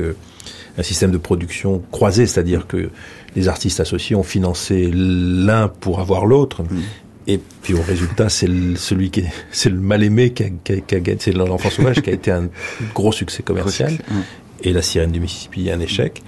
un 0.77 0.83
système 0.83 1.11
de 1.11 1.17
production 1.17 1.81
croisé, 1.91 2.27
c'est-à-dire 2.27 2.67
que 2.67 2.89
les 3.35 3.47
artistes 3.47 3.79
associés 3.79 4.15
ont 4.15 4.23
financé 4.23 4.89
l'un 4.93 5.67
pour 5.67 5.99
avoir 5.99 6.25
l'autre. 6.25 6.63
Mm. 6.63 6.81
Et 7.29 7.39
puis 7.61 7.73
au 7.73 7.81
résultat, 7.81 8.29
c'est 8.29 8.47
celui 8.75 9.09
qui 9.09 9.21
est, 9.21 9.31
c'est 9.51 9.69
le 9.69 9.79
mal 9.79 10.03
aimé 10.03 10.31
qui 10.31 10.43
a, 10.43 10.99
gagné, 10.99 11.17
c'est 11.19 11.33
l'enfant 11.33 11.69
sauvage 11.69 12.01
qui 12.01 12.09
a 12.09 12.13
été 12.13 12.31
un 12.31 12.49
gros 12.93 13.11
succès 13.11 13.43
commercial, 13.43 13.93
et 14.63 14.71
la 14.71 14.81
sirène 14.81 15.11
du 15.11 15.19
Mississippi 15.19 15.69
un 15.69 15.79
échec. 15.79 16.23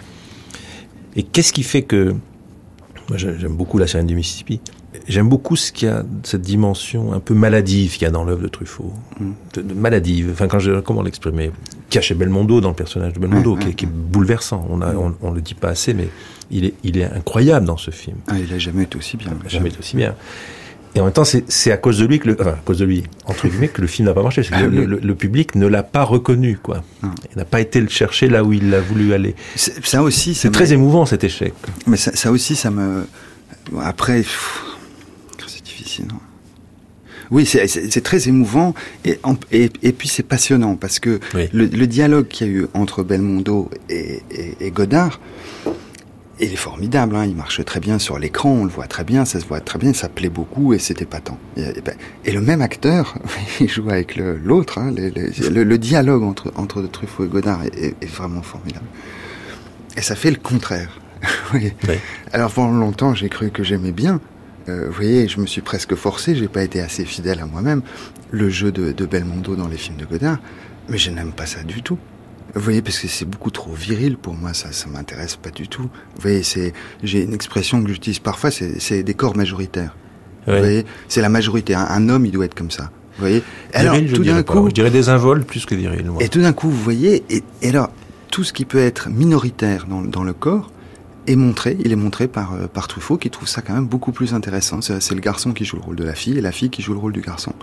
Et 1.15 1.23
qu'est-ce 1.23 1.53
qui 1.53 1.63
fait 1.63 1.81
que 1.83 2.15
moi 3.09 3.17
j'aime 3.17 3.55
beaucoup 3.55 3.77
la 3.77 3.87
sirène 3.87 4.07
du 4.07 4.15
Mississippi. 4.15 4.61
J'aime 5.09 5.27
beaucoup 5.27 5.55
ce 5.55 5.71
qu'il 5.71 5.87
y 5.87 5.91
a 5.91 6.03
cette 6.23 6.43
dimension 6.43 7.13
un 7.13 7.19
peu 7.19 7.33
maladive 7.33 7.93
qu'il 7.93 8.03
y 8.03 8.05
a 8.05 8.11
dans 8.11 8.23
l'œuvre 8.23 8.43
de 8.43 8.47
Truffaut, 8.47 8.93
mm. 9.19 9.31
de, 9.55 9.73
maladive. 9.73 10.29
Enfin, 10.31 10.47
quand 10.47 10.59
je 10.59 10.79
comment 10.79 11.01
l'exprimer, 11.01 11.51
chez 11.89 12.13
Belmondo 12.13 12.61
dans 12.61 12.69
le 12.69 12.75
personnage 12.75 13.13
de 13.13 13.19
Belmondo, 13.19 13.55
qui, 13.55 13.85
est 13.85 13.89
bouleversant. 13.89 14.65
On, 14.69 14.81
a, 14.81 14.93
on, 14.93 15.15
on, 15.21 15.31
le 15.31 15.41
dit 15.41 15.55
pas 15.55 15.69
assez, 15.69 15.95
mais 15.95 16.09
il 16.51 16.65
est, 16.65 16.73
il 16.83 16.97
est 16.99 17.05
incroyable 17.05 17.65
dans 17.65 17.77
ce 17.77 17.89
film. 17.89 18.17
Ah, 18.27 18.35
il 18.37 18.53
a 18.53 18.59
jamais 18.59 18.83
été 18.83 18.97
aussi 18.97 19.17
bien. 19.17 19.31
Il 19.41 19.47
a 19.47 19.49
jamais 19.49 19.69
été 19.69 19.79
aussi 19.79 19.97
bien. 19.97 20.15
Et 20.95 20.99
en 20.99 21.03
même 21.03 21.13
temps, 21.13 21.23
c'est 21.23 21.71
à 21.71 21.77
cause 21.77 21.99
de 21.99 22.05
lui 22.05 22.19
que 22.19 22.29
le, 22.29 22.37
enfin, 22.39 22.51
à 22.51 22.61
cause 22.65 22.79
de 22.79 22.85
lui, 22.85 23.03
entre 23.25 23.47
guillemets, 23.47 23.67
que 23.67 23.81
le 23.81 23.87
film 23.87 24.07
n'a 24.07 24.13
pas 24.13 24.23
marché. 24.23 24.41
que 24.41 24.55
le, 24.55 24.85
le, 24.85 25.15
public 25.15 25.55
ne 25.55 25.67
l'a 25.67 25.83
pas 25.83 26.03
reconnu, 26.03 26.57
quoi. 26.61 26.83
Il 27.03 27.37
n'a 27.37 27.45
pas 27.45 27.61
été 27.61 27.79
le 27.79 27.89
chercher 27.89 28.27
là 28.27 28.43
où 28.43 28.53
il 28.53 28.73
a 28.73 28.81
voulu 28.81 29.13
aller. 29.13 29.35
Ça 29.55 30.01
aussi, 30.01 30.33
c'est 30.33 30.51
très 30.51 30.73
émouvant 30.73 31.05
cet 31.05 31.23
échec. 31.23 31.53
Mais 31.85 31.97
ça, 31.97 32.15
ça, 32.15 32.31
aussi, 32.31 32.55
ça 32.55 32.71
me. 32.71 33.05
Après, 33.81 34.23
oui, 37.31 37.45
c'est 37.45 38.01
très 38.01 38.27
émouvant 38.27 38.73
et, 39.05 39.19
et, 39.51 39.69
et 39.83 39.91
puis 39.91 40.07
c'est 40.07 40.23
passionnant 40.23 40.75
parce 40.75 40.99
que 40.99 41.19
le, 41.33 41.65
le, 41.65 41.87
dialogue 41.87 42.27
qu'il 42.27 42.47
y 42.47 42.49
a 42.49 42.53
eu 42.53 42.67
entre 42.73 43.03
Belmondo 43.03 43.69
et, 43.89 44.23
et 44.59 44.71
Godard, 44.71 45.19
il 46.39 46.53
est 46.53 46.57
formidable, 46.57 47.15
hein, 47.15 47.25
il 47.25 47.35
marche 47.35 47.63
très 47.65 47.79
bien 47.79 47.99
sur 47.99 48.17
l'écran, 48.17 48.49
on 48.51 48.63
le 48.63 48.69
voit 48.69 48.87
très 48.87 49.03
bien, 49.03 49.25
ça 49.25 49.39
se 49.39 49.45
voit 49.45 49.59
très 49.59 49.77
bien, 49.77 49.93
ça 49.93 50.07
plaît 50.07 50.29
beaucoup 50.29 50.73
et 50.73 50.79
c'était 50.79 51.05
pas 51.05 51.19
tant. 51.19 51.37
Et, 51.57 51.81
ben, 51.81 51.95
et, 52.25 52.31
le 52.31 52.41
même 52.41 52.61
acteur, 52.61 53.15
il 53.59 53.69
joue 53.69 53.89
avec 53.89 54.15
l'autre, 54.15 54.77
hein, 54.77 54.93
le, 54.95 55.63
le, 55.63 55.77
dialogue 55.77 56.23
entre, 56.23 56.53
entre 56.55 56.81
Truffaut 56.83 57.25
et 57.25 57.27
Godard 57.27 57.63
est, 57.63 57.95
est, 58.01 58.05
vraiment 58.05 58.41
formidable. 58.41 58.85
Et 59.97 60.01
ça 60.01 60.15
fait 60.15 60.31
le 60.31 60.37
contraire. 60.37 60.99
oui. 61.53 61.73
Alors 62.31 62.51
pendant 62.51 62.77
longtemps, 62.77 63.13
j'ai 63.13 63.27
cru 63.27 63.51
que 63.51 63.63
j'aimais 63.63 63.91
bien. 63.91 64.21
Euh, 64.69 64.85
vous 64.87 64.93
voyez, 64.93 65.27
je 65.27 65.39
me 65.39 65.45
suis 65.45 65.61
presque 65.61 65.95
forcé, 65.95 66.35
j'ai 66.35 66.47
pas 66.47 66.63
été 66.63 66.79
assez 66.79 67.05
fidèle 67.05 67.39
à 67.39 67.45
moi-même, 67.45 67.81
le 68.31 68.49
jeu 68.49 68.71
de, 68.71 68.91
de 68.91 69.05
Belmondo 69.05 69.55
dans 69.55 69.67
les 69.67 69.77
films 69.77 69.97
de 69.97 70.05
Godard, 70.05 70.37
mais 70.89 70.97
je 70.97 71.11
n'aime 71.11 71.31
pas 71.31 71.45
ça 71.45 71.63
du 71.63 71.81
tout. 71.81 71.97
Vous 72.55 72.61
voyez, 72.61 72.81
parce 72.81 72.99
que 72.99 73.07
c'est 73.07 73.25
beaucoup 73.25 73.51
trop 73.51 73.73
viril 73.73 74.17
pour 74.17 74.33
moi, 74.33 74.53
ça, 74.53 74.71
ça 74.71 74.87
m'intéresse 74.87 75.35
pas 75.35 75.51
du 75.51 75.67
tout. 75.67 75.83
Vous 75.83 76.21
voyez, 76.21 76.43
c'est, 76.43 76.73
j'ai 77.03 77.23
une 77.23 77.33
expression 77.33 77.83
que 77.83 77.89
j'utilise 77.89 78.19
parfois, 78.19 78.49
c'est 78.51 79.03
des 79.03 79.13
corps 79.13 79.35
majoritaires. 79.35 79.95
Vous 80.47 80.57
voyez, 80.57 80.85
c'est 81.07 81.21
la 81.21 81.29
majorité. 81.29 81.75
Un, 81.75 82.09
homme, 82.09 82.25
il 82.25 82.31
doit 82.31 82.45
être 82.45 82.55
comme 82.55 82.71
ça. 82.71 82.89
Vous 83.17 83.21
voyez. 83.21 83.43
Alors, 83.73 83.95
tout 84.13 84.23
d'un 84.23 84.41
coup, 84.41 84.67
je 84.69 84.73
dirais 84.73 84.89
désinvolte 84.89 85.45
plus 85.45 85.65
que 85.67 85.75
viril. 85.75 86.09
Moi. 86.09 86.23
Et 86.23 86.29
tout 86.29 86.41
d'un 86.41 86.53
coup, 86.53 86.69
vous 86.69 86.81
voyez, 86.81 87.23
et, 87.29 87.43
alors 87.67 87.91
tout 88.31 88.43
ce 88.43 88.51
qui 88.51 88.65
peut 88.65 88.79
être 88.79 89.09
minoritaire 89.09 89.85
dans, 89.87 90.01
dans 90.01 90.23
le 90.23 90.33
corps 90.33 90.71
Il 91.29 91.91
est 91.91 91.95
montré 91.95 92.27
par 92.27 92.53
euh, 92.53 92.67
par 92.67 92.87
Truffaut, 92.87 93.17
qui 93.17 93.29
trouve 93.29 93.47
ça 93.47 93.61
quand 93.61 93.73
même 93.73 93.87
beaucoup 93.87 94.11
plus 94.11 94.33
intéressant. 94.33 94.81
C'est 94.81 95.13
le 95.13 95.21
garçon 95.21 95.53
qui 95.53 95.65
joue 95.65 95.77
le 95.77 95.83
rôle 95.83 95.95
de 95.95 96.03
la 96.03 96.15
fille 96.15 96.37
et 96.37 96.41
la 96.41 96.51
fille 96.51 96.69
qui 96.69 96.81
joue 96.81 96.93
le 96.93 96.99
rôle 96.99 97.13
du 97.13 97.21
garçon. 97.21 97.53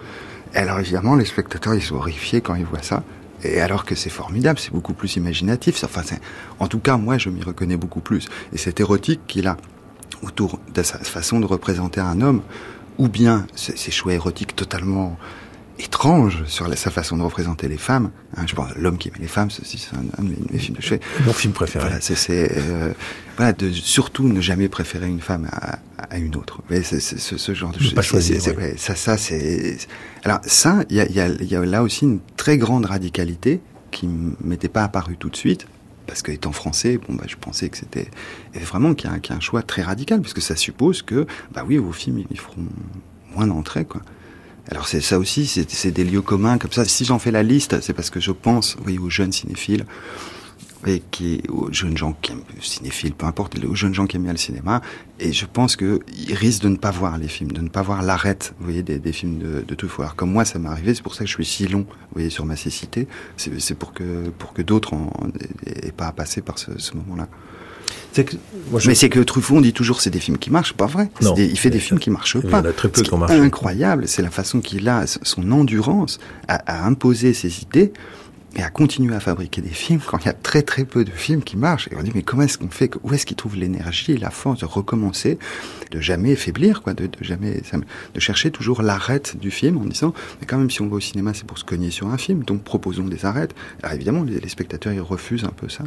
Et 0.55 0.59
alors 0.59 0.79
évidemment, 0.79 1.17
les 1.17 1.25
spectateurs, 1.25 1.75
ils 1.75 1.83
sont 1.83 1.97
horrifiés 1.97 2.41
quand 2.41 2.55
ils 2.55 2.65
voient 2.65 2.83
ça. 2.83 3.03
Et 3.43 3.61
alors 3.61 3.85
que 3.85 3.95
c'est 3.95 4.11
formidable, 4.11 4.59
c'est 4.59 4.73
beaucoup 4.73 4.95
plus 4.95 5.17
imaginatif. 5.17 5.83
Enfin, 5.85 6.03
en 6.59 6.69
tout 6.69 6.79
cas, 6.79 6.97
moi, 6.97 7.19
je 7.19 7.29
m'y 7.29 7.43
reconnais 7.43 7.77
beaucoup 7.77 8.01
plus. 8.01 8.27
Et 8.53 8.59
cette 8.59 8.81
érotique 8.81 9.21
qu'il 9.27 9.47
a 9.47 9.57
autour 10.23 10.59
de 10.73 10.83
sa 10.83 10.99
façon 10.99 11.41
de 11.41 11.47
représenter 11.47 12.01
un 12.01 12.21
homme, 12.23 12.43
ou 12.99 13.09
bien 13.09 13.47
ces 13.55 13.91
choix 13.91 14.15
érotiques 14.15 14.57
totalement 14.57 15.19
étrange 15.79 16.45
sur 16.47 16.73
sa 16.77 16.91
façon 16.91 17.17
de 17.17 17.23
représenter 17.23 17.69
les 17.69 17.77
femmes. 17.77 18.11
Hein, 18.37 18.45
je 18.47 18.55
pense 18.55 18.75
l'homme 18.77 18.99
qui 18.99 19.09
aimait 19.09 19.19
les 19.21 19.29
femmes, 19.29 19.51
c'est 19.51 19.65
un, 19.95 20.23
de 20.23 20.35
mes, 20.51 20.59
films 20.59 20.77
de 20.77 20.83
chevet. 20.83 21.01
Mon 21.25 21.33
film 21.33 21.53
préféré. 21.53 21.85
Voilà, 21.85 22.01
c'est 22.01 22.57
euh, 22.57 22.93
voilà, 23.37 23.53
de 23.53 23.71
surtout 23.71 24.29
ne 24.29 24.41
jamais 24.41 24.69
préférer 24.69 25.09
une 25.09 25.21
femme 25.21 25.49
à, 25.53 25.79
à 25.99 26.19
une 26.19 26.37
autre. 26.37 26.63
C'est 26.71 27.01
ce, 27.01 27.37
ce, 27.37 27.55
genre 27.55 27.73
de 27.73 27.81
choses. 27.81 27.95
Pas 27.95 28.03
choisir. 28.03 28.41
Ouais. 28.57 28.75
ça, 28.77 28.95
ça, 28.95 29.17
c'est. 29.17 29.79
Alors 30.25 30.41
ça, 30.45 30.85
il 30.91 30.97
y 30.97 31.01
a, 31.01 31.11
y, 31.11 31.21
a, 31.21 31.29
y 31.29 31.55
a 31.55 31.65
là 31.65 31.83
aussi 31.83 32.05
une 32.05 32.21
très 32.37 32.59
grande 32.59 32.87
radicalité 32.87 33.61
qui 33.91 34.09
m'était 34.43 34.69
pas 34.69 34.85
apparue 34.85 35.17
tout 35.17 35.31
de 35.31 35.37
suite. 35.37 35.67
Parce 36.07 36.23
que 36.23 36.31
étant 36.31 36.53
français, 36.53 36.99
bon 36.99 37.15
bah 37.15 37.25
je 37.27 37.35
pensais 37.35 37.69
que 37.69 37.77
c'était 37.77 38.09
vraiment 38.55 38.95
qu'il 38.95 39.11
y, 39.11 39.13
a 39.13 39.35
un 39.35 39.41
choix 39.41 39.63
très 39.63 39.83
radical, 39.83 40.21
parce 40.21 40.35
que 40.35 40.41
ça 40.41 40.55
suppose 40.55 41.03
que 41.03 41.27
bah 41.53 41.65
oui 41.67 41.79
vos 41.79 41.91
films 41.91 42.23
ils 42.31 42.39
feront 42.39 42.65
moins 43.35 43.49
d'entrées 43.49 43.85
quoi. 43.85 44.03
Alors 44.71 44.89
c'est 44.89 45.01
ça 45.01 45.19
aussi, 45.19 45.47
c'est 45.47 45.91
des 45.91 46.05
lieux 46.05 46.23
communs 46.23 46.59
comme 46.59 46.73
ça. 46.73 46.85
Si 46.85 47.05
j'en 47.05 47.19
fais 47.19 47.31
la 47.31 47.43
liste, 47.43 47.81
c'est 47.81 47.93
parce 47.93 48.11
que 48.11 48.21
je 48.21 48.33
pense, 48.33 48.77
oui, 48.85 48.99
aux 48.99 49.11
jeunes 49.11 49.33
cinéphiles 49.33 49.87
et 50.87 51.03
qui, 51.11 51.43
aux 51.49 51.73
jeunes 51.73 51.97
gens 51.97 52.13
qui 52.21 52.33
aiment 52.33 52.43
cinéphiles, 52.61 53.15
peu 53.15 53.27
importe, 53.27 53.57
aux 53.65 53.75
jeunes 53.75 53.95
gens 53.95 54.07
qui 54.07 54.17
aiment 54.17 54.25
bien 54.25 54.33
le 54.33 54.39
cinéma. 54.39 54.83
Et 55.19 55.33
je 55.33 55.47
pense 55.47 55.77
qu'ils 55.77 56.01
risquent 56.35 56.63
de 56.63 56.69
ne 56.69 56.77
pas 56.77 56.91
voir 56.91 57.17
les 57.19 57.29
films, 57.29 57.53
de 57.53 57.61
ne 57.61 57.69
pas 57.69 57.83
voir 57.83 58.03
l'arrête, 58.03 58.55
vous 58.59 58.67
voyez, 58.67 58.83
des, 58.83 58.99
des 58.99 59.13
films 59.13 59.39
de, 59.39 59.65
de 59.67 59.75
Truffaut. 59.75 60.03
Alors 60.03 60.15
comme 60.17 60.31
moi, 60.31 60.45
ça 60.45 60.59
m'est 60.59 60.69
arrivé, 60.69 60.95
c'est 60.95 61.03
pour 61.03 61.15
ça 61.15 61.25
que 61.25 61.31
je 61.31 61.35
suis 61.35 61.45
si 61.45 61.67
long, 61.67 61.87
vous 61.89 62.13
voyez, 62.13 62.31
sur 62.31 62.45
ma 62.45 62.57
cécité. 62.57 63.09
C'est 63.37 63.79
pour 63.79 63.93
que 63.93 64.31
pour 64.39 64.53
que 64.53 64.63
d'autres 64.63 64.95
n'aient 64.95 65.93
pas 65.93 66.07
à 66.07 66.13
passer 66.13 66.41
par 66.41 66.59
ce, 66.59 66.79
ce 66.79 66.95
moment-là. 66.97 67.29
Mais 68.87 68.95
c'est 68.95 69.09
que 69.09 69.21
Truffaut, 69.21 69.57
on 69.57 69.61
dit 69.61 69.73
toujours 69.73 70.01
c'est 70.01 70.11
des 70.11 70.21
films 70.21 70.39
qui 70.39 70.51
marchent, 70.51 70.75
pas 70.75 70.87
vrai. 70.87 71.09
il 71.37 71.59
fait 71.59 71.71
des 71.71 71.81
films 71.81 72.01
qui 72.01 72.11
marchent 72.11 72.41
pas. 72.41 72.61
Il 72.61 72.69
a 72.69 72.73
très 72.73 72.89
peu 72.89 73.03
qui 73.03 73.15
incroyable, 73.15 74.09
c'est 74.09 74.23
la 74.23 74.31
façon 74.31 74.61
qu'il 74.61 74.89
a, 74.89 75.05
son 75.07 75.51
endurance 75.53 76.19
à, 76.49 76.87
imposer 76.87 77.35
ses 77.35 77.63
idées 77.63 77.93
et 78.59 78.63
à 78.63 78.71
continuer 78.71 79.15
à 79.15 79.21
fabriquer 79.21 79.61
des 79.61 79.69
films 79.69 80.01
quand 80.05 80.19
il 80.19 80.27
y 80.27 80.31
a 80.31 80.33
très 80.33 80.63
très 80.63 80.87
peu 80.87 81.05
de 81.05 81.11
films 81.11 81.43
qui 81.43 81.59
marchent. 81.59 81.89
Et 81.93 81.97
on 81.99 82.03
dit 82.03 82.13
mais 82.15 82.23
comment 82.23 82.43
est-ce 82.43 82.57
qu'on 82.57 82.71
fait 82.71 82.91
Où 83.03 83.13
est-ce 83.13 83.27
qu'il 83.27 83.37
trouve 83.37 83.57
l'énergie 83.57 84.13
et 84.13 84.17
la 84.17 84.31
force 84.31 84.61
de 84.61 84.65
recommencer, 84.65 85.39
de 85.91 86.01
jamais 86.01 86.37
faiblir, 86.37 86.83
quoi, 86.83 86.95
de, 86.95 87.07
de 87.07 87.13
jamais, 87.21 87.61
de 88.15 88.21
chercher 88.21 88.51
toujours 88.51 88.81
l'arrête 88.81 89.37
du 89.39 89.51
film 89.51 89.77
en 89.77 89.85
disant 89.85 90.15
mais 90.41 90.47
quand 90.47 90.57
même 90.57 90.71
si 90.71 90.81
on 90.81 90.89
va 90.89 90.97
au 90.97 91.01
cinéma 91.01 91.33
c'est 91.35 91.45
pour 91.45 91.59
se 91.59 91.65
cogner 91.65 91.91
sur 91.91 92.09
un 92.09 92.17
film, 92.17 92.45
donc 92.45 92.63
proposons 92.63 93.05
des 93.05 93.27
arrêtes. 93.27 93.55
Alors 93.83 93.95
évidemment 93.95 94.23
les, 94.23 94.41
les 94.41 94.49
spectateurs 94.49 94.93
ils 94.93 95.01
refusent 95.01 95.45
un 95.45 95.53
peu 95.55 95.69
ça. 95.69 95.85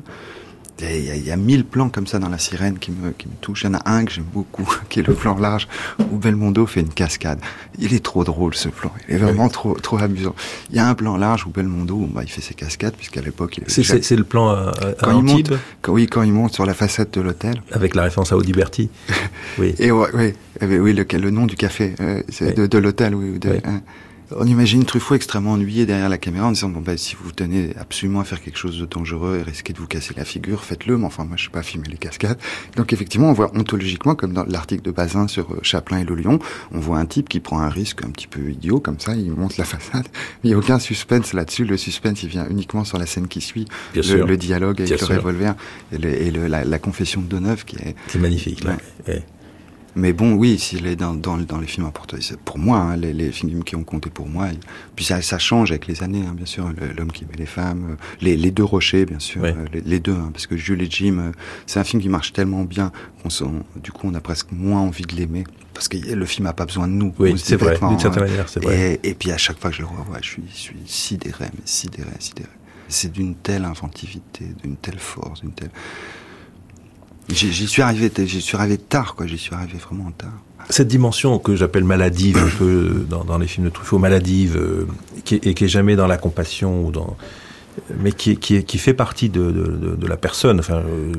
Il 0.82 1.26
y, 1.26 1.32
a, 1.32 1.36
mille 1.36 1.66
plans 1.66 1.90
comme 1.90 2.08
ça 2.08 2.20
dans 2.20 2.30
La 2.30 2.38
Sirène 2.38 2.80
qui 2.80 2.92
me, 2.92 3.12
qui 3.12 3.28
me 3.28 3.34
touchent. 3.42 3.64
Il 3.64 3.68
y 3.68 3.70
en 3.70 3.74
a 3.76 3.90
un 3.90 4.06
que 4.06 4.12
j'aime 4.12 4.26
beaucoup, 4.32 4.68
qui 4.90 5.00
est 5.00 5.08
le 5.08 5.14
plan 5.14 5.38
large 5.38 5.68
où 6.12 6.18
Belmondo 6.18 6.66
fait 6.66 6.82
une 6.82 6.90
cascade. 6.90 7.40
Il 7.78 7.94
est 7.94 8.04
trop 8.04 8.24
drôle 8.24 8.56
ce 8.56 8.70
plan. 8.70 8.92
Il 9.08 9.16
est 9.16 9.18
vraiment 9.18 9.50
trop 9.50 9.74
trop 9.74 9.98
amusant. 9.98 10.36
Il 10.70 10.78
y 10.78 10.80
a 10.80 10.88
un 10.88 10.96
plan 10.96 11.18
large 11.18 11.46
où 11.46 11.50
Belmondo, 11.50 12.08
bah, 12.14 12.22
il 12.24 12.30
fait 12.30 12.42
ses 12.42 12.54
cascades 12.54 12.96
puisqu'à 12.96 13.22
l'époque 13.22 13.58
il. 13.58 13.64
C'est 13.70 14.16
le 14.16 14.24
plan 14.24 14.50
à, 14.50 14.74
quand 15.02 15.18
il 15.18 15.24
monte, 15.24 15.54
oui, 15.88 16.08
quand 16.08 16.24
il 16.24 16.32
monte 16.32 16.54
sur 16.54 16.66
la 16.66 16.74
façade 16.74 17.12
de 17.12 17.22
l'hôtel. 17.22 17.62
Avec 17.72 17.96
la 17.96 18.04
référence 18.04 18.32
à 18.32 18.38
Audiberti. 18.38 18.90
oui. 19.60 19.76
Et 19.80 19.92
oui, 19.92 20.34
oui, 20.62 20.94
le, 20.94 21.06
le, 21.18 21.30
nom 21.30 21.46
du 21.46 21.56
café, 21.56 21.96
euh, 22.00 22.22
de, 22.42 22.68
de 22.68 22.78
l'hôtel, 22.78 23.16
oui. 23.16 23.40
De, 23.40 23.60
hein. 23.66 23.82
On 24.36 24.46
imagine 24.46 24.86
Truffaut 24.86 25.16
extrêmement 25.16 25.54
ennuyé 25.54 25.88
derrière 25.88 26.10
la 26.10 26.20
caméra 26.20 26.48
en 26.48 26.52
disant 26.52 26.70
bon 26.70 26.82
ben 26.82 26.98
si 26.98 27.16
vous 27.16 27.32
tenez 27.32 27.74
absolument 27.80 28.20
à 28.20 28.24
faire 28.24 28.42
quelque 28.42 28.58
chose 28.58 28.80
de 28.80 28.86
dangereux 28.86 29.40
et 29.40 29.42
risquez 29.44 29.74
de 29.74 29.80
vous 29.80 29.88
casser 29.88 30.14
la 30.16 30.24
figure, 30.24 30.64
faites-le. 30.64 30.98
Mais 30.98 31.06
enfin 31.06 31.26
moi 31.26 31.36
je 31.36 31.46
sais 31.46 31.50
pas 31.50 31.64
filmer 31.64 31.88
les 31.88 31.98
cascades. 31.98 32.38
Donc 32.76 32.94
effectivement 32.94 33.30
on 33.30 33.34
voit 33.34 33.52
ontologiquement 33.56 34.14
comme 34.14 34.34
dans 34.34 34.44
l'article 34.44 34.84
de 34.84 34.92
Bazin 34.92 35.28
sur 35.28 35.52
euh, 35.52 35.60
Chaplin 35.64 36.00
et 36.00 36.04
le 36.04 36.14
lion, 36.14 36.40
on 36.72 36.80
voit 36.80 37.00
un 37.00 37.08
type 37.08 37.28
qui 37.28 37.40
prend 37.40 37.60
un 37.60 37.70
risque 37.70 38.04
un 38.06 38.10
petit 38.12 38.28
peu 38.28 38.52
idiot 38.52 38.80
comme 38.80 39.00
ça, 39.00 39.16
il 39.16 39.32
monte 39.32 39.58
la 39.58 39.66
façade. 39.66 40.08
Il 40.44 40.50
n'y 40.50 40.54
a 40.54 40.58
aucun 40.58 40.80
suspense 40.80 41.34
là-dessus. 41.34 41.66
Le 41.66 41.78
suspense 41.78 42.24
il 42.24 42.30
vient 42.30 42.48
uniquement 42.50 42.84
sur 42.84 42.98
la 42.98 43.06
scène 43.06 43.28
qui 43.28 43.42
suit, 43.42 43.66
le, 43.96 44.36
dialogue 44.36 44.82
avec 44.82 45.02
le 45.02 45.18
revolver 45.18 45.56
et, 45.92 46.32
la, 46.32 46.80
confession 46.80 47.22
de 47.22 47.28
Deneuve 47.28 47.66
qui 47.66 47.78
est, 47.78 47.96
magnifique. 48.16 48.64
Là. 48.64 48.78
Mais 50.00 50.14
bon, 50.14 50.34
oui, 50.34 50.58
s'il 50.58 50.88
est 50.88 50.96
dans, 50.96 51.14
dans, 51.14 51.38
dans, 51.38 51.60
les 51.60 51.68
films 51.68 51.86
importants, 51.86 52.18
pour 52.46 52.58
moi, 52.58 52.78
hein, 52.78 52.96
les, 52.96 53.14
les, 53.14 53.32
films 53.32 53.64
qui 53.64 53.76
ont 53.76 53.84
compté 53.84 54.10
pour 54.10 54.28
moi, 54.28 54.48
puis 54.96 55.04
ça, 55.04 55.22
ça 55.22 55.38
change 55.38 55.72
avec 55.72 55.88
les 55.88 56.04
années, 56.04 56.24
hein, 56.26 56.34
bien 56.34 56.46
sûr, 56.46 56.72
L'homme 56.98 57.12
qui 57.12 57.26
met 57.26 57.36
les 57.38 57.46
femmes, 57.46 57.92
euh, 57.92 57.96
les, 58.22 58.38
les, 58.38 58.52
deux 58.52 58.64
rochers, 58.64 59.06
bien 59.06 59.20
sûr, 59.20 59.44
euh, 59.44 59.54
les, 59.74 59.82
les, 59.82 60.00
deux, 60.00 60.14
hein, 60.14 60.30
parce 60.32 60.48
que 60.48 60.56
Jules 60.56 60.82
et 60.82 60.90
Jim, 60.90 61.18
euh, 61.20 61.32
c'est 61.66 61.80
un 61.80 61.84
film 61.84 62.02
qui 62.02 62.08
marche 62.08 62.32
tellement 62.32 62.64
bien 62.64 62.92
qu'on 63.22 63.30
du 63.82 63.92
coup, 63.92 64.08
on 64.08 64.14
a 64.14 64.22
presque 64.22 64.52
moins 64.52 64.80
envie 64.80 65.04
de 65.04 65.16
l'aimer, 65.16 65.44
parce 65.74 65.90
que 65.90 65.98
le 65.98 66.26
film 66.26 66.46
n'a 66.46 66.54
pas 66.54 66.66
besoin 66.66 66.88
de 66.88 66.94
nous. 66.94 67.14
Oui, 67.20 67.34
c'est 67.38 67.58
vrai, 67.58 67.78
d'une 67.78 68.00
certaine 68.00 68.24
manière, 68.24 68.48
c'est 68.48 68.64
vrai. 68.64 69.00
Et, 69.04 69.10
et, 69.10 69.14
puis 69.14 69.32
à 69.32 69.38
chaque 69.38 69.60
fois 69.60 69.70
que 69.70 69.76
je 69.76 69.82
le 69.82 69.88
revois, 69.88 70.18
je 70.22 70.30
suis, 70.30 70.44
je 70.50 70.58
suis 70.58 70.80
sidéré, 70.86 71.46
mais 71.54 71.62
sidéré, 71.66 72.10
sidéré. 72.20 72.50
C'est 72.88 73.12
d'une 73.12 73.36
telle 73.36 73.66
inventivité, 73.66 74.46
d'une 74.64 74.76
telle 74.76 74.98
force, 74.98 75.42
d'une 75.42 75.52
telle 75.52 75.70
J'y 77.30 77.68
suis 77.68 77.82
arrivé, 77.82 78.12
j'y 78.26 78.42
suis 78.42 78.58
arrivé 78.58 78.78
tard, 78.78 79.16
quoi. 79.16 79.28
J'y 79.28 79.38
suis 79.38 79.54
arrivé 79.54 79.78
vraiment 79.78 80.12
tard. 80.12 80.34
Cette 80.70 80.88
dimension 80.88 81.40
que 81.40 81.56
j'appelle 81.56 81.84
maladive, 81.84 82.38
un 82.38 82.58
peu 82.58 83.06
dans, 83.10 83.24
dans, 83.24 83.38
les 83.38 83.48
films 83.48 83.66
de 83.66 83.72
Truffaut, 83.72 83.98
maladive, 83.98 84.58
euh, 84.58 84.88
qui, 85.26 85.36
et 85.36 85.54
qui 85.54 85.66
est 85.66 85.70
jamais 85.70 85.96
dans 85.96 86.08
la 86.08 86.18
compassion 86.18 86.86
ou 86.86 86.92
dans, 86.92 87.18
mais 88.00 88.12
qui, 88.12 88.38
qui, 88.38 88.64
qui 88.64 88.78
fait 88.78 88.94
partie 88.94 89.30
de, 89.30 89.52
de, 89.52 89.96
de, 89.96 90.08
la 90.08 90.18
personne. 90.18 90.60
Enfin, 90.60 90.78
euh, 90.78 91.14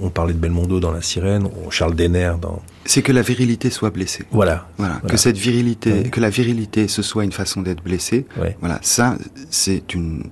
on, 0.00 0.10
parlait 0.10 0.32
de 0.32 0.38
Belmondo 0.38 0.80
dans 0.80 0.92
La 0.92 1.02
Sirène, 1.02 1.48
Charles 1.70 1.94
Denner 1.94 2.32
dans. 2.40 2.62
C'est 2.84 3.02
que 3.02 3.12
la 3.12 3.22
virilité 3.22 3.70
soit 3.70 3.90
blessée. 3.90 4.24
Voilà. 4.30 4.68
Voilà. 4.78 5.00
Que 5.08 5.16
cette 5.16 5.38
virilité, 5.38 6.04
que 6.10 6.20
la 6.20 6.30
virilité, 6.30 6.88
ce 6.88 7.02
soit 7.02 7.24
une 7.24 7.32
façon 7.32 7.62
d'être 7.62 7.82
blessée. 7.82 8.26
Voilà. 8.60 8.78
Ça, 8.82 9.16
c'est 9.50 9.94
une 9.94 10.24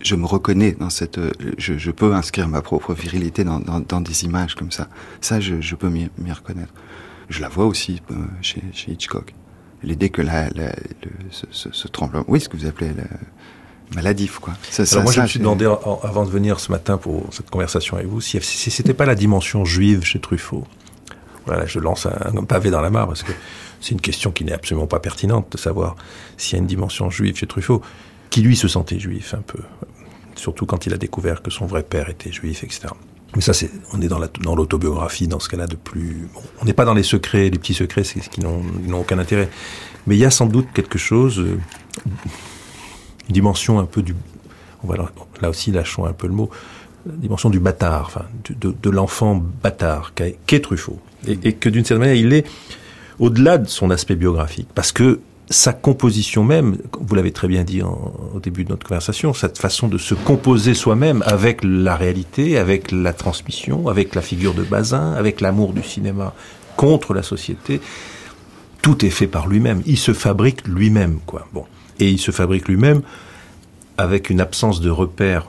je 0.00 0.14
me 0.14 0.26
reconnais 0.26 0.72
dans 0.72 0.90
cette, 0.90 1.18
euh, 1.18 1.30
je, 1.58 1.76
je, 1.76 1.90
peux 1.90 2.14
inscrire 2.14 2.48
ma 2.48 2.62
propre 2.62 2.94
virilité 2.94 3.44
dans, 3.44 3.60
dans, 3.60 3.80
dans 3.80 4.00
des 4.00 4.24
images 4.24 4.54
comme 4.54 4.70
ça. 4.70 4.88
Ça, 5.20 5.40
je, 5.40 5.60
je 5.60 5.74
peux 5.74 5.88
m'y 5.88 6.32
reconnaître. 6.32 6.72
Je 7.28 7.40
la 7.40 7.48
vois 7.48 7.66
aussi 7.66 8.02
euh, 8.10 8.14
chez, 8.40 8.62
chez, 8.72 8.92
Hitchcock. 8.92 9.34
L'idée 9.82 10.10
que 10.10 10.22
la, 10.22 10.48
la 10.50 10.68
le, 10.68 11.10
ce, 11.30 11.46
ce, 11.50 11.68
ce, 11.72 11.88
tremblement, 11.88 12.24
oui, 12.28 12.40
ce 12.40 12.48
que 12.48 12.56
vous 12.56 12.66
appelez 12.66 12.92
la 12.94 13.04
maladif, 13.94 14.38
quoi. 14.38 14.54
Ça, 14.70 14.82
Alors 14.82 14.88
ça, 14.88 15.02
moi, 15.02 15.12
je 15.12 15.20
me 15.20 15.26
suis 15.26 15.38
demandé 15.38 15.64
avant 15.64 16.24
de 16.24 16.30
venir 16.30 16.60
ce 16.60 16.70
matin 16.70 16.96
pour 16.96 17.26
cette 17.32 17.50
conversation 17.50 17.96
avec 17.96 18.08
vous, 18.08 18.20
si, 18.20 18.38
si 18.40 18.70
c'était 18.70 18.94
pas 18.94 19.06
la 19.06 19.14
dimension 19.14 19.64
juive 19.64 20.02
chez 20.04 20.18
Truffaut. 20.18 20.64
Voilà, 21.46 21.66
je 21.66 21.78
lance 21.78 22.06
un, 22.06 22.36
un 22.36 22.44
pavé 22.44 22.70
dans 22.70 22.80
la 22.80 22.90
mare 22.90 23.06
parce 23.06 23.22
que 23.22 23.32
c'est 23.80 23.92
une 23.92 24.00
question 24.00 24.30
qui 24.30 24.44
n'est 24.44 24.52
absolument 24.52 24.86
pas 24.86 25.00
pertinente 25.00 25.52
de 25.52 25.58
savoir 25.58 25.96
s'il 26.36 26.56
y 26.56 26.56
a 26.56 26.58
une 26.60 26.66
dimension 26.66 27.10
juive 27.10 27.36
chez 27.36 27.46
Truffaut 27.46 27.82
qui 28.30 28.42
lui 28.42 28.56
se 28.56 28.68
sentait 28.68 28.98
juif 28.98 29.34
un 29.34 29.42
peu, 29.42 29.58
surtout 30.36 30.66
quand 30.66 30.86
il 30.86 30.94
a 30.94 30.96
découvert 30.96 31.42
que 31.42 31.50
son 31.50 31.66
vrai 31.66 31.82
père 31.82 32.08
était 32.08 32.32
juif, 32.32 32.64
etc. 32.64 32.88
Mais 33.36 33.42
ça, 33.42 33.52
c'est, 33.52 33.70
on 33.92 34.00
est 34.00 34.08
dans, 34.08 34.18
la, 34.18 34.28
dans 34.42 34.56
l'autobiographie, 34.56 35.28
dans 35.28 35.38
ce 35.38 35.48
cas-là, 35.48 35.66
de 35.66 35.76
plus. 35.76 36.28
On 36.60 36.64
n'est 36.64 36.72
pas 36.72 36.84
dans 36.84 36.94
les 36.94 37.04
secrets, 37.04 37.50
les 37.50 37.58
petits 37.58 37.74
secrets, 37.74 38.02
c'est 38.02 38.20
qui 38.28 38.40
n'ont, 38.40 38.62
aucun 38.92 39.18
intérêt. 39.18 39.48
Mais 40.06 40.16
il 40.16 40.18
y 40.18 40.24
a 40.24 40.30
sans 40.30 40.46
doute 40.46 40.66
quelque 40.74 40.98
chose, 40.98 41.38
euh, 41.38 41.58
une 43.28 43.34
dimension 43.34 43.78
un 43.78 43.84
peu 43.84 44.02
du. 44.02 44.16
On 44.82 44.88
va 44.88 44.96
là, 45.42 45.50
aussi, 45.50 45.70
lâchons 45.70 46.06
un 46.06 46.12
peu 46.12 46.26
le 46.26 46.32
mot, 46.32 46.50
la 47.06 47.14
dimension 47.14 47.50
du 47.50 47.60
bâtard, 47.60 48.06
enfin, 48.06 48.24
de, 48.48 48.90
l'enfant 48.90 49.40
bâtard, 49.62 50.12
qu'est 50.14 50.60
Truffaut. 50.60 50.98
Et 51.28 51.52
que 51.52 51.68
d'une 51.68 51.84
certaine 51.84 52.08
manière, 52.08 52.16
il 52.16 52.32
est 52.32 52.46
au-delà 53.18 53.58
de 53.58 53.68
son 53.68 53.90
aspect 53.90 54.16
biographique. 54.16 54.68
Parce 54.74 54.90
que 54.90 55.20
sa 55.50 55.72
composition 55.72 56.44
même, 56.44 56.78
vous 57.00 57.14
l'avez 57.16 57.32
très 57.32 57.48
bien 57.48 57.64
dit 57.64 57.82
au 57.82 58.38
début 58.40 58.64
de 58.64 58.70
notre 58.70 58.86
conversation, 58.86 59.34
cette 59.34 59.58
façon 59.58 59.88
de 59.88 59.98
se 59.98 60.14
composer 60.14 60.74
soi-même 60.74 61.24
avec 61.26 61.60
la 61.64 61.96
réalité, 61.96 62.56
avec 62.56 62.92
la 62.92 63.12
transmission, 63.12 63.88
avec 63.88 64.14
la 64.14 64.22
figure 64.22 64.54
de 64.54 64.62
Bazin, 64.62 65.12
avec 65.14 65.40
l'amour 65.40 65.72
du 65.72 65.82
cinéma 65.82 66.34
contre 66.76 67.14
la 67.14 67.24
société, 67.24 67.80
tout 68.80 69.04
est 69.04 69.10
fait 69.10 69.26
par 69.26 69.48
lui-même. 69.48 69.82
Il 69.86 69.98
se 69.98 70.12
fabrique 70.12 70.66
lui-même, 70.68 71.18
quoi. 71.26 71.48
Bon, 71.52 71.64
et 71.98 72.08
il 72.08 72.18
se 72.18 72.30
fabrique 72.30 72.68
lui-même 72.68 73.02
avec 73.98 74.30
une 74.30 74.40
absence 74.40 74.80
de 74.80 74.88
repères 74.88 75.46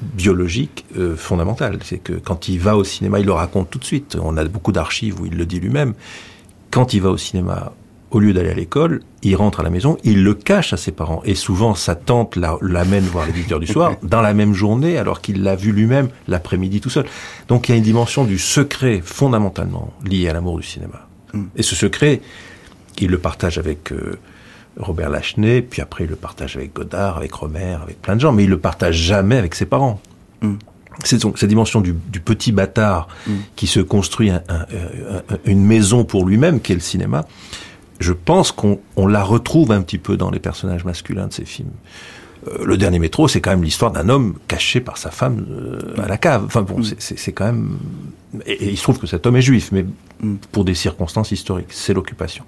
biologiques 0.00 0.86
euh, 0.96 1.14
fondamentales. 1.14 1.78
C'est 1.84 1.98
que 1.98 2.14
quand 2.14 2.48
il 2.48 2.58
va 2.58 2.74
au 2.74 2.84
cinéma, 2.84 3.20
il 3.20 3.26
le 3.26 3.32
raconte 3.32 3.68
tout 3.68 3.78
de 3.78 3.84
suite. 3.84 4.16
On 4.20 4.38
a 4.38 4.44
beaucoup 4.46 4.72
d'archives 4.72 5.20
où 5.20 5.26
il 5.26 5.36
le 5.36 5.44
dit 5.44 5.60
lui-même. 5.60 5.92
Quand 6.70 6.94
il 6.94 7.02
va 7.02 7.10
au 7.10 7.18
cinéma 7.18 7.72
au 8.10 8.18
lieu 8.18 8.32
d'aller 8.32 8.50
à 8.50 8.54
l'école, 8.54 9.02
il 9.22 9.36
rentre 9.36 9.60
à 9.60 9.62
la 9.62 9.70
maison, 9.70 9.96
il 10.02 10.24
le 10.24 10.34
cache 10.34 10.72
à 10.72 10.76
ses 10.76 10.90
parents. 10.90 11.22
Et 11.24 11.34
souvent, 11.34 11.74
sa 11.74 11.94
tante 11.94 12.36
l'amène 12.36 13.04
voir 13.04 13.26
les 13.26 13.32
visiteurs 13.32 13.60
du 13.60 13.66
soir, 13.72 13.96
dans 14.02 14.20
la 14.20 14.34
même 14.34 14.52
journée, 14.52 14.98
alors 14.98 15.20
qu'il 15.20 15.42
l'a 15.42 15.54
vu 15.54 15.72
lui-même 15.72 16.08
l'après-midi 16.26 16.80
tout 16.80 16.90
seul. 16.90 17.06
Donc 17.48 17.68
il 17.68 17.72
y 17.72 17.74
a 17.74 17.78
une 17.78 17.84
dimension 17.84 18.24
du 18.24 18.38
secret 18.38 19.00
fondamentalement 19.04 19.92
liée 20.04 20.28
à 20.28 20.32
l'amour 20.32 20.58
du 20.58 20.66
cinéma. 20.66 21.06
Mm. 21.32 21.44
Et 21.56 21.62
ce 21.62 21.76
secret, 21.76 22.20
il 22.98 23.10
le 23.10 23.18
partage 23.18 23.58
avec 23.58 23.92
euh, 23.92 24.18
Robert 24.76 25.10
Lachenay, 25.10 25.62
puis 25.62 25.80
après 25.80 26.04
il 26.04 26.10
le 26.10 26.16
partage 26.16 26.56
avec 26.56 26.74
Godard, 26.74 27.16
avec 27.16 27.32
Romer, 27.32 27.76
avec 27.82 28.02
plein 28.02 28.16
de 28.16 28.20
gens, 28.20 28.32
mais 28.32 28.44
il 28.44 28.50
le 28.50 28.58
partage 28.58 28.96
jamais 28.96 29.36
avec 29.36 29.54
ses 29.54 29.66
parents. 29.66 30.00
Mm. 30.42 30.54
C'est 31.04 31.22
cette 31.22 31.48
dimension 31.48 31.80
du, 31.80 31.94
du 32.08 32.20
petit 32.20 32.50
bâtard 32.50 33.06
mm. 33.26 33.32
qui 33.54 33.68
se 33.68 33.78
construit 33.78 34.30
un, 34.30 34.42
un, 34.48 34.66
une 35.44 35.64
maison 35.64 36.04
pour 36.04 36.26
lui-même, 36.26 36.60
qui 36.60 36.72
est 36.72 36.74
le 36.74 36.80
cinéma 36.80 37.24
je 38.00 38.12
pense 38.12 38.50
qu'on 38.50 38.80
la 38.96 39.22
retrouve 39.22 39.72
un 39.72 39.82
petit 39.82 39.98
peu 39.98 40.16
dans 40.16 40.30
les 40.30 40.40
personnages 40.40 40.84
masculins 40.84 41.28
de 41.28 41.32
ces 41.32 41.44
films. 41.44 41.70
Euh, 42.48 42.64
le 42.64 42.78
dernier 42.78 42.98
métro, 42.98 43.28
c'est 43.28 43.42
quand 43.42 43.50
même 43.50 43.62
l'histoire 43.62 43.92
d'un 43.92 44.08
homme 44.08 44.36
caché 44.48 44.80
par 44.80 44.96
sa 44.96 45.10
femme 45.10 45.46
euh, 45.50 46.02
à 46.02 46.08
la 46.08 46.16
cave. 46.16 46.44
Enfin 46.46 46.62
bon, 46.62 46.78
mm. 46.78 46.94
c'est 46.98 47.32
quand 47.32 47.44
même. 47.44 47.78
Et, 48.46 48.70
il 48.70 48.76
se 48.76 48.82
trouve 48.82 48.98
que 48.98 49.06
cet 49.06 49.26
homme 49.26 49.36
est 49.36 49.42
juif, 49.42 49.70
mais 49.72 49.84
mm. 50.20 50.36
pour 50.50 50.64
des 50.64 50.74
circonstances 50.74 51.30
historiques, 51.30 51.68
c'est 51.70 51.92
l'occupation. 51.92 52.44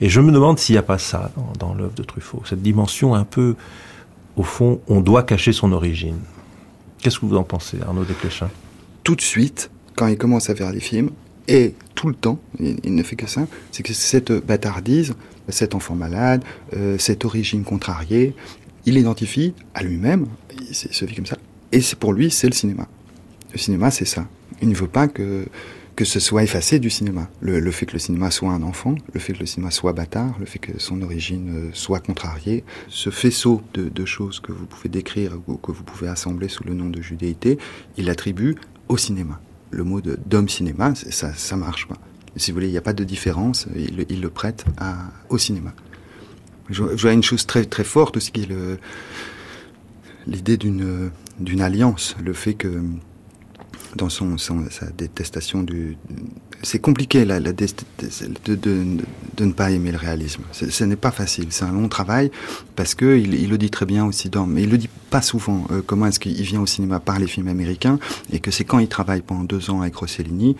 Et 0.00 0.08
je 0.08 0.20
me 0.20 0.32
demande 0.32 0.58
s'il 0.58 0.74
n'y 0.74 0.78
a 0.78 0.82
pas 0.82 0.98
ça 0.98 1.30
dans, 1.36 1.68
dans 1.68 1.74
l'œuvre 1.74 1.94
de 1.94 2.02
Truffaut, 2.02 2.42
cette 2.44 2.62
dimension 2.62 3.14
un 3.14 3.24
peu, 3.24 3.54
au 4.36 4.42
fond, 4.42 4.80
on 4.88 5.00
doit 5.00 5.22
cacher 5.22 5.52
son 5.52 5.70
origine. 5.70 6.18
Qu'est-ce 7.00 7.20
que 7.20 7.26
vous 7.26 7.36
en 7.36 7.44
pensez, 7.44 7.78
Arnaud 7.86 8.04
Desplechin 8.04 8.48
Tout 9.04 9.14
de 9.14 9.20
suite, 9.20 9.70
quand 9.94 10.08
il 10.08 10.18
commence 10.18 10.50
à 10.50 10.56
faire 10.56 10.72
les 10.72 10.80
films, 10.80 11.10
et 11.48 11.74
tout 11.94 12.08
le 12.08 12.14
temps, 12.14 12.38
il, 12.58 12.94
ne 12.94 13.02
fait 13.02 13.16
que 13.16 13.26
ça, 13.26 13.46
c'est 13.70 13.82
que 13.82 13.92
cette 13.92 14.32
bâtardise, 14.32 15.14
cet 15.48 15.74
enfant 15.74 15.94
malade, 15.94 16.42
euh, 16.74 16.96
cette 16.98 17.24
origine 17.24 17.64
contrariée, 17.64 18.34
il 18.86 18.94
l'identifie 18.94 19.54
à 19.74 19.82
lui-même, 19.82 20.26
il 20.68 20.74
se 20.74 21.04
vit 21.04 21.14
comme 21.14 21.26
ça, 21.26 21.38
et 21.72 21.80
c'est 21.80 21.98
pour 21.98 22.12
lui, 22.12 22.30
c'est 22.30 22.46
le 22.46 22.54
cinéma. 22.54 22.88
Le 23.52 23.58
cinéma, 23.58 23.90
c'est 23.90 24.04
ça. 24.04 24.26
Il 24.62 24.68
ne 24.68 24.74
veut 24.74 24.88
pas 24.88 25.06
que, 25.06 25.46
que 25.96 26.04
ce 26.04 26.18
soit 26.18 26.42
effacé 26.42 26.78
du 26.78 26.90
cinéma. 26.90 27.28
Le, 27.40 27.70
fait 27.70 27.86
que 27.86 27.92
le 27.92 27.98
cinéma 27.98 28.30
soit 28.30 28.50
un 28.50 28.62
enfant, 28.62 28.94
le 29.12 29.20
fait 29.20 29.32
que 29.32 29.40
le 29.40 29.46
cinéma 29.46 29.70
soit 29.70 29.92
bâtard, 29.92 30.36
le 30.40 30.46
fait 30.46 30.58
que 30.58 30.78
son 30.78 31.02
origine 31.02 31.68
euh, 31.68 31.70
soit 31.72 32.00
contrariée, 32.00 32.64
ce 32.88 33.10
faisceau 33.10 33.62
de, 33.74 33.88
de 33.88 34.04
choses 34.04 34.40
que 34.40 34.52
vous 34.52 34.66
pouvez 34.66 34.88
décrire 34.88 35.38
ou 35.46 35.56
que 35.56 35.72
vous 35.72 35.84
pouvez 35.84 36.08
assembler 36.08 36.48
sous 36.48 36.64
le 36.64 36.74
nom 36.74 36.88
de 36.88 37.00
judéité, 37.00 37.58
il 37.96 38.06
l'attribue 38.06 38.56
au 38.88 38.96
cinéma 38.96 39.40
le 39.74 39.84
mot 39.84 40.00
d'homme 40.00 40.48
cinéma, 40.48 40.94
ça, 40.94 41.32
ça 41.34 41.56
marche. 41.56 41.88
Si 42.36 42.50
vous 42.50 42.56
voulez, 42.56 42.68
il 42.68 42.72
n'y 42.72 42.78
a 42.78 42.82
pas 42.82 42.92
de 42.92 43.04
différence, 43.04 43.66
il, 43.76 44.20
le 44.20 44.30
prête 44.30 44.64
au 45.28 45.38
cinéma. 45.38 45.72
Je, 46.70 46.82
vois 46.82 47.12
une 47.12 47.22
chose 47.22 47.46
très, 47.46 47.64
très 47.64 47.84
forte 47.84 48.16
aussi, 48.16 48.32
qui 48.32 48.48
l'idée 50.26 50.56
d'une, 50.56 51.10
d'une 51.38 51.60
alliance, 51.60 52.16
le 52.22 52.32
fait 52.32 52.54
que 52.54 52.82
dans 53.96 54.08
son, 54.08 54.38
son, 54.38 54.64
sa 54.70 54.86
détestation 54.86 55.62
du... 55.62 55.96
C'est 56.64 56.78
compliqué 56.78 57.24
de, 57.24 57.34
ne 59.44 59.52
pas 59.52 59.70
aimer 59.70 59.92
le 59.92 59.98
réalisme. 59.98 60.42
Ce 60.52 60.84
n'est 60.84 60.96
pas 60.96 61.10
facile. 61.10 61.46
C'est 61.50 61.64
un 61.64 61.72
long 61.72 61.88
travail 61.88 62.30
parce 62.74 62.94
que 62.94 63.18
il, 63.18 63.48
le 63.48 63.58
dit 63.58 63.70
très 63.70 63.86
bien 63.86 64.04
aussi 64.04 64.30
dans... 64.30 64.46
Mais 64.46 64.62
il 64.62 64.70
le 64.70 64.78
dit 64.78 64.88
pas 65.10 65.22
souvent. 65.22 65.66
Euh, 65.70 65.82
comment 65.84 66.06
est-ce 66.06 66.18
qu'il 66.18 66.42
vient 66.42 66.60
au 66.60 66.66
cinéma 66.66 67.00
par 67.00 67.18
les 67.18 67.26
films 67.26 67.48
américains 67.48 67.98
et 68.32 68.40
que 68.40 68.50
c'est 68.50 68.64
quand 68.64 68.78
il 68.78 68.88
travaille 68.88 69.20
pendant 69.20 69.44
deux 69.44 69.70
ans 69.70 69.82
avec 69.82 69.94
Rossellini 69.94 70.56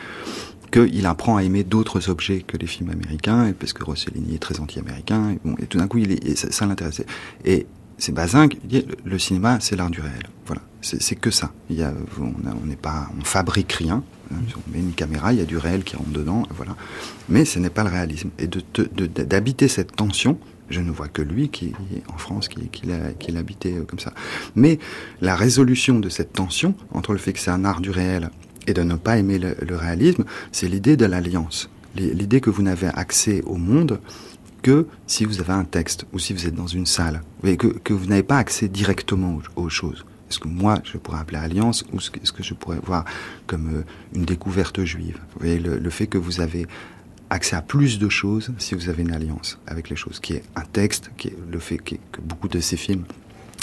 qu'il 0.70 1.06
apprend 1.06 1.36
à 1.36 1.42
aimer 1.42 1.62
d'autres 1.62 2.10
objets 2.10 2.40
que 2.40 2.56
les 2.56 2.66
films 2.66 2.90
américains, 2.90 3.52
parce 3.58 3.72
que 3.72 3.84
Rossellini 3.84 4.34
est 4.34 4.38
très 4.38 4.58
anti-américain, 4.58 5.36
et, 5.60 5.66
tout 5.66 5.78
d'un 5.78 5.86
coup, 5.86 5.98
ça, 6.34 6.66
l'intéressait. 6.66 7.06
C'est 7.98 8.12
Bazin 8.12 8.48
qui 8.48 8.58
dit 8.64 8.86
le 9.04 9.18
cinéma, 9.18 9.58
c'est 9.60 9.76
l'art 9.76 9.90
du 9.90 10.00
réel. 10.00 10.28
Voilà, 10.46 10.62
c'est 10.80 11.16
que 11.16 11.30
ça. 11.30 11.52
Il 11.70 11.76
y 11.76 11.82
a, 11.82 11.92
on 12.20 12.66
n'est 12.66 12.76
pas, 12.76 13.08
on 13.18 13.24
fabrique 13.24 13.72
rien. 13.72 14.02
Hein, 14.32 14.38
on 14.56 14.72
met 14.72 14.78
une 14.78 14.92
caméra, 14.92 15.32
il 15.32 15.38
y 15.38 15.42
a 15.42 15.46
du 15.46 15.58
réel 15.58 15.84
qui 15.84 15.96
rentre 15.96 16.10
dedans, 16.10 16.44
voilà. 16.54 16.76
Mais 17.28 17.44
ce 17.44 17.58
n'est 17.58 17.70
pas 17.70 17.84
le 17.84 17.90
réalisme. 17.90 18.30
Et 18.38 18.46
d'habiter 18.46 19.66
de, 19.66 19.68
de, 19.68 19.72
cette 19.72 19.94
tension, 19.96 20.38
je 20.70 20.80
ne 20.80 20.90
vois 20.90 21.08
que 21.08 21.22
lui 21.22 21.48
qui 21.48 21.72
en 22.12 22.16
France 22.16 22.48
qui, 22.48 22.70
habité 23.36 23.76
euh, 23.76 23.84
comme 23.84 23.98
ça. 23.98 24.12
Mais 24.54 24.78
la 25.20 25.36
résolution 25.36 25.98
de 25.98 26.08
cette 26.08 26.32
tension 26.32 26.74
entre 26.92 27.12
le 27.12 27.18
fait 27.18 27.32
que 27.32 27.38
c'est 27.38 27.50
un 27.50 27.64
art 27.64 27.80
du 27.80 27.90
réel 27.90 28.30
et 28.66 28.72
de 28.72 28.82
ne 28.82 28.96
pas 28.96 29.18
aimer 29.18 29.38
le, 29.38 29.54
le 29.60 29.76
réalisme, 29.76 30.24
c'est 30.52 30.68
l'idée 30.68 30.96
de 30.96 31.04
l'alliance. 31.04 31.70
L'idée 31.96 32.40
que 32.40 32.50
vous 32.50 32.62
n'avez 32.62 32.88
accès 32.88 33.42
au 33.42 33.56
monde 33.56 34.00
que 34.64 34.86
si 35.06 35.26
vous 35.26 35.40
avez 35.40 35.52
un 35.52 35.64
texte 35.64 36.06
ou 36.14 36.18
si 36.18 36.32
vous 36.32 36.46
êtes 36.46 36.54
dans 36.54 36.66
une 36.66 36.86
salle, 36.86 37.20
que, 37.42 37.92
vous 37.92 38.06
n'avez 38.06 38.22
pas 38.22 38.38
accès 38.38 38.66
directement 38.66 39.38
aux, 39.56 39.68
choses. 39.68 40.06
Ce 40.30 40.38
que 40.38 40.48
moi, 40.48 40.78
je 40.84 40.96
pourrais 40.96 41.20
appeler 41.20 41.36
alliance 41.38 41.84
ou 41.92 42.00
ce 42.00 42.10
que, 42.10 42.42
je 42.42 42.54
pourrais 42.54 42.80
voir 42.82 43.04
comme 43.46 43.68
euh, 43.76 43.82
une 44.14 44.24
découverte 44.24 44.82
juive? 44.82 45.18
Le, 45.38 45.90
fait 45.90 46.06
que 46.06 46.16
vous 46.16 46.40
avez 46.40 46.66
accès 47.28 47.56
à 47.56 47.62
plus 47.62 47.98
de 47.98 48.08
choses 48.08 48.52
si 48.58 48.74
vous 48.74 48.88
avez 48.88 49.02
une 49.02 49.12
alliance 49.12 49.58
avec 49.66 49.90
les 49.90 49.96
choses, 49.96 50.18
qui 50.18 50.32
est 50.32 50.42
un 50.56 50.64
texte, 50.64 51.10
qui 51.18 51.28
est 51.28 51.36
le 51.52 51.58
fait 51.58 51.76
que 51.76 51.96
beaucoup 52.22 52.48
de 52.48 52.58
ces 52.58 52.78
films, 52.78 53.04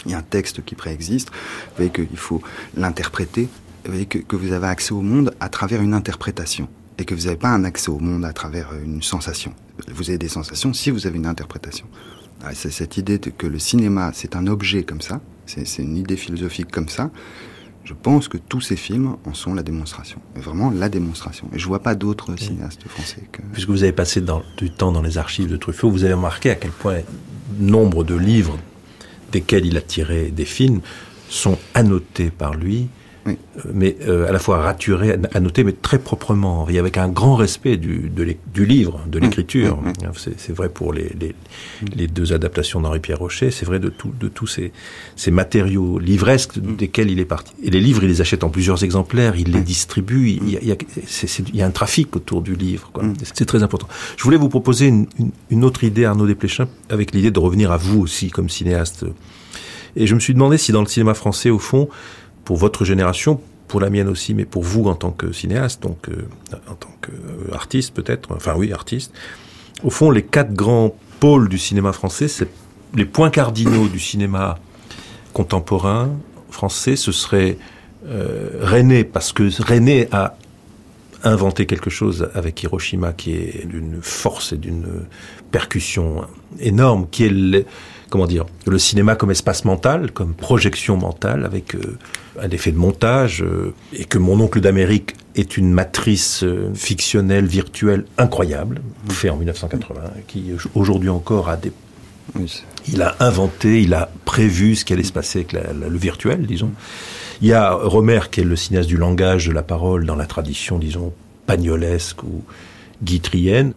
il 0.06 0.12
y 0.12 0.14
a 0.14 0.20
un 0.20 0.24
texte 0.38 0.64
qui 0.64 0.76
préexiste, 0.76 1.32
vous 1.32 1.78
voyez 1.78 1.92
qu'il 1.92 2.18
faut 2.18 2.44
l'interpréter, 2.78 3.50
vous 3.86 3.92
voyez 3.92 4.06
que, 4.06 4.20
que 4.20 4.36
vous 4.36 4.54
avez 4.54 4.68
accès 4.68 4.94
au 4.94 5.02
monde 5.02 5.34
à 5.40 5.50
travers 5.50 5.82
une 5.82 5.96
interprétation 5.96 6.70
et 7.00 7.06
que 7.06 7.16
vous 7.16 7.24
n'avez 7.24 7.38
pas 7.38 7.50
un 7.50 7.64
accès 7.64 7.90
au 7.90 7.98
monde 7.98 8.24
à 8.24 8.34
travers 8.34 8.70
une 8.76 9.02
sensation. 9.02 9.56
Vous 9.90 10.10
avez 10.10 10.18
des 10.18 10.28
sensations 10.28 10.74
si 10.74 10.92
vous 10.92 11.08
avez 11.08 11.18
une 11.18 11.26
interprétation. 11.26 11.86
Ah, 12.44 12.54
c'est 12.54 12.72
cette 12.72 12.98
idée 12.98 13.18
de 13.18 13.30
que 13.30 13.48
le 13.48 13.60
cinéma, 13.60 14.12
c'est 14.14 14.36
un 14.36 14.48
objet 14.48 14.84
comme 14.84 15.02
ça, 15.02 15.22
c'est 15.46 15.84
une 15.84 15.98
idée 15.98 16.16
philosophique 16.16 16.72
comme 16.72 16.90
ça. 16.90 17.12
Je 17.84 17.94
pense 17.94 18.28
que 18.28 18.38
tous 18.38 18.62
ces 18.62 18.76
films 18.76 19.18
en 19.26 19.34
sont 19.34 19.54
la 19.54 19.64
démonstration. 19.64 20.20
Vraiment 20.36 20.70
la 20.70 20.88
démonstration. 20.88 21.48
Et 21.54 21.60
je 21.60 21.68
vois 21.68 21.82
pas 21.82 21.96
d'autres 21.96 22.36
cinéastes 22.38 22.88
français 22.88 23.24
que... 23.32 23.42
Puisque 23.54 23.70
vous 23.70 23.84
avez 23.84 23.92
passé 23.92 24.22
dans, 24.22 24.44
du 24.58 24.70
temps 24.70 24.92
dans 24.92 25.02
les 25.02 25.18
archives 25.18 25.50
de 25.50 25.58
Truffaut, 25.58 25.90
vous 25.90 26.04
avez 26.04 26.14
remarqué 26.14 26.52
à 26.52 26.56
quel 26.56 26.72
point 26.72 27.00
nombre 27.60 28.04
de 28.04 28.16
livres 28.16 28.58
desquels 29.32 29.66
il 29.66 29.78
a 29.78 29.82
tiré 29.82 30.30
des 30.30 30.46
films 30.46 30.82
sont 31.30 31.58
annotés 31.74 32.30
par 32.30 32.54
lui 32.54 32.88
oui. 33.26 33.38
Euh, 33.58 33.72
mais 33.74 33.98
euh, 34.08 34.28
à 34.28 34.32
la 34.32 34.40
fois 34.40 34.58
raturé, 34.58 35.18
annoté, 35.34 35.64
mais 35.64 35.74
très 35.74 36.00
proprement, 36.00 36.68
et 36.70 36.80
avec 36.80 36.98
un 36.98 37.08
grand 37.08 37.36
respect 37.36 37.78
du, 37.78 38.10
de 38.10 38.36
du 38.54 38.66
livre, 38.66 39.02
de 39.08 39.20
mmh. 39.20 39.22
l'écriture. 39.22 39.82
Mmh. 39.82 40.12
C'est 40.38 40.54
vrai 40.54 40.70
pour 40.70 40.94
les, 40.94 41.12
les, 41.20 41.36
les 41.96 42.08
deux 42.08 42.34
adaptations 42.34 42.82
d'Henri-Pierre 42.82 43.20
Rocher, 43.20 43.52
c'est 43.52 43.66
vrai 43.66 43.80
de, 43.80 43.90
tout, 43.90 44.12
de 44.20 44.28
tous 44.28 44.48
ces, 44.48 44.72
ces 45.16 45.32
matériaux 45.32 46.00
livresques 46.00 46.60
desquels 46.60 47.12
il 47.12 47.20
est 47.20 47.26
parti. 47.26 47.54
Et 47.64 47.70
les 47.70 47.80
livres, 47.80 48.04
il 48.04 48.10
les 48.10 48.22
achète 48.22 48.44
en 48.44 48.50
plusieurs 48.50 48.84
exemplaires, 48.84 49.36
il 49.36 49.52
les 49.52 49.62
distribue, 49.62 50.30
il 50.30 50.50
y, 50.50 50.58
a, 50.58 50.60
il, 50.62 50.68
y 50.68 50.72
a, 50.72 50.76
il 51.50 51.56
y 51.56 51.62
a, 51.62 51.66
un 51.66 51.72
trafic 51.72 52.16
autour 52.16 52.42
du 52.42 52.56
livre. 52.56 52.92
C'est 53.34 53.46
très 53.46 53.64
important. 53.64 53.88
Je 54.18 54.24
voulais 54.24 54.38
vous 54.38 54.50
proposer 54.50 54.88
une, 54.88 55.08
une, 55.20 55.32
une 55.50 55.64
autre 55.64 55.84
idée, 55.84 56.06
Arnaud 56.06 56.26
Desplechin, 56.26 56.68
avec 56.90 57.14
l'idée 57.14 57.32
de 57.32 57.40
revenir 57.40 57.72
à 57.72 57.78
vous 57.78 58.02
aussi 58.02 58.30
comme 58.32 58.50
cinéaste. 58.50 59.06
Et 59.96 60.08
je 60.08 60.16
me 60.16 60.20
suis 60.20 60.34
demandé 60.34 60.58
si 60.58 60.72
dans 60.72 60.82
le 60.82 60.88
cinéma 60.88 61.14
français, 61.14 61.50
au 61.50 61.60
fond, 61.60 61.90
pour 62.52 62.58
votre 62.58 62.84
génération, 62.84 63.40
pour 63.70 63.80
la 63.80 63.90
mienne 63.90 64.10
aussi, 64.10 64.34
mais 64.34 64.44
pour 64.44 64.62
vous 64.62 64.90
en 64.90 64.96
tant 64.96 65.12
que 65.12 65.32
cinéaste, 65.32 65.82
donc 65.82 66.10
euh, 66.10 66.28
en 66.70 66.76
tant 66.76 66.94
qu'artiste 67.00 67.94
peut-être, 67.94 68.30
enfin 68.36 68.56
oui, 68.58 68.74
artiste. 68.74 69.14
Au 69.86 69.90
fond, 69.90 70.12
les 70.12 70.22
quatre 70.22 70.52
grands 70.52 70.94
pôles 71.22 71.48
du 71.48 71.58
cinéma 71.58 71.94
français, 71.94 72.28
les 72.94 73.06
points 73.06 73.30
cardinaux 73.30 73.88
du 73.88 74.00
cinéma 74.00 74.60
contemporain 75.32 76.10
français, 76.50 76.98
ce 76.98 77.14
serait 77.14 77.58
euh, 78.06 78.50
René, 78.62 79.06
parce 79.06 79.32
que 79.32 79.44
René 79.64 80.10
a 80.12 80.36
inventé 81.24 81.66
quelque 81.66 81.90
chose 81.90 82.30
avec 82.34 82.62
Hiroshima 82.64 83.14
qui 83.14 83.32
est 83.32 83.66
d'une 83.66 84.02
force 84.02 84.52
et 84.52 84.58
d'une 84.58 85.06
percussion 85.52 86.26
énorme, 86.60 87.08
qui 87.10 87.24
est 87.24 87.30
le, 87.30 87.64
comment 88.12 88.28
dire, 88.28 88.46
le 88.68 88.78
cinéma 88.78 89.16
comme 89.16 89.32
espace 89.32 89.64
mental, 89.64 90.12
comme 90.12 90.34
projection 90.34 90.98
mentale, 90.98 91.46
avec 91.46 91.76
euh, 91.76 91.98
un 92.40 92.50
effet 92.50 92.72
de 92.74 92.78
montage, 92.78 93.42
euh, 93.42 93.74
et 93.94 94.04
que 94.04 94.18
mon 94.18 94.40
oncle 94.42 94.60
d'Amérique 94.60 95.16
est 95.36 95.56
une 95.58 95.72
matrice 95.72 96.44
euh, 96.44 96.72
fictionnelle, 96.76 97.46
virtuelle 97.46 98.06
incroyable, 98.18 98.82
fait 99.10 99.30
en 99.30 99.38
1980, 99.38 100.02
qui 100.28 100.52
aujourd'hui 100.76 101.10
encore 101.10 101.50
a 101.50 101.56
des... 101.56 101.72
Il 102.88 103.02
a 103.02 103.16
inventé, 103.22 103.82
il 103.82 103.94
a 103.94 104.12
prévu 104.26 104.76
ce 104.76 104.84
qui 104.84 104.94
allait 104.94 105.04
se 105.04 105.14
passer 105.14 105.40
avec 105.40 105.54
le 105.54 105.98
virtuel, 105.98 106.46
disons. 106.46 106.72
Il 107.42 107.48
y 107.48 107.54
a 107.54 107.74
Romer, 107.74 108.20
qui 108.30 108.42
est 108.42 108.46
le 108.46 108.56
cinéaste 108.56 108.88
du 108.88 108.98
langage, 108.98 109.48
de 109.48 109.54
la 109.54 109.64
parole, 109.64 110.06
dans 110.06 110.16
la 110.16 110.26
tradition, 110.26 110.80
disons, 110.80 111.14
pagnolesque 111.46 112.24
ou 112.24 112.44
guitrienne. 113.04 113.74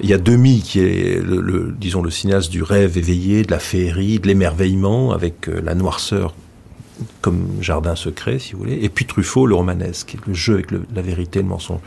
Il 0.00 0.08
y 0.08 0.14
a 0.14 0.18
Demi 0.18 0.62
qui 0.62 0.80
est 0.80 1.22
le, 1.22 1.74
disons 1.78 2.02
le 2.02 2.10
cinéaste 2.10 2.50
du 2.50 2.62
rêve 2.62 2.98
éveillé, 2.98 3.42
de 3.42 3.50
la 3.50 3.58
féerie, 3.58 4.18
de 4.18 4.26
l'émerveillement 4.26 5.12
avec 5.12 5.48
euh, 5.48 5.60
la 5.62 5.74
noirceur 5.74 6.34
comme 7.20 7.48
jardin 7.60 7.96
secret, 7.96 8.38
si 8.38 8.52
vous 8.52 8.60
voulez. 8.60 8.78
Et 8.82 8.88
puis 8.88 9.06
Truffaut, 9.06 9.46
le 9.46 9.54
romanesque, 9.54 10.16
le 10.26 10.34
jeu 10.34 10.54
avec 10.54 10.70
la 10.70 11.02
vérité, 11.02 11.40
le 11.40 11.48
mensonge. 11.48 11.80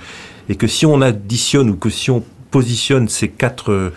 Et 0.49 0.55
que 0.55 0.67
si 0.67 0.85
on 0.85 1.01
additionne 1.01 1.69
ou 1.69 1.75
que 1.75 1.89
si 1.89 2.11
on 2.11 2.23
positionne 2.51 3.07
ces 3.07 3.29
quatre 3.29 3.71
euh, 3.71 3.93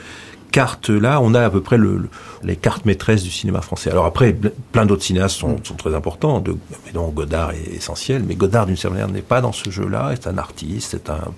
cartes-là, 0.51 1.21
on 1.21 1.35
a 1.35 1.45
à 1.45 1.51
peu 1.51 1.61
près 1.61 1.79
le, 1.79 2.09
les 2.43 2.57
cartes 2.57 2.85
maîtresses 2.85 3.23
du 3.23 3.31
cinéma 3.31 3.61
français. 3.61 3.91
Alors 3.91 4.07
après, 4.07 4.37
plein 4.73 4.87
d'autres 4.87 5.03
cinéastes 5.03 5.37
sont, 5.37 5.57
très 5.77 5.95
importants. 5.95 6.41
De, 6.41 6.57
mais 6.87 6.93
donc 6.93 7.15
Godard 7.15 7.53
est 7.53 7.75
essentiel, 7.77 8.25
mais 8.27 8.35
Godard 8.35 8.67
d'une 8.67 8.77
certaine 8.77 9.01
manière 9.01 9.15
n'est 9.15 9.23
pas 9.23 9.41
dans 9.41 9.53
ce 9.53 9.71
jeu-là. 9.71 10.13
C'est 10.15 10.29
un 10.29 10.39
artiste, 10.39 10.91
c'est 10.93 11.11
un, 11.11 11.33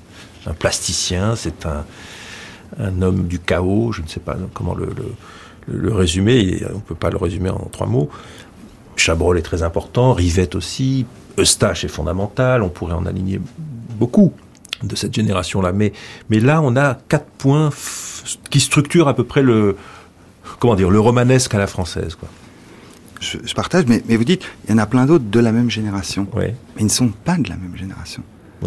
un, 0.50 0.54
plasticien, 0.54 1.36
c'est 1.36 1.66
un, 1.66 1.84
un 2.78 3.02
homme 3.02 3.26
du 3.26 3.38
chaos, 3.38 3.92
je 3.92 4.02
ne 4.02 4.08
sais 4.08 4.20
pas 4.20 4.36
comment 4.54 4.74
le, 4.74 4.86
le, 4.86 5.78
le 5.78 5.92
résumer, 5.92 6.62
on 6.70 6.76
ne 6.76 6.80
peut 6.80 6.94
pas 6.94 7.10
le 7.10 7.16
résumer 7.16 7.50
en 7.50 7.68
trois 7.70 7.86
mots. 7.86 8.08
Chabrol 8.96 9.38
est 9.38 9.42
très 9.42 9.62
important, 9.62 10.12
Rivette 10.12 10.54
aussi, 10.54 11.06
Eustache 11.38 11.84
est 11.84 11.88
fondamental, 11.88 12.62
on 12.62 12.68
pourrait 12.68 12.94
en 12.94 13.06
aligner 13.06 13.40
beaucoup 13.98 14.32
de 14.82 14.94
cette 14.96 15.14
génération-là. 15.14 15.72
Mais, 15.72 15.92
mais 16.28 16.40
là, 16.40 16.60
on 16.62 16.76
a 16.76 16.94
quatre 16.94 17.28
points 17.38 17.70
qui 18.50 18.60
structurent 18.60 19.08
à 19.08 19.14
peu 19.14 19.24
près 19.24 19.42
le, 19.42 19.76
comment 20.58 20.74
dire, 20.74 20.90
le 20.90 21.00
romanesque 21.00 21.54
à 21.54 21.58
la 21.58 21.66
française. 21.66 22.14
Quoi. 22.14 22.28
Je, 23.20 23.38
je 23.44 23.54
partage, 23.54 23.84
mais, 23.86 24.02
mais 24.08 24.16
vous 24.16 24.24
dites, 24.24 24.42
il 24.64 24.70
y 24.70 24.74
en 24.74 24.78
a 24.78 24.86
plein 24.86 25.06
d'autres 25.06 25.24
de 25.30 25.40
la 25.40 25.52
même 25.52 25.70
génération. 25.70 26.26
Mais 26.36 26.54
ils 26.78 26.84
ne 26.84 26.90
sont 26.90 27.08
pas 27.08 27.36
de 27.36 27.48
la 27.48 27.56
même 27.56 27.76
génération. 27.76 28.22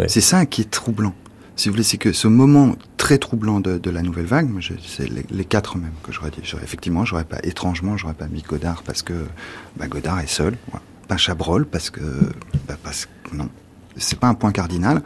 C'est 0.08 0.22
ça 0.22 0.46
qui 0.48 0.62
est 0.62 0.72
troublant 0.72 1.14
si 1.56 1.70
vous 1.70 1.74
voulez, 1.74 1.84
c'est 1.84 1.98
que 1.98 2.14
ce 2.14 2.28
moment 2.28 2.76
très 2.98 3.18
troublant 3.18 3.60
de, 3.60 3.78
de 3.78 3.90
la 3.90 4.02
nouvelle 4.02 4.26
vague, 4.26 4.50
c'est 4.86 5.10
les, 5.10 5.26
les, 5.30 5.46
quatre 5.46 5.78
même 5.78 5.92
que 6.02 6.12
j'aurais 6.12 6.32
dit. 6.32 6.42
Effectivement, 6.64 7.06
j'aurais 7.06 7.26
pas, 7.26 7.38
étrangement, 7.44 7.96
j'aurais 7.96 8.16
pas 8.16 8.28
mis 8.28 8.42
Godard 8.42 8.84
parce 8.84 9.04
que 9.04 9.14
bah, 9.78 9.88
Godard 9.88 10.20
est 10.20 10.28
seul. 10.28 10.58
Ouais. 10.74 10.80
Pas 11.08 11.18
Chabrol 11.18 11.66
parce 11.66 11.90
que, 11.90 12.02
bah, 12.68 12.78
parce 12.82 13.06
que 13.06 13.36
non, 13.36 13.50
c'est 13.98 14.18
pas 14.18 14.28
un 14.28 14.34
point 14.34 14.52
cardinal. 14.52 15.04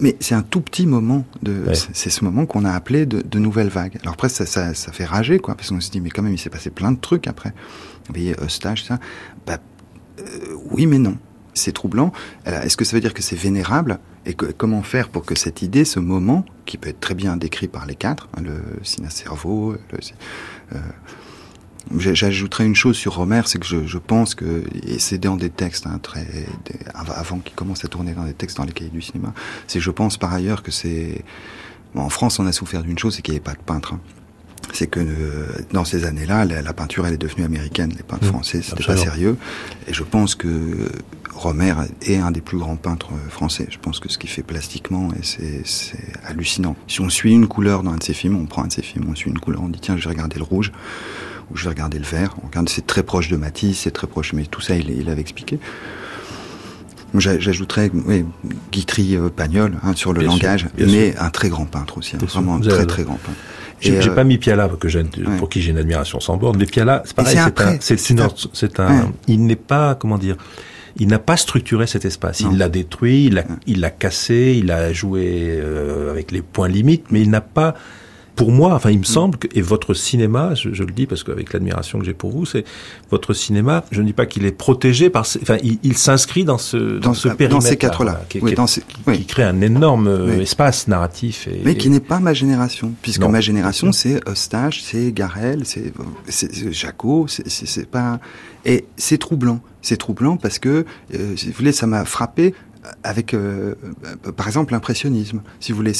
Mais 0.00 0.16
c'est 0.20 0.36
un 0.36 0.42
tout 0.42 0.60
petit 0.60 0.86
moment 0.86 1.24
de, 1.42 1.64
ouais. 1.66 1.74
c'est 1.74 2.10
ce 2.10 2.24
moment 2.24 2.46
qu'on 2.46 2.64
a 2.64 2.70
appelé 2.70 3.04
de, 3.04 3.20
de, 3.20 3.38
nouvelle 3.40 3.68
vague. 3.68 3.98
Alors 4.02 4.14
après, 4.14 4.28
ça, 4.28 4.46
ça, 4.46 4.72
ça 4.72 4.92
fait 4.92 5.04
rager, 5.04 5.40
quoi, 5.40 5.56
parce 5.56 5.70
qu'on 5.70 5.80
se 5.80 5.90
dit, 5.90 6.00
mais 6.00 6.10
quand 6.10 6.22
même, 6.22 6.34
il 6.34 6.38
s'est 6.38 6.50
passé 6.50 6.70
plein 6.70 6.92
de 6.92 7.00
trucs 7.00 7.26
après. 7.26 7.52
Vous 8.06 8.14
voyez, 8.14 8.36
Eustache, 8.40 8.84
ça. 8.84 9.00
Bah, 9.44 9.58
euh, 10.20 10.54
oui, 10.70 10.86
mais 10.86 10.98
non 10.98 11.16
c'est 11.58 11.72
troublant. 11.72 12.12
Est-ce 12.46 12.76
que 12.76 12.84
ça 12.84 12.96
veut 12.96 13.00
dire 13.00 13.14
que 13.14 13.22
c'est 13.22 13.36
vénérable 13.36 13.98
Et 14.26 14.34
comment 14.34 14.82
faire 14.82 15.08
pour 15.08 15.24
que 15.24 15.34
cette 15.34 15.62
idée, 15.62 15.84
ce 15.84 16.00
moment, 16.00 16.44
qui 16.66 16.78
peut 16.78 16.88
être 16.88 17.00
très 17.00 17.14
bien 17.14 17.36
décrit 17.36 17.68
par 17.68 17.86
les 17.86 17.94
quatre, 17.94 18.28
hein, 18.36 18.42
le 18.42 18.62
ciné-cerveau, 18.82 19.76
euh, 20.72 20.78
J'ajouterais 21.96 22.66
une 22.66 22.74
chose 22.74 22.96
sur 22.96 23.14
Romer, 23.14 23.42
c'est 23.46 23.58
que 23.58 23.66
je, 23.66 23.98
pense 23.98 24.34
que, 24.34 24.64
et 24.86 24.98
c'est 24.98 25.16
dans 25.16 25.36
des 25.36 25.48
textes, 25.48 25.86
hein, 25.86 25.98
très, 26.02 26.26
avant 26.94 27.38
qu'il 27.38 27.54
commence 27.54 27.82
à 27.84 27.88
tourner 27.88 28.12
dans 28.12 28.24
des 28.24 28.34
textes 28.34 28.58
dans 28.58 28.64
les 28.64 28.72
cahiers 28.72 28.90
du 28.90 29.00
cinéma, 29.00 29.32
c'est 29.66 29.80
je 29.80 29.90
pense 29.90 30.18
par 30.18 30.32
ailleurs 30.34 30.62
que 30.62 30.70
c'est... 30.70 31.24
En 31.94 32.10
France, 32.10 32.38
on 32.38 32.46
a 32.46 32.52
souffert 32.52 32.82
d'une 32.82 32.98
chose, 32.98 33.16
c'est 33.16 33.22
qu'il 33.22 33.32
n'y 33.32 33.38
avait 33.38 33.44
pas 33.44 33.54
de 33.54 33.64
peintre. 33.64 33.94
Hein 33.94 34.00
c'est 34.72 34.86
que 34.86 35.00
euh, 35.00 35.46
dans 35.72 35.84
ces 35.84 36.04
années-là, 36.04 36.44
la, 36.44 36.62
la, 36.62 36.72
peinture 36.72 37.06
elle 37.06 37.14
est 37.14 37.18
devenue 37.18 37.44
américaine, 37.44 37.92
les 37.96 38.02
peintres 38.02 38.26
mmh, 38.26 38.28
français 38.28 38.62
c'était 38.62 38.84
pas 38.84 38.96
sérieux. 38.96 39.36
Et 39.86 39.94
je 39.94 40.02
pense 40.02 40.34
que 40.34 40.48
Romer 41.34 41.74
est 42.02 42.16
un 42.16 42.30
des 42.30 42.40
plus 42.40 42.58
grands 42.58 42.76
peintres 42.76 43.10
français. 43.28 43.66
Je 43.70 43.78
pense 43.78 44.00
que 44.00 44.08
ce 44.08 44.18
qu'il 44.18 44.30
fait 44.30 44.42
plastiquement, 44.42 45.08
c'est 45.22 45.62
hallucinant. 46.24 46.76
Si 46.86 47.00
on 47.00 47.08
suit 47.08 47.32
une 47.32 47.46
couleur 47.46 47.82
dans 47.82 47.92
un 47.92 47.96
de 47.96 48.02
ses 48.02 48.14
films, 48.14 48.36
on 48.36 48.46
prend 48.46 48.64
un 48.64 48.66
de 48.66 48.72
ses 48.72 48.82
films, 48.82 49.06
on 49.08 49.14
suit 49.14 49.30
une 49.30 49.38
couleur, 49.38 49.62
on 49.62 49.68
dit 49.68 49.80
tiens, 49.80 49.96
je 49.96 50.04
vais 50.04 50.10
regarder 50.10 50.36
le 50.36 50.44
rouge 50.44 50.72
ou 51.50 51.56
je 51.56 51.64
vais 51.64 51.70
regarder 51.70 51.98
le 51.98 52.04
vert. 52.04 52.34
On 52.42 52.48
regarde, 52.48 52.68
c'est 52.68 52.86
très 52.86 53.02
proche 53.02 53.28
de 53.28 53.36
Matisse, 53.36 53.80
c'est 53.80 53.90
très 53.90 54.06
proche, 54.06 54.32
mais 54.32 54.44
tout 54.44 54.60
ça, 54.60 54.76
il, 54.76 54.90
il 54.90 55.08
avait 55.08 55.20
expliqué. 55.20 55.58
J'ajouterais 57.14 57.90
oui, 57.94 58.24
Guitry 58.70 59.16
euh, 59.16 59.30
Pagnol 59.30 59.78
hein, 59.82 59.94
sur 59.94 60.12
le 60.12 60.20
bien 60.20 60.28
langage, 60.28 60.68
sûr, 60.76 60.86
mais 60.86 61.16
un 61.16 61.30
très 61.30 61.48
grand 61.48 61.64
peintre 61.64 61.98
aussi, 61.98 62.16
hein, 62.16 62.18
vraiment 62.22 62.56
un 62.56 62.60
très 62.60 62.84
très 62.84 63.02
grand 63.02 63.14
peintre. 63.14 63.38
J'ai 63.80 63.96
euh, 63.96 64.14
pas 64.14 64.24
mis 64.24 64.38
Piala 64.38 64.68
que 64.68 64.88
ouais. 64.88 65.04
pour 65.38 65.48
qui 65.48 65.60
j'ai 65.60 65.70
une 65.70 65.78
admiration 65.78 66.20
sans 66.20 66.36
borne. 66.36 66.56
Mais 66.58 66.66
Piala, 66.66 67.02
c'est 67.04 67.14
pareil, 67.14 67.36
c'est 67.80 68.20
un, 68.20 68.28
c'est 68.52 68.80
un, 68.80 68.88
un, 68.88 69.12
il 69.26 69.44
n'est 69.46 69.56
pas, 69.56 69.94
comment 69.94 70.18
dire, 70.18 70.36
il 70.96 71.08
n'a 71.08 71.18
pas 71.18 71.36
structuré 71.36 71.86
cet 71.86 72.04
espace. 72.04 72.40
Non. 72.42 72.50
Il 72.52 72.58
l'a 72.58 72.68
détruit, 72.68 73.26
il 73.26 73.34
l'a, 73.34 73.44
il 73.66 73.80
l'a 73.80 73.90
cassé, 73.90 74.56
il 74.58 74.70
a 74.70 74.92
joué 74.92 75.58
euh, 75.60 76.10
avec 76.10 76.32
les 76.32 76.42
points 76.42 76.68
limites, 76.68 77.06
mais 77.10 77.20
il 77.20 77.30
n'a 77.30 77.40
pas 77.40 77.74
pour 78.38 78.52
moi, 78.52 78.74
enfin, 78.74 78.90
il 78.90 78.98
me 78.98 79.02
mm. 79.02 79.06
semble 79.06 79.36
que, 79.36 79.48
et 79.52 79.60
votre 79.60 79.94
cinéma, 79.94 80.54
je, 80.54 80.72
je 80.72 80.84
le 80.84 80.92
dis 80.92 81.06
parce 81.06 81.24
qu'avec 81.24 81.52
l'admiration 81.52 81.98
que 81.98 82.04
j'ai 82.04 82.14
pour 82.14 82.30
vous, 82.30 82.46
c'est 82.46 82.64
votre 83.10 83.34
cinéma, 83.34 83.84
je 83.90 84.00
ne 84.00 84.06
dis 84.06 84.12
pas 84.12 84.26
qu'il 84.26 84.46
est 84.46 84.52
protégé 84.52 85.10
par, 85.10 85.26
enfin, 85.42 85.56
il, 85.64 85.80
il 85.82 85.98
s'inscrit 85.98 86.44
dans 86.44 86.56
ce, 86.56 86.76
dans, 86.76 87.08
dans 87.08 87.14
ce 87.14 87.28
périmètre. 87.28 87.54
Dans 87.56 87.60
ces 87.60 87.76
quatre-là. 87.76 88.22
Qui, 88.28 88.38
oui, 88.38 88.54
qui, 88.54 88.68
ces, 88.68 88.82
oui. 89.08 89.18
qui, 89.18 89.24
crée 89.26 89.42
un 89.42 89.60
énorme 89.60 90.06
oui. 90.28 90.42
espace 90.42 90.86
narratif. 90.86 91.48
Et, 91.48 91.62
Mais 91.64 91.76
qui 91.76 91.90
n'est 91.90 91.98
pas 91.98 92.20
ma 92.20 92.32
génération, 92.32 92.92
puisque 93.02 93.22
non. 93.22 93.30
ma 93.30 93.40
génération, 93.40 93.90
c'est 93.90 94.20
Eustache, 94.28 94.82
c'est 94.82 95.10
Garel, 95.10 95.62
c'est, 95.64 95.92
Jaco, 96.70 97.26
c'est 97.28 97.90
pas, 97.90 98.20
et 98.64 98.84
c'est 98.96 99.18
troublant. 99.18 99.60
C'est 99.82 99.96
troublant 99.96 100.36
parce 100.36 100.58
que, 100.58 100.84
euh, 101.14 101.36
si 101.36 101.46
vous 101.46 101.54
voulez, 101.56 101.72
ça 101.72 101.86
m'a 101.86 102.04
frappé 102.04 102.54
avec, 103.02 103.34
euh, 103.34 103.74
euh, 104.26 104.32
par 104.32 104.46
exemple, 104.46 104.72
l'impressionnisme, 104.72 105.42
si 105.60 105.72
vous 105.72 105.76
voulez. 105.76 105.92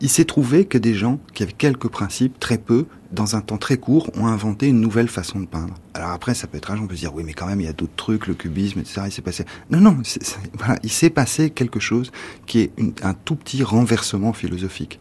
Il 0.00 0.08
s'est 0.08 0.24
trouvé 0.24 0.64
que 0.64 0.78
des 0.78 0.94
gens 0.94 1.18
qui 1.34 1.42
avaient 1.42 1.52
quelques 1.52 1.88
principes, 1.88 2.38
très 2.38 2.58
peu, 2.58 2.86
dans 3.12 3.36
un 3.36 3.40
temps 3.40 3.56
très 3.56 3.76
court, 3.76 4.10
ont 4.16 4.26
inventé 4.26 4.66
une 4.68 4.80
nouvelle 4.80 5.08
façon 5.08 5.40
de 5.40 5.46
peindre. 5.46 5.74
Alors 5.94 6.10
après, 6.10 6.34
ça 6.34 6.46
peut 6.46 6.58
être 6.58 6.70
un 6.70 6.78
on 6.78 6.86
peut 6.86 6.94
se 6.94 7.00
dire, 7.00 7.14
oui, 7.14 7.22
mais 7.24 7.32
quand 7.32 7.46
même, 7.46 7.60
il 7.60 7.66
y 7.66 7.68
a 7.68 7.72
d'autres 7.72 7.96
trucs, 7.96 8.26
le 8.26 8.34
cubisme, 8.34 8.80
etc. 8.80 9.02
Il 9.06 9.12
s'est 9.12 9.22
passé. 9.22 9.44
Non, 9.70 9.80
non, 9.80 9.98
voilà, 10.54 10.76
il 10.82 10.90
s'est 10.90 11.10
passé 11.10 11.50
quelque 11.50 11.80
chose 11.80 12.10
qui 12.46 12.60
est 12.60 12.72
un 13.02 13.14
tout 13.14 13.36
petit 13.36 13.62
renversement 13.62 14.32
philosophique. 14.32 15.00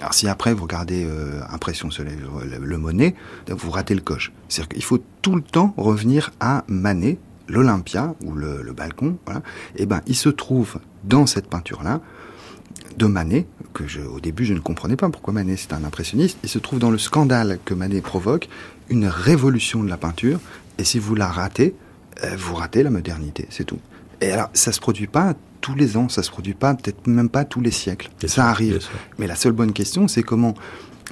Alors 0.00 0.14
si 0.14 0.26
après 0.26 0.54
vous 0.54 0.62
regardez 0.62 1.04
euh, 1.04 1.42
Impression 1.50 1.90
Soleil, 1.90 2.16
le, 2.16 2.58
le, 2.58 2.78
Monet, 2.78 3.14
vous 3.48 3.70
ratez 3.70 3.94
le 3.94 4.00
coche. 4.00 4.32
C'est-à-dire 4.48 4.70
qu'il 4.70 4.82
faut 4.82 5.02
tout 5.20 5.36
le 5.36 5.42
temps 5.42 5.74
revenir 5.76 6.32
à 6.40 6.64
Manet, 6.66 7.18
l'Olympia 7.52 8.14
ou 8.24 8.32
le, 8.32 8.62
le, 8.62 8.72
balcon. 8.72 9.18
Voilà. 9.26 9.40
Et 9.76 9.82
eh 9.82 9.86
ben, 9.86 10.00
il 10.06 10.16
se 10.16 10.28
trouve 10.28 10.78
dans 11.04 11.26
cette 11.26 11.46
peinture-là 11.46 12.00
de 12.96 13.06
Manet, 13.06 13.46
que 13.72 13.86
je, 13.86 14.00
au 14.00 14.20
début 14.20 14.44
je 14.44 14.54
ne 14.54 14.58
comprenais 14.58 14.96
pas 14.96 15.08
pourquoi 15.08 15.32
Manet 15.32 15.56
c'est 15.56 15.72
un 15.72 15.84
impressionniste, 15.84 16.38
il 16.42 16.48
se 16.48 16.58
trouve 16.58 16.78
dans 16.78 16.90
le 16.90 16.98
scandale 16.98 17.58
que 17.64 17.74
Manet 17.74 18.00
provoque, 18.00 18.48
une 18.88 19.06
révolution 19.06 19.82
de 19.82 19.88
la 19.88 19.96
peinture, 19.96 20.40
et 20.78 20.84
si 20.84 20.98
vous 20.98 21.14
la 21.14 21.28
ratez, 21.28 21.74
euh, 22.24 22.36
vous 22.36 22.54
ratez 22.54 22.82
la 22.82 22.90
modernité, 22.90 23.46
c'est 23.50 23.64
tout. 23.64 23.78
Et 24.20 24.30
alors, 24.30 24.50
ça 24.52 24.72
se 24.72 24.80
produit 24.80 25.06
pas 25.06 25.34
tous 25.60 25.74
les 25.74 25.96
ans, 25.96 26.08
ça 26.08 26.22
se 26.22 26.30
produit 26.30 26.54
pas, 26.54 26.74
peut-être 26.74 27.06
même 27.06 27.28
pas 27.28 27.44
tous 27.44 27.60
les 27.60 27.70
siècles. 27.70 28.10
ça 28.26 28.48
arrive. 28.48 28.80
Mais 29.18 29.26
la 29.26 29.36
seule 29.36 29.52
bonne 29.52 29.72
question, 29.72 30.08
c'est 30.08 30.22
comment 30.22 30.54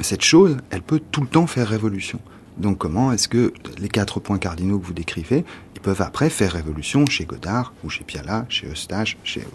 cette 0.01 0.23
chose, 0.23 0.57
elle 0.71 0.83
peut 0.83 1.01
tout 1.11 1.21
le 1.21 1.27
temps 1.27 1.47
faire 1.47 1.69
révolution. 1.69 2.21
Donc 2.61 2.79
comment 2.79 3.13
est-ce 3.13 3.27
que 3.27 3.53
les 3.79 3.89
quatre 3.89 4.21
points 4.21 4.39
cardinaux 4.39 4.79
que 4.79 4.87
vous 4.87 4.93
décrivez, 4.93 5.45
ils 5.75 5.81
peuvent 5.81 6.03
après 6.03 6.29
faire 6.29 6.53
révolution 6.53 7.07
chez 7.07 7.25
Godard 7.25 7.73
ou 7.83 7.89
chez 7.89 8.05
Piala, 8.05 8.45
chez 8.51 8.69
Eustache, 8.69 9.17
chez, 9.25 9.47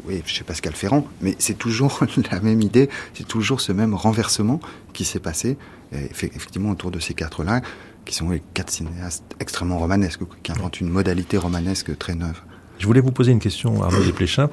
Pascal 0.45 0.73
Ferrand, 0.73 1.07
mais 1.21 1.35
c'est 1.37 1.57
toujours 1.57 1.99
la 2.31 2.39
même 2.39 2.61
idée, 2.61 2.89
c'est 3.13 3.27
toujours 3.27 3.61
ce 3.61 3.71
même 3.71 3.93
renversement 3.93 4.59
qui 4.93 5.05
s'est 5.05 5.19
passé 5.19 5.57
effectivement 5.91 6.71
autour 6.71 6.91
de 6.91 6.99
ces 6.99 7.13
quatre-là, 7.13 7.61
qui 8.05 8.15
sont 8.15 8.29
les 8.29 8.41
quatre 8.53 8.71
cinéastes 8.71 9.23
extrêmement 9.39 9.77
romanesques, 9.77 10.21
qui 10.43 10.51
inventent 10.51 10.81
une 10.81 10.89
modalité 10.89 11.37
romanesque 11.37 11.97
très 11.97 12.15
neuve. 12.15 12.41
Je 12.79 12.87
voulais 12.87 13.01
vous 13.01 13.11
poser 13.11 13.31
une 13.31 13.39
question, 13.39 13.81
Arnaud 13.83 14.03
Desplechin, 14.03 14.49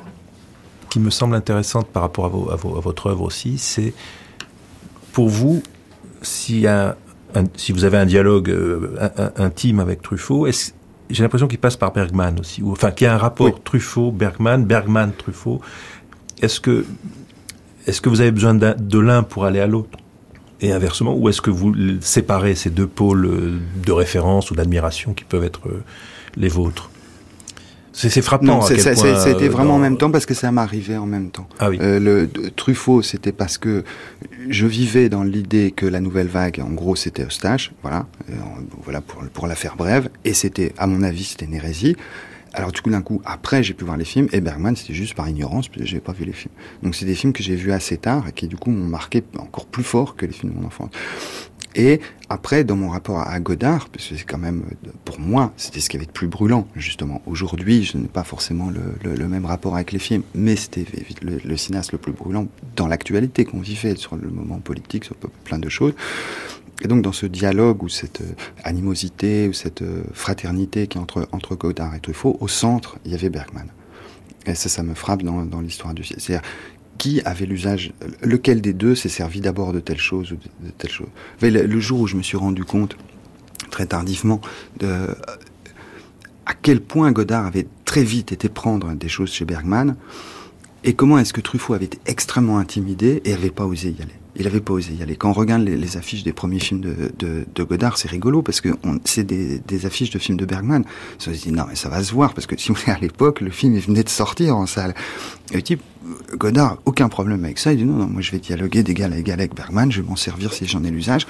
qui 0.90 1.00
me 1.00 1.10
semble 1.10 1.34
intéressante 1.34 1.88
par 1.88 2.02
rapport 2.02 2.26
à, 2.26 2.52
à, 2.52 2.56
votre 2.56 3.06
œuvre 3.06 3.22
aussi. 3.22 3.58
C'est 3.58 3.94
pour 5.12 5.28
vous, 5.28 5.62
si, 6.22 6.66
un, 7.34 7.44
si 7.56 7.72
vous 7.72 7.84
avez 7.84 7.98
un 7.98 8.06
dialogue 8.06 8.50
euh, 8.50 8.96
intime 9.36 9.80
avec 9.80 10.02
Truffaut, 10.02 10.46
j'ai 11.10 11.22
l'impression 11.22 11.48
qu'il 11.48 11.58
passe 11.58 11.76
par 11.76 11.92
Bergman 11.92 12.38
aussi, 12.40 12.62
ou 12.62 12.72
enfin 12.72 12.90
qu'il 12.90 13.06
y 13.06 13.08
a 13.08 13.14
un 13.14 13.18
rapport 13.18 13.62
Truffaut-Bergman, 13.62 14.64
Bergman-Truffaut. 14.64 15.60
Est-ce 16.40 16.60
que, 16.60 16.84
est-ce 17.86 18.00
que 18.00 18.08
vous 18.08 18.20
avez 18.20 18.32
besoin 18.32 18.54
de 18.54 18.98
l'un 18.98 19.22
pour 19.22 19.44
aller 19.44 19.60
à 19.60 19.66
l'autre? 19.66 19.98
Et 20.60 20.72
inversement, 20.72 21.14
ou 21.16 21.28
est-ce 21.28 21.40
que 21.40 21.50
vous 21.50 21.74
séparez 22.00 22.54
ces 22.54 22.70
deux 22.70 22.86
pôles 22.86 23.58
de 23.84 23.92
référence 23.92 24.50
ou 24.50 24.54
d'admiration 24.54 25.12
qui 25.12 25.24
peuvent 25.24 25.42
être 25.44 25.68
euh, 25.68 25.82
les 26.36 26.48
vôtres? 26.48 26.88
C'est 27.92 28.22
frappant. 28.22 28.62
c'était 28.62 28.90
euh, 28.90 29.48
vraiment 29.48 29.74
en 29.74 29.78
même 29.78 29.96
temps 29.96 30.10
parce 30.10 30.26
que 30.26 30.34
ça 30.34 30.50
m'arrivait 30.50 30.96
en 30.96 31.06
même 31.06 31.30
temps. 31.30 31.48
Ah 31.58 31.68
oui. 31.68 31.78
Euh, 31.80 31.98
le 32.00 32.28
Truffaut, 32.50 33.02
c'était 33.02 33.32
parce 33.32 33.58
que 33.58 33.84
je 34.48 34.66
vivais 34.66 35.08
dans 35.08 35.22
l'idée 35.22 35.72
que 35.74 35.86
la 35.86 36.00
nouvelle 36.00 36.28
vague, 36.28 36.60
en 36.64 36.70
gros, 36.70 36.96
c'était 36.96 37.24
Eustache, 37.24 37.72
voilà, 37.82 38.06
euh, 38.30 38.34
voilà 38.84 39.00
pour, 39.00 39.22
pour 39.32 39.46
la 39.46 39.54
faire 39.54 39.76
brève, 39.76 40.08
et 40.24 40.34
c'était, 40.34 40.72
à 40.78 40.86
mon 40.86 41.02
avis, 41.02 41.24
c'était 41.24 41.46
une 41.46 41.54
hérésie. 41.54 41.96
Alors 42.54 42.70
du 42.72 42.80
coup 42.82 42.90
d'un 42.90 43.02
coup, 43.02 43.22
après 43.24 43.62
j'ai 43.62 43.74
pu 43.74 43.84
voir 43.84 43.96
les 43.96 44.04
films, 44.04 44.28
et 44.32 44.40
Bergman 44.40 44.76
c'était 44.76 44.94
juste 44.94 45.14
par 45.14 45.28
ignorance, 45.28 45.68
parce 45.68 45.80
que 45.80 45.86
j'avais 45.86 46.00
pas 46.00 46.12
vu 46.12 46.24
les 46.24 46.32
films. 46.32 46.54
Donc 46.82 46.94
c'est 46.94 47.06
des 47.06 47.14
films 47.14 47.32
que 47.32 47.42
j'ai 47.42 47.56
vus 47.56 47.72
assez 47.72 47.96
tard 47.96 48.28
et 48.28 48.32
qui 48.32 48.46
du 48.46 48.56
coup 48.56 48.70
m'ont 48.70 48.88
marqué 48.88 49.22
encore 49.38 49.66
plus 49.66 49.84
fort 49.84 50.16
que 50.16 50.26
les 50.26 50.32
films 50.32 50.52
de 50.52 50.58
mon 50.58 50.66
enfance. 50.66 50.90
Et 51.74 52.00
après, 52.28 52.64
dans 52.64 52.76
mon 52.76 52.90
rapport 52.90 53.20
à 53.20 53.40
Godard, 53.40 53.88
parce 53.88 54.06
que 54.06 54.16
c'est 54.16 54.24
quand 54.24 54.38
même, 54.38 54.64
pour 55.04 55.18
moi, 55.18 55.52
c'était 55.56 55.80
ce 55.80 55.88
qui 55.88 55.96
avait 55.96 56.06
de 56.06 56.10
plus 56.10 56.26
brûlant, 56.26 56.66
justement. 56.76 57.22
Aujourd'hui, 57.26 57.82
je 57.84 57.96
n'ai 57.96 58.08
pas 58.08 58.24
forcément 58.24 58.70
le, 58.70 59.28
même 59.28 59.46
rapport 59.46 59.74
avec 59.74 59.92
les 59.92 59.98
films, 59.98 60.22
mais 60.34 60.56
c'était 60.56 60.84
le, 61.22 61.38
le, 61.42 61.56
cinéaste 61.56 61.92
le 61.92 61.98
plus 61.98 62.12
brûlant 62.12 62.46
dans 62.76 62.88
l'actualité 62.88 63.44
qu'on 63.44 63.60
vivait, 63.60 63.96
sur 63.96 64.16
le 64.16 64.28
moment 64.28 64.58
politique, 64.58 65.04
sur 65.04 65.16
plein 65.44 65.58
de 65.58 65.68
choses. 65.68 65.94
Et 66.80 66.88
donc, 66.88 67.02
dans 67.02 67.12
ce 67.12 67.26
dialogue 67.26 67.82
ou 67.82 67.88
cette 67.88 68.22
euh, 68.22 68.34
animosité 68.64 69.48
ou 69.48 69.52
cette 69.52 69.82
euh, 69.82 70.02
fraternité 70.12 70.86
qui 70.86 70.98
est 70.98 71.00
entre, 71.00 71.28
entre 71.32 71.54
Godard 71.54 71.94
et 71.94 72.00
Truffaut, 72.00 72.36
au 72.40 72.48
centre, 72.48 72.98
il 73.04 73.12
y 73.12 73.14
avait 73.14 73.30
Bergman. 73.30 73.68
Et 74.46 74.54
ça, 74.54 74.68
ça 74.68 74.82
me 74.82 74.94
frappe 74.94 75.22
dans, 75.22 75.44
dans 75.44 75.60
l'histoire 75.60 75.94
du 75.94 76.02
qui 76.98 77.20
avait 77.24 77.46
l'usage, 77.46 77.92
lequel 78.22 78.60
des 78.60 78.72
deux 78.72 78.94
s'est 78.94 79.08
servi 79.08 79.40
d'abord 79.40 79.72
de 79.72 79.80
telle 79.80 79.98
chose 79.98 80.30
ou 80.32 80.36
de, 80.36 80.70
telle 80.70 80.90
chose? 80.90 81.08
Le, 81.40 81.80
jour 81.80 82.00
où 82.00 82.06
je 82.06 82.16
me 82.16 82.22
suis 82.22 82.36
rendu 82.36 82.64
compte, 82.64 82.96
très 83.70 83.86
tardivement, 83.86 84.40
de 84.78 85.08
à 86.46 86.54
quel 86.54 86.80
point 86.80 87.10
Godard 87.10 87.46
avait 87.46 87.66
très 87.84 88.04
vite 88.04 88.30
été 88.30 88.48
prendre 88.48 88.92
des 88.94 89.08
choses 89.08 89.32
chez 89.32 89.44
Bergman, 89.44 89.96
et 90.84 90.94
comment 90.94 91.18
est-ce 91.18 91.32
que 91.32 91.40
Truffaut 91.40 91.74
avait 91.74 91.86
été 91.86 91.98
extrêmement 92.06 92.58
intimidé 92.58 93.20
et 93.24 93.32
avait 93.32 93.50
pas 93.50 93.66
osé 93.66 93.90
y 93.90 94.02
aller? 94.02 94.21
Il 94.36 94.46
avait 94.46 94.60
pas 94.60 94.72
osé 94.72 94.94
y 94.94 95.02
aller. 95.02 95.16
Quand 95.16 95.30
on 95.30 95.34
regarde 95.34 95.62
les, 95.62 95.96
affiches 95.96 96.22
des 96.22 96.32
premiers 96.32 96.58
films 96.58 96.80
de, 96.80 97.64
Godard, 97.64 97.98
c'est 97.98 98.08
rigolo 98.08 98.42
parce 98.42 98.60
que 98.60 98.70
c'est 99.04 99.24
des, 99.24 99.86
affiches 99.86 100.10
de 100.10 100.18
films 100.18 100.38
de 100.38 100.46
Bergman. 100.46 100.84
On 101.18 101.20
se 101.20 101.30
dit 101.30 101.52
non 101.52 101.64
mais 101.68 101.74
ça 101.74 101.88
va 101.88 102.02
se 102.02 102.12
voir 102.12 102.34
parce 102.34 102.46
que 102.46 102.58
si 102.58 102.68
vous 102.68 102.74
voulez 102.74 102.92
à 102.92 102.98
l'époque, 102.98 103.40
le 103.40 103.50
film 103.50 103.76
venait 103.78 104.04
de 104.04 104.08
sortir 104.08 104.56
en 104.56 104.66
salle. 104.66 104.94
Et 105.50 105.56
le 105.56 105.62
type 105.62 105.82
Godard, 106.36 106.78
aucun 106.84 107.08
problème 107.08 107.44
avec 107.44 107.58
ça. 107.58 107.72
Il 107.72 107.78
dit 107.78 107.84
non, 107.84 107.96
non, 107.96 108.06
moi 108.06 108.22
je 108.22 108.30
vais 108.30 108.38
dialoguer 108.38 108.82
d'égal 108.82 109.12
à 109.12 109.18
égal 109.18 109.40
avec 109.40 109.54
Bergman, 109.54 109.90
je 109.92 110.00
vais 110.00 110.08
m'en 110.08 110.16
servir 110.16 110.52
si 110.52 110.66
j'en 110.66 110.82
ai 110.84 110.90
l'usage. 110.90 111.26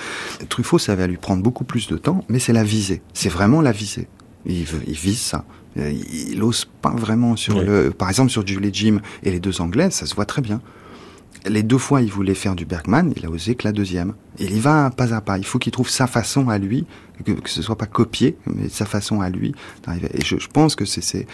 Truffaut, 0.48 0.78
ça 0.78 0.94
va 0.94 1.06
lui 1.06 1.16
prendre 1.16 1.42
beaucoup 1.42 1.64
plus 1.64 1.88
de 1.88 1.96
temps, 1.96 2.24
mais 2.28 2.38
c'est 2.38 2.52
la 2.52 2.64
visée. 2.64 3.02
C'est 3.14 3.28
vraiment 3.28 3.60
la 3.60 3.72
visée. 3.72 4.08
Il, 4.46 4.64
veut, 4.64 4.82
il 4.86 4.94
vise 4.94 5.20
ça. 5.20 5.44
Il, 5.76 6.38
n'ose 6.38 6.66
pas 6.82 6.90
vraiment 6.90 7.36
sur 7.36 7.62
le, 7.62 7.90
par 7.90 8.10
exemple 8.10 8.30
sur 8.30 8.46
Julie 8.46 8.70
Jim 8.72 9.00
et 9.22 9.30
les 9.30 9.40
deux 9.40 9.60
anglaises, 9.60 9.94
ça 9.94 10.06
se 10.06 10.14
voit 10.14 10.26
très 10.26 10.42
bien. 10.42 10.60
Les 11.44 11.64
deux 11.64 11.78
fois, 11.78 12.02
il 12.02 12.10
voulait 12.12 12.34
faire 12.34 12.54
du 12.54 12.64
Bergman, 12.64 13.12
il 13.16 13.26
a 13.26 13.30
osé 13.30 13.56
que 13.56 13.66
la 13.66 13.72
deuxième. 13.72 14.14
Il 14.38 14.56
y 14.56 14.60
va 14.60 14.90
pas 14.90 15.12
à 15.12 15.20
pas. 15.20 15.38
Il 15.38 15.44
faut 15.44 15.58
qu'il 15.58 15.72
trouve 15.72 15.88
sa 15.88 16.06
façon 16.06 16.48
à 16.48 16.58
lui, 16.58 16.86
que, 17.24 17.32
ce 17.46 17.62
soit 17.62 17.76
pas 17.76 17.86
copié, 17.86 18.36
mais 18.46 18.68
sa 18.68 18.86
façon 18.86 19.20
à 19.20 19.28
lui 19.28 19.52
d'arriver. 19.84 20.08
Et 20.14 20.24
je, 20.24 20.38
je, 20.38 20.46
pense 20.46 20.76
que 20.76 20.84
c'est 20.84 21.26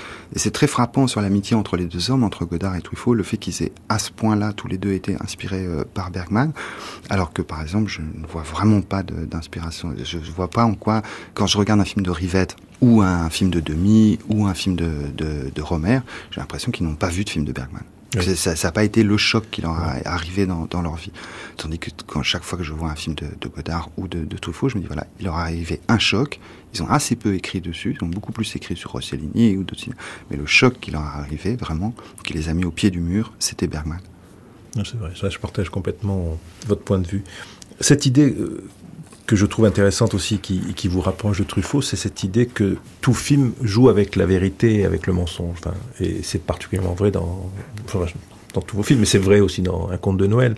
très 0.52 0.66
frappant 0.66 1.06
sur 1.06 1.20
l'amitié 1.20 1.56
entre 1.56 1.76
les 1.76 1.84
deux 1.84 2.10
hommes, 2.10 2.24
entre 2.24 2.46
Godard 2.46 2.74
et 2.76 2.80
Truffaut, 2.80 3.12
le 3.12 3.22
fait 3.22 3.36
qu'ils 3.36 3.62
aient 3.62 3.72
à 3.90 3.98
ce 3.98 4.10
point-là 4.10 4.54
tous 4.54 4.66
les 4.66 4.78
deux 4.78 4.92
été 4.92 5.16
inspirés 5.20 5.66
euh, 5.66 5.84
par 5.92 6.10
Bergman, 6.10 6.52
alors 7.10 7.32
que 7.32 7.42
par 7.42 7.60
exemple, 7.60 7.90
je 7.90 8.00
ne 8.00 8.26
vois 8.26 8.42
vraiment 8.42 8.80
pas 8.80 9.02
d'inspiration. 9.02 9.94
Je 10.02 10.18
ne 10.18 10.22
vois 10.34 10.48
pas 10.48 10.64
en 10.64 10.74
quoi, 10.74 11.02
quand 11.34 11.46
je 11.46 11.58
regarde 11.58 11.80
un 11.80 11.84
film 11.84 12.04
de 12.04 12.10
Rivette 12.10 12.56
ou 12.80 13.02
un 13.02 13.28
film 13.28 13.50
de 13.50 13.60
Demi 13.60 14.18
ou 14.28 14.46
un 14.46 14.54
film 14.54 14.74
de, 14.74 14.90
de, 15.14 15.50
de 15.54 15.62
Romer, 15.62 16.00
j'ai 16.30 16.40
l'impression 16.40 16.72
qu'ils 16.72 16.86
n'ont 16.86 16.94
pas 16.94 17.08
vu 17.08 17.24
de 17.24 17.30
film 17.30 17.44
de 17.44 17.52
Bergman. 17.52 17.82
Ça 18.34 18.54
n'a 18.54 18.72
pas 18.72 18.84
été 18.84 19.02
le 19.02 19.16
choc 19.18 19.44
qui 19.50 19.60
leur 19.60 19.76
est 19.94 20.06
arrivé 20.06 20.46
dans, 20.46 20.64
dans, 20.64 20.80
leur 20.80 20.96
vie. 20.96 21.12
Tandis 21.58 21.78
que 21.78 21.90
quand 22.06 22.22
chaque 22.22 22.42
fois 22.42 22.56
que 22.56 22.64
je 22.64 22.72
vois 22.72 22.90
un 22.90 22.94
film 22.94 23.14
de, 23.14 23.26
de 23.38 23.48
Godard 23.48 23.90
ou 23.98 24.08
de, 24.08 24.24
de, 24.24 24.36
Truffaut, 24.38 24.70
je 24.70 24.76
me 24.76 24.80
dis 24.80 24.86
voilà, 24.86 25.06
il 25.20 25.26
leur 25.26 25.34
est 25.34 25.42
arrivé 25.42 25.80
un 25.88 25.98
choc. 25.98 26.40
Ils 26.74 26.82
ont 26.82 26.88
assez 26.88 27.16
peu 27.16 27.34
écrit 27.34 27.60
dessus, 27.60 27.96
ils 27.98 28.04
ont 28.04 28.08
beaucoup 28.08 28.32
plus 28.32 28.56
écrit 28.56 28.76
sur 28.76 28.92
Rossellini 28.92 29.56
ou 29.56 29.64
d'autres. 29.64 29.84
Mais 30.30 30.38
le 30.38 30.46
choc 30.46 30.80
qui 30.80 30.90
leur 30.90 31.02
est 31.02 31.20
arrivé, 31.20 31.56
vraiment, 31.56 31.94
qui 32.24 32.32
les 32.32 32.48
a 32.48 32.54
mis 32.54 32.64
au 32.64 32.70
pied 32.70 32.90
du 32.90 33.00
mur, 33.00 33.34
c'était 33.38 33.66
Bergman. 33.66 34.00
C'est 34.74 34.96
vrai, 34.96 35.12
ça, 35.18 35.28
je 35.28 35.38
partage 35.38 35.70
complètement 35.70 36.38
votre 36.66 36.82
point 36.82 36.98
de 36.98 37.06
vue. 37.06 37.24
Cette 37.80 38.06
idée, 38.06 38.30
euh, 38.30 38.64
que 39.28 39.36
je 39.36 39.44
trouve 39.44 39.66
intéressante 39.66 40.14
aussi, 40.14 40.38
qui, 40.38 40.58
qui 40.74 40.88
vous 40.88 41.02
rapproche 41.02 41.38
de 41.38 41.44
Truffaut, 41.44 41.82
c'est 41.82 41.96
cette 41.96 42.24
idée 42.24 42.46
que 42.46 42.78
tout 43.02 43.12
film 43.12 43.52
joue 43.62 43.90
avec 43.90 44.16
la 44.16 44.24
vérité 44.24 44.80
et 44.80 44.84
avec 44.86 45.06
le 45.06 45.12
mensonge. 45.12 45.54
Enfin, 45.58 45.74
et 46.00 46.20
c'est 46.22 46.42
particulièrement 46.42 46.94
vrai 46.94 47.10
dans, 47.10 47.50
dans 48.54 48.62
tous 48.62 48.76
vos 48.76 48.82
films, 48.82 49.00
mais 49.00 49.06
c'est 49.06 49.18
vrai 49.18 49.40
aussi 49.40 49.60
dans 49.60 49.90
Un 49.90 49.98
conte 49.98 50.16
de 50.16 50.26
Noël. 50.26 50.56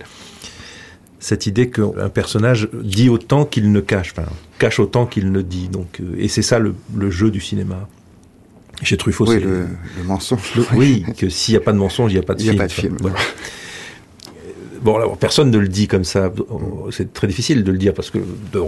Cette 1.19 1.47
idée 1.47 1.69
qu'un 1.69 2.07
personnage 2.07 2.69
dit 2.71 3.09
autant 3.09 3.43
qu'il 3.43 3.73
ne 3.73 3.81
cache, 3.81 4.13
enfin, 4.17 4.29
cache 4.57 4.79
autant 4.79 5.05
qu'il 5.05 5.33
ne 5.33 5.41
dit. 5.41 5.67
Donc, 5.67 5.99
euh, 5.99 6.15
et 6.17 6.29
c'est 6.29 6.41
ça 6.41 6.57
le, 6.57 6.73
le, 6.95 7.11
jeu 7.11 7.29
du 7.29 7.41
cinéma. 7.41 7.89
Chez 8.83 8.95
Truffaut, 8.95 9.27
oui, 9.27 9.35
c'est 9.35 9.45
le, 9.45 9.67
le, 9.97 10.03
mensonge. 10.05 10.39
oui, 10.73 11.03
que 11.17 11.27
s'il 11.27 11.53
n'y 11.55 11.57
a 11.57 11.61
pas 11.61 11.73
de 11.73 11.77
mensonge, 11.77 12.11
il 12.13 12.15
n'y 12.15 12.21
a 12.21 12.23
pas 12.23 12.35
de 12.35 12.41
film. 12.41 12.53
Il 12.53 12.55
n'y 12.55 12.61
a 12.61 12.63
pas 12.63 12.67
de 12.67 12.73
film. 12.73 12.97
Voilà. 13.01 13.17
Bon, 14.81 15.15
personne 15.15 15.51
ne 15.51 15.57
le 15.59 15.67
dit 15.67 15.87
comme 15.87 16.03
ça. 16.03 16.31
C'est 16.91 17.13
très 17.13 17.27
difficile 17.27 17.63
de 17.63 17.71
le 17.71 17.77
dire 17.77 17.93
parce 17.93 18.09
que 18.09 18.17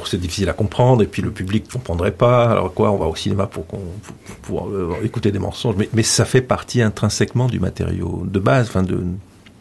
c'est 0.06 0.20
difficile 0.20 0.48
à 0.50 0.54
comprendre 0.54 1.02
et 1.02 1.08
puis 1.08 1.22
le 1.22 1.32
public 1.32 1.66
ne 1.68 1.74
comprendrait 1.74 2.12
pas. 2.12 2.52
Alors 2.52 2.74
quoi, 2.74 2.92
on 2.92 2.98
va 2.98 3.08
au 3.08 3.16
cinéma 3.16 3.48
pour, 3.48 3.66
qu'on 3.66 3.80
euh, 4.52 4.94
écouter 5.04 5.32
des 5.32 5.40
mensonges. 5.40 5.76
Mais, 5.94 6.04
ça 6.04 6.26
fait 6.26 6.42
partie 6.42 6.82
intrinsèquement 6.82 7.48
du 7.48 7.60
matériau 7.60 8.24
de 8.26 8.40
base, 8.40 8.68
enfin 8.68 8.84
de, 8.84 9.04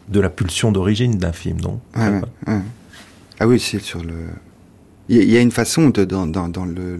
de 0.09 0.19
la 0.19 0.29
pulsion 0.29 0.71
d'origine 0.71 1.17
d'un 1.17 1.33
film, 1.33 1.59
non? 1.61 1.79
Ah 1.95 3.47
oui, 3.47 3.59
c'est 3.59 3.79
sur 3.79 4.03
le. 4.03 4.13
Il 5.09 5.29
y, 5.29 5.35
a 5.35 5.41
une 5.41 5.51
façon 5.51 5.89
dans, 5.89 6.27
dans, 6.27 6.47
dans 6.47 6.65
le, 6.65 6.97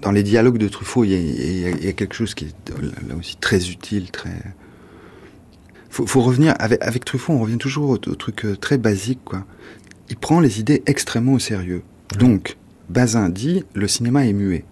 dans 0.00 0.10
les 0.10 0.24
dialogues 0.24 0.58
de 0.58 0.66
Truffaut, 0.66 1.04
il 1.04 1.12
y, 1.12 1.88
a, 1.88 1.92
quelque 1.92 2.14
chose 2.14 2.34
qui 2.34 2.46
est 2.46 2.70
là 3.08 3.14
aussi 3.16 3.36
très 3.36 3.70
utile, 3.70 4.10
très 4.10 4.36
faut, 5.92 6.06
faut 6.06 6.22
revenir 6.22 6.54
avec, 6.58 6.82
avec 6.82 7.04
Truffaut, 7.04 7.34
on 7.34 7.38
revient 7.38 7.58
toujours 7.58 7.90
au, 7.90 7.98
truc 7.98 8.46
euh, 8.46 8.56
très 8.56 8.78
basique, 8.78 9.20
quoi. 9.24 9.44
Il 10.08 10.16
prend 10.16 10.40
les 10.40 10.58
idées 10.58 10.82
extrêmement 10.86 11.34
au 11.34 11.38
sérieux. 11.38 11.82
Donc, 12.18 12.56
Bazin 12.88 13.28
dit 13.28 13.64
le 13.74 13.86
cinéma 13.88 14.26
est 14.26 14.32
muet. 14.32 14.64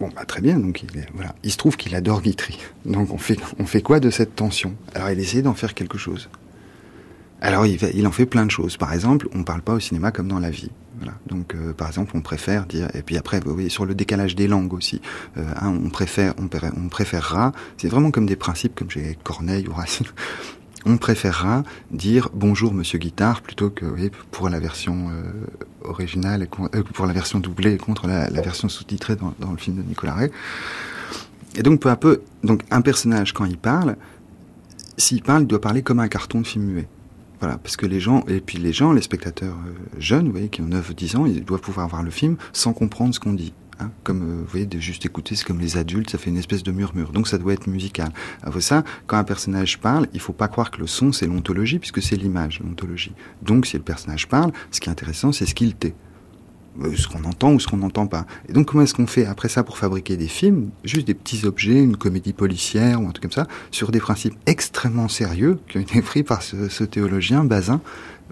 Bon, 0.00 0.08
bah, 0.14 0.24
très 0.24 0.40
bien. 0.40 0.58
Donc, 0.58 0.82
il, 0.82 0.88
voilà. 1.14 1.34
il 1.42 1.50
se 1.50 1.56
trouve 1.56 1.76
qu'il 1.76 1.94
adore 1.94 2.22
Guitry. 2.22 2.58
Donc, 2.84 3.12
on 3.12 3.18
fait, 3.18 3.38
on 3.58 3.66
fait 3.66 3.82
quoi 3.82 3.98
de 3.98 4.10
cette 4.10 4.36
tension? 4.36 4.74
Alors, 4.94 5.10
il 5.10 5.18
essaie 5.18 5.42
d'en 5.42 5.54
faire 5.54 5.74
quelque 5.74 5.98
chose. 5.98 6.28
Alors, 7.40 7.66
il, 7.66 7.78
il, 7.94 8.06
en 8.06 8.12
fait 8.12 8.26
plein 8.26 8.46
de 8.46 8.50
choses. 8.50 8.76
Par 8.76 8.92
exemple, 8.92 9.28
on 9.34 9.38
ne 9.38 9.44
parle 9.44 9.62
pas 9.62 9.74
au 9.74 9.80
cinéma 9.80 10.10
comme 10.10 10.28
dans 10.28 10.38
la 10.38 10.50
vie. 10.50 10.70
Voilà. 10.98 11.14
Donc, 11.26 11.54
euh, 11.54 11.72
par 11.72 11.88
exemple, 11.88 12.12
on 12.14 12.22
préfère 12.22 12.66
dire. 12.66 12.88
Et 12.94 13.02
puis 13.02 13.16
après, 13.16 13.40
vous 13.40 13.52
voyez, 13.52 13.68
sur 13.68 13.84
le 13.84 13.94
décalage 13.94 14.34
des 14.34 14.48
langues 14.48 14.72
aussi. 14.72 15.00
Euh, 15.36 15.44
hein, 15.56 15.78
on 15.84 15.90
préfère, 15.90 16.34
on, 16.38 16.88
préférera. 16.88 17.52
C'est 17.76 17.88
vraiment 17.88 18.10
comme 18.10 18.26
des 18.26 18.36
principes 18.36 18.74
comme 18.74 18.90
chez 18.90 19.18
Corneille 19.22 19.68
ou 19.68 19.74
Racine. 19.74 20.06
On 20.88 20.98
préférera 20.98 21.64
dire 21.90 22.28
bonjour 22.32 22.72
Monsieur 22.72 23.00
Guitare 23.00 23.42
plutôt 23.42 23.70
que 23.70 23.84
oui, 23.84 24.12
pour 24.30 24.48
la 24.48 24.60
version 24.60 25.08
euh, 25.10 25.32
originale 25.82 26.44
et 26.44 26.48
euh, 26.76 26.84
pour 26.84 27.06
la 27.06 27.12
version 27.12 27.40
doublée 27.40 27.76
contre 27.76 28.06
la, 28.06 28.30
la 28.30 28.40
version 28.40 28.68
sous-titrée 28.68 29.16
dans, 29.16 29.34
dans, 29.40 29.50
le 29.50 29.56
film 29.56 29.78
de 29.78 29.82
Nicolas 29.82 30.14
Ray. 30.14 30.30
Et 31.56 31.64
donc 31.64 31.80
peu 31.80 31.90
à 31.90 31.96
peu, 31.96 32.22
donc 32.44 32.62
un 32.70 32.82
personnage 32.82 33.32
quand 33.32 33.46
il 33.46 33.58
parle, 33.58 33.96
s'il 34.96 35.22
parle, 35.22 35.42
il 35.42 35.48
doit 35.48 35.60
parler 35.60 35.82
comme 35.82 35.98
un 35.98 36.06
carton 36.06 36.40
de 36.40 36.46
film 36.46 36.66
muet. 36.66 36.88
Voilà, 37.40 37.58
parce 37.58 37.76
que 37.76 37.86
les 37.86 38.00
gens, 38.00 38.24
et 38.28 38.40
puis 38.40 38.58
les 38.58 38.72
gens, 38.72 38.92
les 38.92 39.02
spectateurs 39.02 39.56
euh, 39.66 39.72
jeunes, 39.98 40.26
vous 40.26 40.32
voyez, 40.32 40.48
qui 40.48 40.62
ont 40.62 40.68
9-10 40.68 41.16
ans, 41.16 41.26
ils 41.26 41.44
doivent 41.44 41.60
pouvoir 41.60 41.88
voir 41.88 42.02
le 42.02 42.10
film 42.10 42.36
sans 42.52 42.72
comprendre 42.72 43.14
ce 43.14 43.20
qu'on 43.20 43.34
dit. 43.34 43.52
Hein, 43.78 43.90
comme 44.04 44.22
euh, 44.22 44.42
vous 44.42 44.50
voyez, 44.50 44.64
de 44.64 44.78
juste 44.78 45.04
écouter, 45.04 45.36
c'est 45.36 45.44
comme 45.44 45.60
les 45.60 45.76
adultes, 45.76 46.08
ça 46.08 46.16
fait 46.16 46.30
une 46.30 46.38
espèce 46.38 46.62
de 46.62 46.72
murmure. 46.72 47.12
Donc 47.12 47.28
ça 47.28 47.36
doit 47.36 47.52
être 47.52 47.66
musical. 47.66 48.10
Alors 48.42 48.60
ça, 48.62 48.84
quand 49.06 49.18
un 49.18 49.24
personnage 49.24 49.78
parle, 49.78 50.06
il 50.14 50.20
faut 50.20 50.32
pas 50.32 50.48
croire 50.48 50.70
que 50.70 50.78
le 50.78 50.86
son 50.86 51.12
c'est 51.12 51.26
l'ontologie, 51.26 51.78
puisque 51.78 52.00
c'est 52.00 52.16
l'image, 52.16 52.60
l'ontologie. 52.60 53.12
Donc 53.42 53.66
si 53.66 53.76
le 53.76 53.82
personnage 53.82 54.28
parle, 54.28 54.52
ce 54.70 54.80
qui 54.80 54.88
est 54.88 54.92
intéressant, 54.92 55.32
c'est 55.32 55.44
ce 55.44 55.54
qu'il 55.54 55.74
tait. 55.74 55.94
Euh, 56.82 56.94
ce 56.96 57.08
qu'on 57.08 57.24
entend 57.24 57.52
ou 57.52 57.60
ce 57.60 57.66
qu'on 57.66 57.78
n'entend 57.78 58.06
pas. 58.06 58.26
Et 58.48 58.52
donc 58.52 58.66
comment 58.66 58.82
est-ce 58.82 58.94
qu'on 58.94 59.06
fait 59.06 59.24
après 59.24 59.48
ça 59.48 59.64
pour 59.64 59.78
fabriquer 59.78 60.16
des 60.16 60.28
films? 60.28 60.70
Juste 60.84 61.06
des 61.06 61.14
petits 61.14 61.46
objets, 61.46 61.82
une 61.82 61.96
comédie 61.96 62.32
policière 62.32 63.00
ou 63.00 63.06
un 63.08 63.10
truc 63.10 63.22
comme 63.22 63.32
ça, 63.32 63.46
sur 63.70 63.90
des 63.90 64.00
principes 64.00 64.34
extrêmement 64.46 65.08
sérieux 65.08 65.58
qui 65.68 65.78
ont 65.78 65.80
été 65.80 66.02
pris 66.02 66.22
par 66.22 66.42
ce, 66.42 66.84
théologien 66.84 67.44
Bazin. 67.44 67.80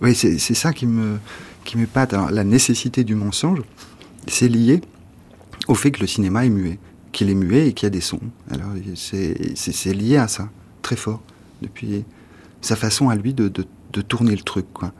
Oui, 0.02 0.14
c'est 0.14 0.38
ça 0.38 0.72
qui 0.72 0.86
me 0.86 1.18
qui 1.64 1.78
la 2.10 2.44
nécessité 2.44 3.04
du 3.04 3.14
mensonge, 3.14 3.62
c'est 4.26 4.48
lié 4.48 4.82
au 5.66 5.74
fait 5.74 5.92
que 5.92 6.00
le 6.00 6.06
cinéma 6.06 6.44
est 6.44 6.50
muet, 6.50 6.78
qu'il 7.12 7.30
est 7.30 7.34
muet 7.34 7.68
et 7.68 7.72
qu'il 7.72 7.86
y 7.86 7.88
a 7.88 7.90
des 7.90 8.02
sons. 8.02 8.20
Alors 8.50 8.68
c'est 8.94 9.94
lié 9.94 10.18
à 10.18 10.28
ça, 10.28 10.50
très 10.82 10.96
fort, 10.96 11.22
depuis 11.62 12.04
sa 12.60 12.76
façon 12.76 13.08
à 13.08 13.14
lui 13.14 13.32
de, 13.32 13.48
de, 13.48 13.64
de 13.92 14.00
tourner 14.02 14.36
le 14.36 14.42
truc. 14.42 14.66
Quoi. 14.74 14.92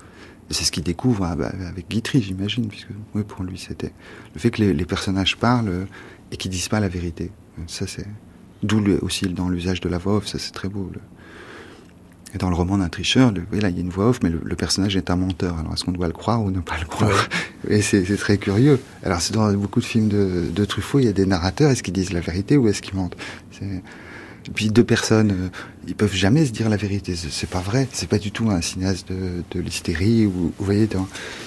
C'est 0.50 0.64
ce 0.64 0.72
qu'il 0.72 0.82
découvre 0.82 1.24
ah, 1.24 1.36
bah, 1.36 1.52
avec 1.68 1.88
Guitry, 1.88 2.22
j'imagine, 2.22 2.68
puisque 2.68 2.90
oui, 3.14 3.22
pour 3.22 3.44
lui 3.44 3.58
c'était 3.58 3.92
le 4.34 4.40
fait 4.40 4.50
que 4.50 4.62
les, 4.62 4.74
les 4.74 4.84
personnages 4.84 5.36
parlent 5.36 5.68
euh, 5.68 5.84
et 6.30 6.36
qu'ils 6.36 6.50
disent 6.50 6.68
pas 6.68 6.80
la 6.80 6.88
vérité. 6.88 7.30
Ça 7.66 7.86
c'est 7.86 8.06
d'où 8.62 8.82
aussi 9.02 9.26
dans 9.28 9.48
l'usage 9.48 9.80
de 9.80 9.88
la 9.88 9.98
voix 9.98 10.16
off, 10.16 10.26
ça 10.26 10.38
c'est 10.38 10.52
très 10.52 10.68
beau. 10.68 10.90
Le, 10.92 11.00
et 12.34 12.38
dans 12.38 12.50
le 12.50 12.56
roman 12.56 12.78
d'un 12.78 12.88
tricheur, 12.88 13.30
le, 13.30 13.42
oui, 13.52 13.60
là, 13.60 13.68
il 13.68 13.76
y 13.76 13.78
a 13.78 13.80
une 13.80 13.90
voix 13.90 14.08
off, 14.08 14.18
mais 14.22 14.28
le, 14.28 14.40
le 14.42 14.56
personnage 14.56 14.96
est 14.96 15.08
un 15.08 15.16
menteur. 15.16 15.56
Alors, 15.56 15.72
est-ce 15.72 15.84
qu'on 15.84 15.92
doit 15.92 16.08
le 16.08 16.12
croire 16.12 16.42
ou 16.42 16.50
ne 16.50 16.58
pas 16.58 16.76
le 16.80 16.86
croire 16.86 17.28
ouais. 17.68 17.76
Et 17.76 17.80
c'est 17.80 18.02
très 18.16 18.38
curieux. 18.38 18.80
Alors, 19.04 19.20
c'est 19.20 19.34
dans 19.34 19.52
beaucoup 19.52 19.78
de 19.78 19.84
films 19.84 20.08
de, 20.08 20.50
de 20.52 20.64
Truffaut, 20.64 20.98
il 20.98 21.04
y 21.04 21.08
a 21.08 21.12
des 21.12 21.26
narrateurs. 21.26 21.70
Est-ce 21.70 21.84
qu'ils 21.84 21.94
disent 21.94 22.12
la 22.12 22.20
vérité 22.20 22.56
ou 22.56 22.66
est-ce 22.66 22.82
qu'ils 22.82 22.96
mentent? 22.96 23.16
Et 23.62 24.50
puis 24.52 24.68
deux 24.68 24.84
personnes, 24.84 25.30
euh, 25.30 25.48
ils 25.86 25.94
peuvent 25.94 26.14
jamais 26.14 26.46
se 26.46 26.52
dire 26.52 26.68
la 26.68 26.76
vérité. 26.76 27.14
C'est 27.16 27.48
pas 27.48 27.60
vrai. 27.60 27.88
C'est 27.92 28.08
pas 28.08 28.18
du 28.18 28.30
tout 28.30 28.50
un 28.50 28.60
cinéaste 28.60 29.10
de, 29.10 29.42
de 29.50 29.60
l'hystérie. 29.60 30.26
Ou 30.26 30.52
vous 30.56 30.64
voyez. 30.64 30.86
Dans... 30.86 31.06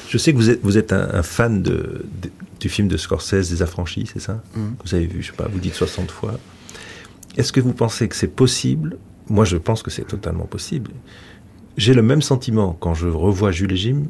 Je 0.09 0.17
sais 0.17 0.33
que 0.33 0.37
vous 0.37 0.49
êtes 0.49 0.59
vous 0.63 0.77
êtes 0.77 0.93
un, 0.93 1.09
un 1.13 1.23
fan 1.23 1.61
de, 1.61 2.05
de, 2.21 2.29
du 2.59 2.69
film 2.69 2.87
de 2.87 2.97
Scorsese, 2.97 3.49
des 3.49 3.61
Affranchis, 3.61 4.09
c'est 4.11 4.19
ça 4.19 4.41
mm. 4.55 4.59
Vous 4.85 4.95
avez 4.95 5.05
vu, 5.05 5.21
je 5.21 5.27
sais 5.27 5.37
pas, 5.37 5.47
vous 5.47 5.59
dites 5.59 5.73
60 5.73 6.11
fois. 6.11 6.39
Est-ce 7.37 7.51
que 7.51 7.59
vous 7.59 7.73
pensez 7.73 8.07
que 8.07 8.15
c'est 8.15 8.27
possible? 8.27 8.97
Moi, 9.29 9.45
je 9.45 9.57
pense 9.57 9.83
que 9.83 9.91
c'est 9.91 10.07
totalement 10.07 10.45
possible. 10.45 10.91
J'ai 11.75 11.93
le 11.93 12.01
même 12.01 12.21
sentiment 12.21 12.75
quand 12.79 12.93
je 12.93 13.07
revois 13.07 13.51
Jules 13.51 13.73
et 13.73 13.77
Jim 13.77 14.03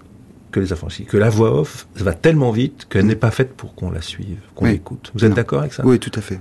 que 0.52 0.62
les 0.62 0.72
affranchis, 0.72 1.04
que 1.04 1.18
la 1.18 1.30
voix 1.30 1.60
off 1.60 1.88
va 1.96 2.14
tellement 2.14 2.52
vite 2.52 2.88
qu'elle 2.90 3.04
mmh. 3.04 3.08
n'est 3.10 3.16
pas 3.16 3.32
faite 3.32 3.54
pour 3.54 3.76
qu'on 3.76 3.92
la 3.92 4.02
suive, 4.02 4.40
qu'on 4.56 4.66
oui. 4.66 4.72
l'écoute. 4.72 5.12
Vous 5.14 5.26
êtes 5.26 5.34
d'accord 5.34 5.60
avec 5.60 5.74
ça? 5.74 5.86
Oui, 5.86 6.00
tout 6.00 6.12
à 6.16 6.22
fait. 6.22 6.40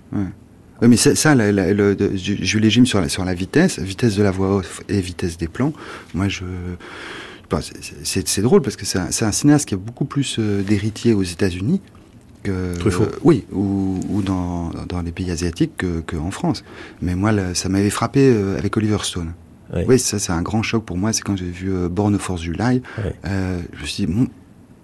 Oui, 0.83 0.89
mais 0.89 0.97
ça, 0.97 1.35
la, 1.35 1.53
la, 1.53 1.72
le, 1.72 1.97
sur 2.85 3.01
la, 3.01 3.09
sur 3.09 3.24
la 3.24 3.35
vitesse, 3.35 3.79
vitesse 3.79 4.16
de 4.16 4.22
la 4.22 4.31
voix 4.31 4.57
off 4.57 4.83
et 4.89 5.01
vitesse 5.01 5.39
des 5.39 5.49
plans, 5.49 5.72
moi 6.14 6.29
je... 6.29 6.45
c'est 8.03 8.43
drôle 8.43 8.61
parce 8.61 8.77
que 8.77 8.85
c'est 8.85 8.99
un, 8.99 9.09
un, 9.09 9.33
cinéaste 9.33 9.68
qui 9.68 9.74
a 9.74 9.79
beaucoup 9.79 10.05
plus 10.05 10.37
euh, 10.39 10.62
d'héritiers 10.62 11.14
aux 11.14 11.22
États-Unis 11.22 11.81
que, 12.43 12.77
Truffaut. 12.79 13.05
Euh, 13.05 13.18
oui, 13.22 13.45
ou, 13.53 14.01
ou 14.11 14.22
dans, 14.22 14.70
dans, 14.89 15.03
les 15.03 15.12
pays 15.12 15.31
asiatiques 15.31 15.85
qu'en 16.07 16.27
que 16.27 16.31
France. 16.31 16.62
Mais 17.01 17.14
moi, 17.14 17.33
là, 17.33 17.55
ça 17.55 17.68
m'avait 17.68 17.91
frappé 17.91 18.20
euh, 18.20 18.59
avec 18.59 18.77
Oliver 18.77 18.99
Stone. 19.03 19.33
Oui, 19.74 19.83
oui 19.89 19.99
ça 19.99 20.20
c'est 20.20 20.33
un 20.33 20.43
grand 20.43 20.62
choc 20.62 20.85
pour 20.85 20.97
moi. 20.97 21.12
C'est 21.12 21.22
quand 21.22 21.37
j'ai 21.37 21.47
vu 21.47 21.72
Born 21.89 22.16
Force 22.18 22.43
July. 22.43 22.83
Oui. 22.99 23.05
Euh, 23.24 23.61
je 23.74 23.83
me 23.83 23.87
suis 23.87 24.07
dit, 24.07 24.12
bon, 24.12 24.29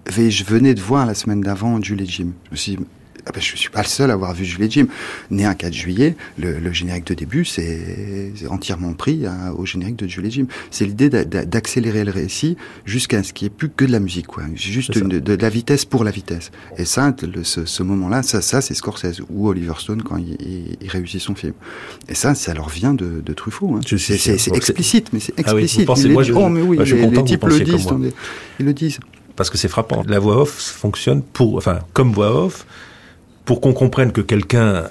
je 0.09 0.43
venais 0.43 0.73
de 0.73 0.81
voir 0.81 1.05
la 1.05 1.13
semaine 1.13 1.41
d'avant 1.41 1.81
Julie 1.81 2.07
Jim. 2.07 2.31
Je 2.47 2.51
me 2.51 2.55
suis 2.55 2.75
dit, 2.75 2.83
ah 3.25 3.31
ben, 3.33 3.41
je 3.41 3.55
suis 3.55 3.69
pas 3.69 3.81
le 3.81 3.87
seul 3.87 4.11
à 4.11 4.13
avoir 4.13 4.33
vu 4.33 4.43
Julie 4.43 4.69
Jim. 4.69 4.87
Né 5.31 5.45
un 5.45 5.55
4 5.55 5.73
juillet, 5.73 6.15
le, 6.37 6.59
le 6.59 6.73
générique 6.73 7.07
de 7.07 7.13
début, 7.13 7.45
c'est 7.45 8.33
entièrement 8.49 8.93
pris 8.93 9.25
à, 9.25 9.53
au 9.53 9.65
générique 9.65 9.95
de 9.95 10.07
Julie 10.07 10.31
Jim. 10.31 10.45
C'est 10.71 10.85
l'idée 10.85 11.09
d'accélérer 11.09 12.03
le 12.03 12.11
récit 12.11 12.57
jusqu'à 12.85 13.23
ce 13.23 13.31
qu'il 13.31 13.47
n'y 13.47 13.53
ait 13.53 13.57
plus 13.57 13.69
que 13.69 13.85
de 13.85 13.91
la 13.91 13.99
musique, 13.99 14.27
quoi. 14.27 14.43
Juste 14.55 14.95
une, 14.95 15.07
de, 15.07 15.19
de, 15.19 15.35
la 15.35 15.49
vitesse 15.49 15.85
pour 15.85 16.03
la 16.03 16.11
vitesse. 16.11 16.51
Et 16.77 16.85
ça, 16.85 17.15
le, 17.21 17.43
ce, 17.43 17.65
ce 17.65 17.83
moment-là, 17.83 18.23
ça, 18.23 18.41
ça 18.41 18.61
c'est 18.61 18.73
Scorsese 18.73 19.21
ou 19.29 19.47
Oliver 19.47 19.73
Stone 19.77 20.03
quand 20.03 20.17
il, 20.17 20.35
il, 20.41 20.77
il, 20.81 20.89
réussit 20.89 21.21
son 21.21 21.35
film. 21.35 21.53
Et 22.09 22.15
ça, 22.15 22.35
ça 22.35 22.53
leur 22.53 22.69
vient 22.69 22.93
de, 22.93 23.21
de 23.21 23.33
Truffaut. 23.33 23.75
Hein. 23.75 23.79
C'est 23.97 24.15
explicite, 24.53 25.13
mais 25.13 25.19
c'est 25.19 25.37
explicite. 25.39 25.87
Ah 25.87 25.93
oui, 25.95 26.03
les, 26.03 26.09
moi, 26.09 26.23
je, 26.23 26.33
oh, 26.33 26.49
mais 26.49 26.61
oui, 26.61 26.75
moi, 26.75 26.85
les, 26.85 27.07
les 27.07 27.23
types 27.23 27.43
le 27.45 27.59
disent. 27.61 27.87
Ils 28.59 28.65
le 28.65 28.73
disent. 28.73 28.99
Parce 29.35 29.49
que 29.49 29.57
c'est 29.57 29.67
frappant. 29.67 30.03
La 30.07 30.19
voix 30.19 30.41
off 30.41 30.51
fonctionne 30.51 31.21
pour, 31.21 31.55
enfin, 31.57 31.79
comme 31.93 32.11
voix 32.11 32.45
off 32.45 32.65
pour 33.45 33.61
qu'on 33.61 33.73
comprenne 33.73 34.11
que 34.11 34.21
quelqu'un 34.21 34.83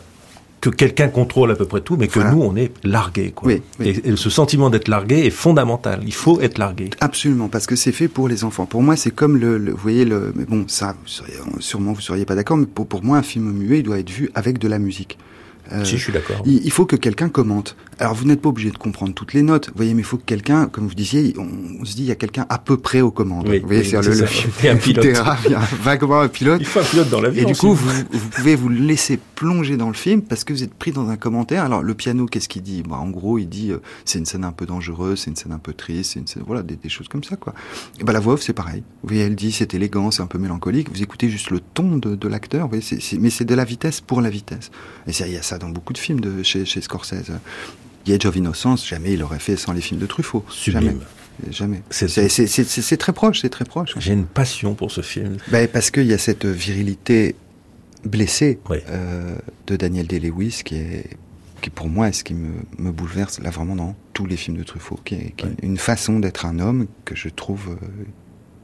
que 0.63 0.71
quelqu'un 0.71 1.09
contrôle 1.09 1.51
à 1.51 1.57
peu 1.57 1.65
près 1.67 1.81
tout, 1.81 1.97
mais 1.97 2.07
que 2.07 2.21
voilà. 2.21 2.31
nous, 2.31 2.41
on 2.41 2.55
est 2.55 2.73
largué. 2.85 3.33
Quoi. 3.33 3.49
Oui, 3.49 3.63
oui. 3.81 4.01
Et, 4.05 4.11
et, 4.11 4.17
ce 4.17 4.31
sentiment 4.31 4.71
d'être 4.71 4.87
largué 4.87 5.27
est 5.27 5.31
fondamental. 5.31 6.01
Il 6.07 6.15
faut 6.15 6.41
être 6.41 6.57
largué. 6.57 6.89
Absolument, 7.01 7.49
parce 7.49 7.67
que 7.67 7.75
c'est 7.75 7.91
fait 7.91 8.07
pour 8.07 8.29
les 8.29 8.45
enfants. 8.45 8.65
Pour 8.65 8.81
moi, 8.81 8.95
c'est 8.95 9.11
comme 9.11 9.37
le, 9.37 9.59
le, 9.59 9.73
vous 9.73 9.79
voyez, 9.79 10.05
le, 10.05 10.33
mais 10.37 10.45
bon, 10.45 10.65
ça, 10.69 10.95
vous 11.03 11.09
seriez, 11.09 11.35
sûrement 11.59 11.93
vous 11.93 12.01
seriez 12.01 12.25
pas 12.25 12.37
d'accord, 12.37 12.57
mais 12.57 12.67
pour, 12.67 12.87
pour 12.87 13.03
moi, 13.03 13.19
un 13.19 13.23
film 13.23 13.51
muet, 13.51 13.81
il 13.81 13.83
doit 13.83 13.99
être 13.99 14.11
vu 14.11 14.31
avec 14.37 14.59
de 14.59 14.69
la 14.69 14.79
musique. 14.79 15.19
Euh, 15.73 15.85
si, 15.85 15.99
je 15.99 16.03
suis 16.05 16.13
d'accord. 16.13 16.43
Il, 16.47 16.65
il, 16.65 16.71
faut 16.71 16.87
que 16.87 16.97
quelqu'un 16.97 17.29
commente. 17.29 17.77
Alors, 18.03 18.15
vous 18.15 18.25
n'êtes 18.25 18.43
pas 18.43 18.49
obligé 18.49 18.73
de 18.73 18.77
comprendre 18.77 19.15
toutes 19.15 19.33
les 19.33 19.43
notes, 19.43 19.69
vous 19.69 19.77
voyez, 19.77 19.95
mais 19.95 20.01
il 20.01 20.05
faut 20.05 20.17
que 20.17 20.25
quelqu'un, 20.25 20.67
comme 20.67 20.89
vous 20.89 20.95
disiez, 20.95 21.35
on, 21.39 21.47
on 21.81 21.85
se 21.85 21.95
dit, 21.95 22.03
il 22.03 22.09
y 22.09 22.11
a 22.11 22.17
quelqu'un 22.17 22.47
à 22.49 22.59
peu 22.59 22.77
près 22.77 23.01
aux 23.01 23.13
commandes. 23.13 23.47
Oui, 23.49 23.61
vous 23.61 23.69
voyez, 23.69 23.85
c'est 23.85 24.03
le, 24.03 24.13
le, 24.13 24.71
un 24.71 24.77
pilote. 24.77 25.05
il 25.45 25.53
y 25.53 25.55
a 25.55 25.61
vaguement 25.81 26.21
un 26.21 26.27
pilote. 26.27 26.61
Il 26.61 26.67
faut 26.67 26.81
un 26.81 26.83
pilote 26.83 27.11
dans 27.11 27.21
la 27.21 27.31
vie. 27.31 27.43
Et 27.43 27.45
du 27.45 27.55
coup, 27.55 27.75
vous, 27.75 27.89
vous, 28.11 28.29
pouvez 28.29 28.57
vous 28.57 28.69
laisser 28.69 29.21
plonger 29.37 29.77
dans 29.77 29.87
le 29.87 29.95
film 29.95 30.23
parce 30.23 30.43
que 30.43 30.53
vous 30.53 30.65
êtes 30.65 30.75
pris 30.75 30.91
dans 30.91 31.11
un 31.11 31.17
commentaire. 31.17 31.63
Alors, 31.63 31.85
le 31.85 31.95
piano, 31.95 32.27
qu'est-ce 32.27 32.49
qu'il 32.49 32.63
dit? 32.63 32.83
Bah, 32.83 32.97
En 32.97 33.09
gros, 33.09 33.39
il 33.39 33.49
dit, 33.49 33.71
euh, 33.71 33.79
c'est 34.05 34.19
une 34.19 34.27
scène 34.27 34.43
un 34.43 34.51
peu 34.51 34.67
dangereuse, 34.67 35.21
c'est 35.21 35.31
une 35.31 35.37
scène 35.37 35.53
un 35.53 35.61
peu 35.61 35.73
triste, 35.73 36.15
c'est 36.15 36.19
une 36.19 36.27
scène, 36.27 36.43
voilà, 36.45 36.65
des, 36.65 36.75
des, 36.75 36.89
choses 36.89 37.07
comme 37.07 37.23
ça, 37.23 37.37
quoi. 37.37 37.55
Et 38.01 38.03
ben, 38.03 38.13
la 38.13 38.19
voix 38.19 38.35
off, 38.35 38.43
c'est 38.43 38.53
pareil. 38.53 38.83
Vous 39.05 39.11
voyez, 39.11 39.23
elle 39.23 39.37
dit, 39.37 39.53
c'est 39.53 39.75
élégant, 39.75 40.11
c'est 40.11 40.23
un 40.23 40.27
peu 40.27 40.39
mélancolique. 40.39 40.91
Vous 40.93 41.05
écoutez 41.05 41.31
juste 41.31 41.51
le 41.51 41.61
ton 41.61 41.99
de, 41.99 42.17
de 42.17 42.29
l'acteur, 42.29 42.69
mais 42.69 42.81
c'est 43.31 43.45
de 43.45 43.55
la 43.55 43.65
vitesse 43.65 44.01
pour 44.01 44.21
la 44.21 44.29
vitesse. 44.29 44.73
Et 45.07 45.13
il 45.13 45.33
y 45.33 45.37
a 45.37 45.43
ça 45.43 45.59
dans 45.59 45.69
beaucoup 45.69 45.93
de 45.93 45.99
films 45.99 46.19
de, 46.19 46.43
chez, 46.43 46.65
chez 46.65 46.81
Scorsese. 46.81 47.31
The 48.05 48.11
Edge 48.11 48.27
of 48.27 48.37
Innocence, 48.37 48.87
jamais 48.87 49.13
il 49.13 49.23
aurait 49.23 49.39
fait 49.39 49.57
sans 49.57 49.73
les 49.73 49.81
films 49.81 50.01
de 50.01 50.07
Truffaut. 50.07 50.45
Sublime. 50.49 51.01
Jamais. 51.51 51.83
C'est 51.91 52.97
très 52.99 53.13
proche, 53.13 53.41
c'est 53.41 53.49
très 53.49 53.65
proche. 53.65 53.95
J'ai 53.99 54.13
une 54.13 54.27
passion 54.27 54.75
pour 54.75 54.91
ce 54.91 55.01
film. 55.01 55.39
Ben, 55.49 55.67
parce 55.69 55.91
qu'il 55.91 56.07
y 56.07 56.13
a 56.13 56.19
cette 56.19 56.47
virilité 56.47 57.35
blessée 58.05 58.59
oui. 58.69 58.79
euh, 58.89 59.37
de 59.67 59.77
Daniel 59.77 60.07
Day-Lewis 60.07 60.63
qui 60.65 60.77
est 60.77 61.17
qui 61.63 61.71
pour 61.71 61.89
moi 61.89 62.09
est 62.09 62.13
ce 62.13 62.25
qui 62.25 62.35
me, 62.35 62.51
me, 62.79 62.91
bouleverse 62.91 63.39
là 63.39 63.51
vraiment 63.51 63.77
dans 63.77 63.95
tous 64.13 64.27
les 64.27 64.37
films 64.37 64.57
de 64.57 64.65
Truffaut, 64.65 64.99
qui 65.05 65.15
est, 65.15 65.33
qui 65.37 65.47
est 65.47 65.55
une 65.63 65.79
façon 65.79 66.19
d'être 66.19 66.45
un 66.45 66.59
homme 66.59 66.89
que 67.05 67.15
je 67.15 67.29
trouve, 67.29 67.79
euh, 67.81 68.05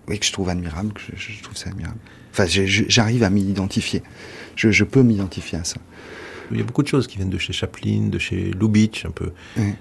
oui, 0.09 0.19
que 0.19 0.27
je 0.27 0.33
trouve 0.33 0.49
admirable, 0.49 0.93
que 0.93 1.01
je, 1.15 1.33
je 1.33 1.43
trouve 1.43 1.57
ça 1.57 1.71
admirable. 1.71 1.99
Enfin, 2.33 2.47
j'arrive 2.47 3.23
à 3.23 3.31
m'y 3.31 3.43
identifier. 3.43 4.03
Je, 4.57 4.73
je 4.73 4.83
peux 4.83 5.03
m'identifier 5.03 5.59
à 5.59 5.65
ça. 5.65 5.77
Il 6.51 6.59
y 6.59 6.61
a 6.61 6.65
beaucoup 6.65 6.83
de 6.83 6.89
choses 6.89 7.07
qui 7.07 7.17
viennent 7.17 7.31
de 7.31 7.39
chez 7.39 7.53
Chaplin, 7.53 8.09
de 8.09 8.19
chez 8.19 8.51
Lubitsch, 8.53 9.05
un 9.05 9.11
peu. 9.11 9.33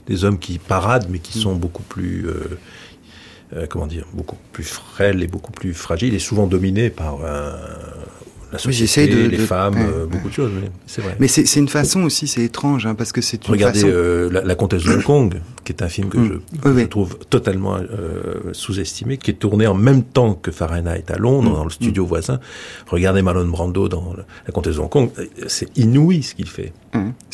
Des 0.05 0.24
hommes 0.24 0.39
qui 0.39 0.59
paradent, 0.59 1.07
mais 1.09 1.20
qui 1.20 1.38
sont 1.39 1.55
beaucoup 1.55 1.84
plus. 1.84 2.28
Euh, 2.28 2.59
euh, 3.53 3.65
comment 3.70 3.88
dire 3.88 4.05
Beaucoup 4.13 4.38
plus 4.51 4.65
frêles 4.65 5.24
et 5.24 5.28
beaucoup 5.28 5.51
plus 5.51 5.74
fragiles, 5.74 6.13
et 6.13 6.20
souvent 6.20 6.47
dominés 6.47 6.89
par 6.89 7.24
un, 7.26 7.55
la 8.52 8.58
société, 8.58 9.14
oui, 9.14 9.24
de, 9.24 9.30
les 9.30 9.38
de, 9.38 9.45
femmes, 9.45 9.76
ouais, 9.76 9.82
euh, 9.82 10.06
beaucoup 10.06 10.26
ouais. 10.26 10.30
de 10.30 10.34
choses. 10.34 10.52
C'est 10.86 11.02
vrai. 11.02 11.16
Mais 11.20 11.28
c'est 11.28 11.60
une 11.60 11.68
façon 11.68 12.04
aussi, 12.04 12.28
c'est 12.28 12.43
étrange, 12.43 12.86
hein, 12.86 12.95
parce 12.95 13.12
que 13.12 13.22
c'est 13.22 13.45
une 13.45 13.52
Regardez 13.52 13.82
façon... 13.82 13.91
euh, 13.93 14.30
la, 14.32 14.43
la, 14.43 14.56
comtesse 14.56 14.84
de 14.84 14.93
Hong 14.93 15.04
Kong, 15.04 15.41
qui 15.64 15.74
est 15.74 15.84
un 15.84 15.89
film 15.89 16.10
que, 16.10 16.18
mm. 16.18 16.39
je, 16.64 16.86
trouve 16.86 17.18
totalement 17.30 17.76
euh, 17.76 18.54
sous-estimé, 18.54 19.18
qui 19.18 19.32
est 19.32 19.36
tourné 19.36 19.68
en 19.68 19.74
même 19.74 20.04
temps 20.04 20.34
que 20.34 20.52
Fahrenheit 20.52 21.04
à 21.10 21.18
Londres, 21.18 21.52
mm. 21.52 21.56
dans 21.56 21.64
le 21.64 21.70
studio 21.70 22.06
mm. 22.06 22.08
voisin. 22.08 22.39
Regardez 22.88 23.22
Marlon 23.22 23.48
Brando 23.48 23.89
dans 23.89 24.16
La 24.45 24.52
Comtesse 24.54 24.76
de 24.76 24.82
Hong 24.82 24.89
Kong, 24.89 25.10
c'est 25.48 25.78
inouï 25.78 26.24
ce 26.24 26.36
qu'il 26.36 26.48
fait. 26.48 26.74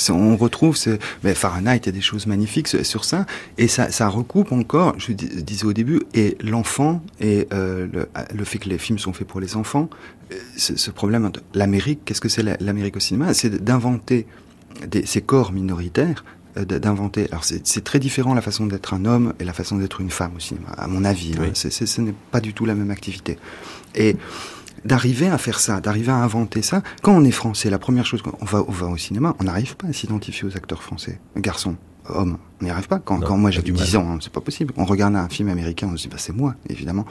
On 0.10 0.36
retrouve, 0.36 0.78
mais 1.24 1.34
Fahrenheit, 1.34 1.78
il 1.78 1.86
y 1.86 1.90
a 1.90 1.92
des 1.92 2.02
choses 2.02 2.28
magnifiques 2.28 2.68
sur 2.68 3.06
ça, 3.06 3.26
et 3.58 3.68
ça, 3.68 3.92
ça 3.92 4.10
recoupe 4.10 4.52
encore, 4.52 4.96
je 4.98 5.14
disais 5.14 5.66
au 5.66 5.74
début, 5.74 6.02
et 6.14 6.38
l'enfant, 6.44 7.02
et 7.20 7.48
euh, 7.54 7.88
le, 7.92 8.08
le, 8.34 8.44
fait 8.44 8.58
que 8.58 8.70
les 8.70 8.78
films 8.78 9.00
sont 9.00 9.14
faits 9.14 9.28
pour 9.28 9.40
les 9.40 9.56
enfants, 9.56 9.90
euh, 9.90 10.23
ce, 10.58 10.76
ce 10.76 10.92
problème, 10.92 11.32
l'Amérique, 11.54 12.02
qu'est-ce 12.06 12.22
que 12.22 12.30
c'est 12.30 12.44
l'Amérique 12.60 12.96
au 12.96 13.00
cinéma? 13.00 13.34
C'est 13.34 13.64
d'inventer 13.64 14.28
ces 15.06 15.22
corps 15.22 15.52
minoritaires 15.52 16.24
euh, 16.58 16.66
d'inventer. 16.66 17.28
Alors 17.32 17.44
c'est 17.44 17.84
très 17.84 18.00
différent 18.00 18.34
la 18.34 18.42
façon 18.42 18.68
d'être 18.68 18.94
un 18.94 19.06
homme 19.06 19.34
et 19.40 19.44
la 19.44 19.54
façon 19.54 19.78
d'être 19.78 20.02
une 20.02 20.12
femme 20.12 20.36
au 20.36 20.40
cinéma, 20.40 20.70
à 20.78 20.88
mon 20.88 21.04
avis. 21.04 21.34
Hein. 21.40 21.52
ce 21.54 22.02
n'est 22.02 22.14
pas 22.32 22.42
du 22.42 22.54
tout 22.54 22.66
la 22.66 22.76
même 22.76 22.92
activité. 22.92 23.40
Et 23.96 24.16
d'arriver 24.86 25.30
à 25.30 25.38
faire 25.38 25.60
ça, 25.60 25.82
d'arriver 25.82 26.12
à 26.12 26.18
inventer 26.18 26.62
ça. 26.62 26.84
Quand 27.02 27.16
on 27.16 27.24
est 27.24 27.32
français, 27.32 27.70
la 27.70 27.80
première 27.80 28.06
chose, 28.06 28.22
on 28.40 28.46
va, 28.46 28.64
on 28.68 28.72
va 28.72 28.88
au 28.88 28.98
cinéma, 28.98 29.36
on 29.40 29.46
n'arrive 29.46 29.76
pas 29.78 29.88
à 29.88 29.94
s'identifier 29.94 30.48
aux 30.48 30.56
acteurs 30.56 30.84
français, 30.84 31.20
garçons, 31.38 31.76
hommes. 32.10 32.38
On 32.62 32.66
n'y 32.66 32.70
arrive 32.70 32.88
pas. 32.88 33.00
Quand, 33.00 33.20
quand 33.20 33.38
moi 33.38 33.52
j'ai 33.52 33.62
10 33.62 33.96
ans, 33.96 34.10
hein, 34.10 34.18
c'est 34.22 34.32
pas 34.32 34.42
possible. 34.42 34.74
On 34.78 34.86
regarde 34.86 35.16
un 35.16 35.30
film 35.30 35.50
américain, 35.50 35.90
on 35.92 35.98
se 35.98 36.04
dit 36.04 36.10
bah 36.10 36.18
c'est 36.18 36.34
moi, 36.34 36.56
évidemment. 36.70 37.06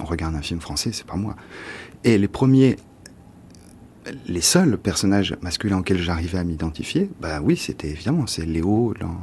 On 0.00 0.04
regarde 0.04 0.34
un 0.34 0.42
film 0.42 0.60
français, 0.60 0.90
c'est 0.92 1.06
pas 1.06 1.16
moi. 1.16 1.36
Et 2.04 2.18
les 2.18 2.28
premiers 2.28 2.76
les 4.26 4.40
seuls 4.40 4.78
personnages 4.78 5.36
masculins 5.42 5.78
auxquels 5.78 6.00
j'arrivais 6.00 6.38
à 6.38 6.44
m'identifier, 6.44 7.10
bah 7.20 7.40
oui, 7.42 7.56
c'était 7.56 7.88
évidemment, 7.88 8.26
c'est 8.26 8.46
Léo 8.46 8.94
dans, 9.00 9.16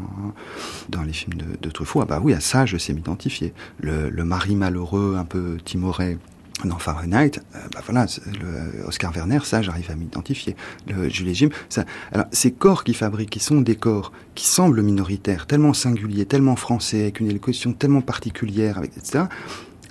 dans 0.90 1.04
les 1.04 1.14
films 1.14 1.40
de, 1.62 1.70
Truffaut. 1.70 2.02
Ah 2.02 2.06
bah 2.06 2.20
oui, 2.24 2.34
à 2.34 2.40
ça, 2.40 2.66
je 2.66 2.78
sais 2.78 2.94
m'identifier. 2.94 3.54
Le, 3.82 4.10
mari 4.24 4.56
malheureux, 4.56 5.16
un 5.18 5.26
peu 5.26 5.58
timoré 5.64 6.18
dans 6.64 6.80
Fahrenheit, 6.80 7.40
euh, 7.56 7.60
bah 7.74 7.82
voilà, 7.86 8.06
le 8.28 8.86
Oscar 8.86 9.12
Werner, 9.14 9.40
ça, 9.44 9.62
j'arrive 9.62 9.92
à 9.92 9.96
m'identifier. 9.96 10.56
Le 10.88 11.10
Jules 11.10 11.34
Jim, 11.34 11.50
ça. 11.70 11.86
Alors, 12.12 12.28
ces 12.32 12.52
corps 12.52 12.84
qui 12.84 12.94
fabriquent, 12.94 13.30
qui 13.30 13.40
sont 13.40 13.62
des 13.62 13.76
corps 13.76 14.14
qui 14.36 14.48
semblent 14.48 14.82
minoritaires, 14.82 15.48
tellement 15.48 15.74
singuliers, 15.74 16.26
tellement 16.26 16.56
français, 16.56 17.02
avec 17.02 17.20
une 17.20 17.28
élocution 17.28 17.74
tellement 17.74 18.02
particulière, 18.02 18.82
etc. 18.84 19.26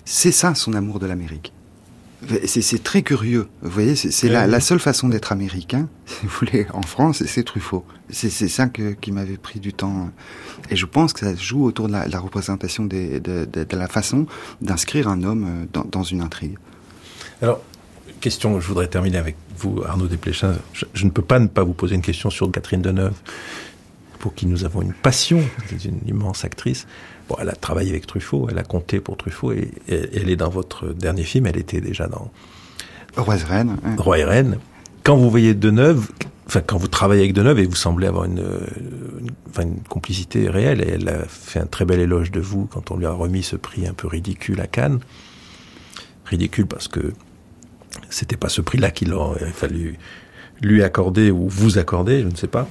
C'est 0.05 0.33
ça 0.33 0.55
son 0.55 0.73
amour 0.75 0.99
de 0.99 1.07
l'Amérique. 1.07 1.53
C'est 2.47 2.83
très 2.83 3.03
curieux. 3.03 3.49
Vous 3.63 3.71
voyez, 3.71 3.97
c'est 3.97 4.29
la, 4.29 4.47
la, 4.47 4.61
seule 4.61 4.79
façon 4.79 5.09
d'être 5.09 5.33
américain, 5.33 5.89
si 6.07 6.27
vous 6.27 6.33
voulez, 6.41 6.67
en 6.73 6.83
France, 6.83 7.23
c'est 7.27 7.43
Truffaut. 7.43 7.85
C'est 8.11 8.31
ça 8.31 8.67
que, 8.67 8.93
qui 8.93 9.13
m'avait 9.13 9.37
pris 9.37 9.61
du 9.61 9.73
temps. 9.73 10.11
Et 10.71 10.77
je 10.77 10.87
pense 10.87 11.13
que 11.13 11.21
ça 11.21 11.35
joue 11.35 11.65
autour 11.65 11.89
de 11.89 11.93
la, 11.93 12.07
la 12.07 12.19
représentation 12.19 12.85
des, 12.85 13.21
de, 13.21 13.45
de, 13.45 13.65
de, 13.65 13.77
la 13.77 13.89
façon 13.89 14.27
d'inscrire 14.61 15.09
un 15.09 15.23
homme 15.23 15.45
euh, 15.47 15.67
dans, 15.73 15.85
dans, 15.85 16.03
une 16.03 16.21
intrigue. 16.21 16.57
Alors, 17.43 17.61
question, 18.21 18.61
je 18.61 18.69
voudrais 18.69 18.89
terminer 18.89 19.19
avec 19.19 19.37
vous, 19.57 19.83
Arnaud 19.87 20.07
Desplechin. 20.07 20.57
Je, 20.73 20.85
je, 20.93 21.05
ne 21.05 21.11
peux 21.11 21.23
pas 21.23 21.39
ne 21.39 21.47
pas 21.47 21.65
vous 21.65 21.73
poser 21.73 21.95
une 21.95 22.03
question 22.03 22.31
sur 22.31 22.51
Catherine 22.51 22.83
Deneuve, 22.83 23.15
pour 24.19 24.35
qui 24.35 24.47
nous 24.47 24.65
avons 24.65 24.83
une 24.83 24.95
passion. 24.95 25.43
C'est 25.69 25.85
une 25.85 26.01
immense 26.07 26.45
actrice. 26.45 26.87
Bon, 27.29 27.37
elle 27.41 27.49
a 27.49 27.55
travaillé 27.55 27.91
avec 27.91 28.07
Truffaut, 28.07 28.49
elle 28.51 28.59
a 28.59 28.63
compté 28.63 29.01
pour 29.01 29.17
Truffaut, 29.17 29.53
et, 29.53 29.71
elle 29.89 30.29
est 30.29 30.37
dans 30.37 30.51
votre 30.51 30.93
dernier 30.93 31.25
film, 31.25 31.47
elle 31.47 31.57
était 31.57 31.81
déjà 31.81 32.07
dans... 32.07 32.31
Roi 33.17 33.37
et 33.37 33.43
Reine. 33.43 33.77
Roi 33.97 34.19
et 34.19 34.25
Reine. 34.25 34.59
Quand 35.05 35.17
vous 35.17 35.31
voyez 35.31 35.55
Deneuve, 35.55 36.09
enfin 36.47 36.61
quand 36.61 36.77
vous 36.77 36.89
travaillez 36.89 37.23
avec 37.23 37.33
Deneuve, 37.33 37.61
et 37.61 37.67
vous 37.67 37.77
semblez 37.77 38.07
avoir 38.07 38.25
une 38.25 38.43
complicité 39.89 40.49
réelle, 40.49 40.83
et 40.83 40.93
elle 40.95 41.09
a 41.09 41.25
fait 41.27 41.61
un 41.61 41.67
très 41.67 41.85
bel 41.85 42.01
éloge 42.01 42.31
de 42.31 42.41
vous 42.41 42.67
quand 42.67 42.91
on 42.91 42.97
lui 42.97 43.07
a 43.07 43.13
remis 43.13 43.43
ce 43.43 43.57
prix 43.57 43.87
un 43.87 43.95
peu 43.95 44.09
ridicule 44.09 44.61
à 44.61 44.67
Cannes. 44.67 44.99
Ridicule 46.25 46.67
parce 46.67 46.89
que 46.89 47.13
c'était 48.11 48.37
pas 48.37 48.49
ce 48.49 48.61
prix-là 48.61 48.91
qu'il 48.91 49.13
aurait 49.13 49.51
fallu 49.51 49.99
lui 50.61 50.83
accorder 50.83 51.31
ou 51.31 51.49
vous 51.49 51.79
accorder, 51.79 52.23
je 52.23 52.29
ne 52.29 52.37
sais 52.37 52.49
pas. 52.49 52.69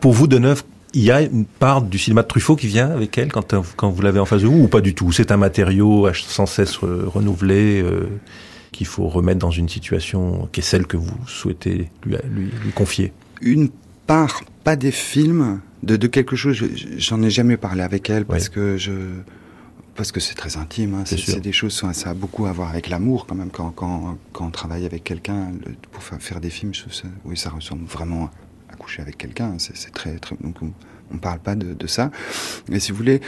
Pour 0.00 0.12
vous, 0.12 0.26
Deneuve, 0.26 0.62
il 0.94 1.02
y 1.02 1.10
a 1.10 1.20
une 1.22 1.44
part 1.44 1.82
du 1.82 1.98
cinéma 1.98 2.22
de 2.22 2.28
Truffaut 2.28 2.56
qui 2.56 2.68
vient 2.68 2.90
avec 2.90 3.18
elle 3.18 3.32
quand, 3.32 3.54
quand 3.76 3.90
vous 3.90 4.02
l'avez 4.02 4.20
en 4.20 4.24
face 4.24 4.42
de 4.42 4.46
vous 4.46 4.62
ou 4.64 4.68
pas 4.68 4.80
du 4.80 4.94
tout? 4.94 5.12
C'est 5.12 5.32
un 5.32 5.36
matériau 5.36 6.08
sans 6.14 6.46
cesse 6.46 6.76
renouvelé 6.76 7.82
euh, 7.82 8.08
qu'il 8.72 8.86
faut 8.86 9.08
remettre 9.08 9.40
dans 9.40 9.50
une 9.50 9.68
situation 9.68 10.48
qui 10.52 10.60
est 10.60 10.62
celle 10.62 10.86
que 10.86 10.96
vous 10.96 11.16
souhaitez 11.26 11.90
lui, 12.04 12.16
lui, 12.30 12.72
confier? 12.74 13.12
Une 13.42 13.70
part, 14.06 14.42
pas 14.62 14.76
des 14.76 14.92
films, 14.92 15.60
de, 15.82 15.96
de 15.96 16.06
quelque 16.06 16.36
chose, 16.36 16.62
j'en 16.96 17.22
ai 17.22 17.30
jamais 17.30 17.56
parlé 17.56 17.82
avec 17.82 18.08
elle 18.08 18.24
parce 18.24 18.48
que 18.48 18.76
je 18.76 18.92
parce 19.96 20.10
que 20.10 20.18
c'est 20.18 20.34
très 20.34 20.56
intime. 20.56 20.94
Hein. 20.94 21.04
C'est 21.04 21.40
des 21.40 21.52
choses, 21.52 21.84
ça 21.92 22.10
a 22.10 22.14
beaucoup 22.14 22.46
à 22.46 22.52
voir 22.52 22.70
avec 22.70 22.88
l'amour 22.88 23.26
quand 23.26 23.36
même. 23.36 23.50
Quand, 23.50 23.70
quand, 23.70 24.18
quand 24.32 24.46
on 24.46 24.50
travaille 24.50 24.86
avec 24.86 25.04
quelqu'un 25.04 25.52
pour 25.92 26.02
faire 26.02 26.40
des 26.40 26.50
films, 26.50 26.74
ça, 26.74 27.06
oui, 27.24 27.36
ça 27.36 27.50
ressemble 27.50 27.84
vraiment 27.84 28.30
coucher 28.74 29.02
avec 29.02 29.18
quelqu'un. 29.18 29.54
C'est 29.58 29.92
très, 29.92 30.18
très. 30.18 30.36
Donc, 30.40 30.56
on, 30.62 30.72
ne 31.12 31.18
parle 31.18 31.38
pas 31.38 31.54
de, 31.54 31.86
ça. 31.86 32.10
Mais 32.68 32.80
si 32.80 32.90
vous 32.90 32.98
voulez, 32.98 33.20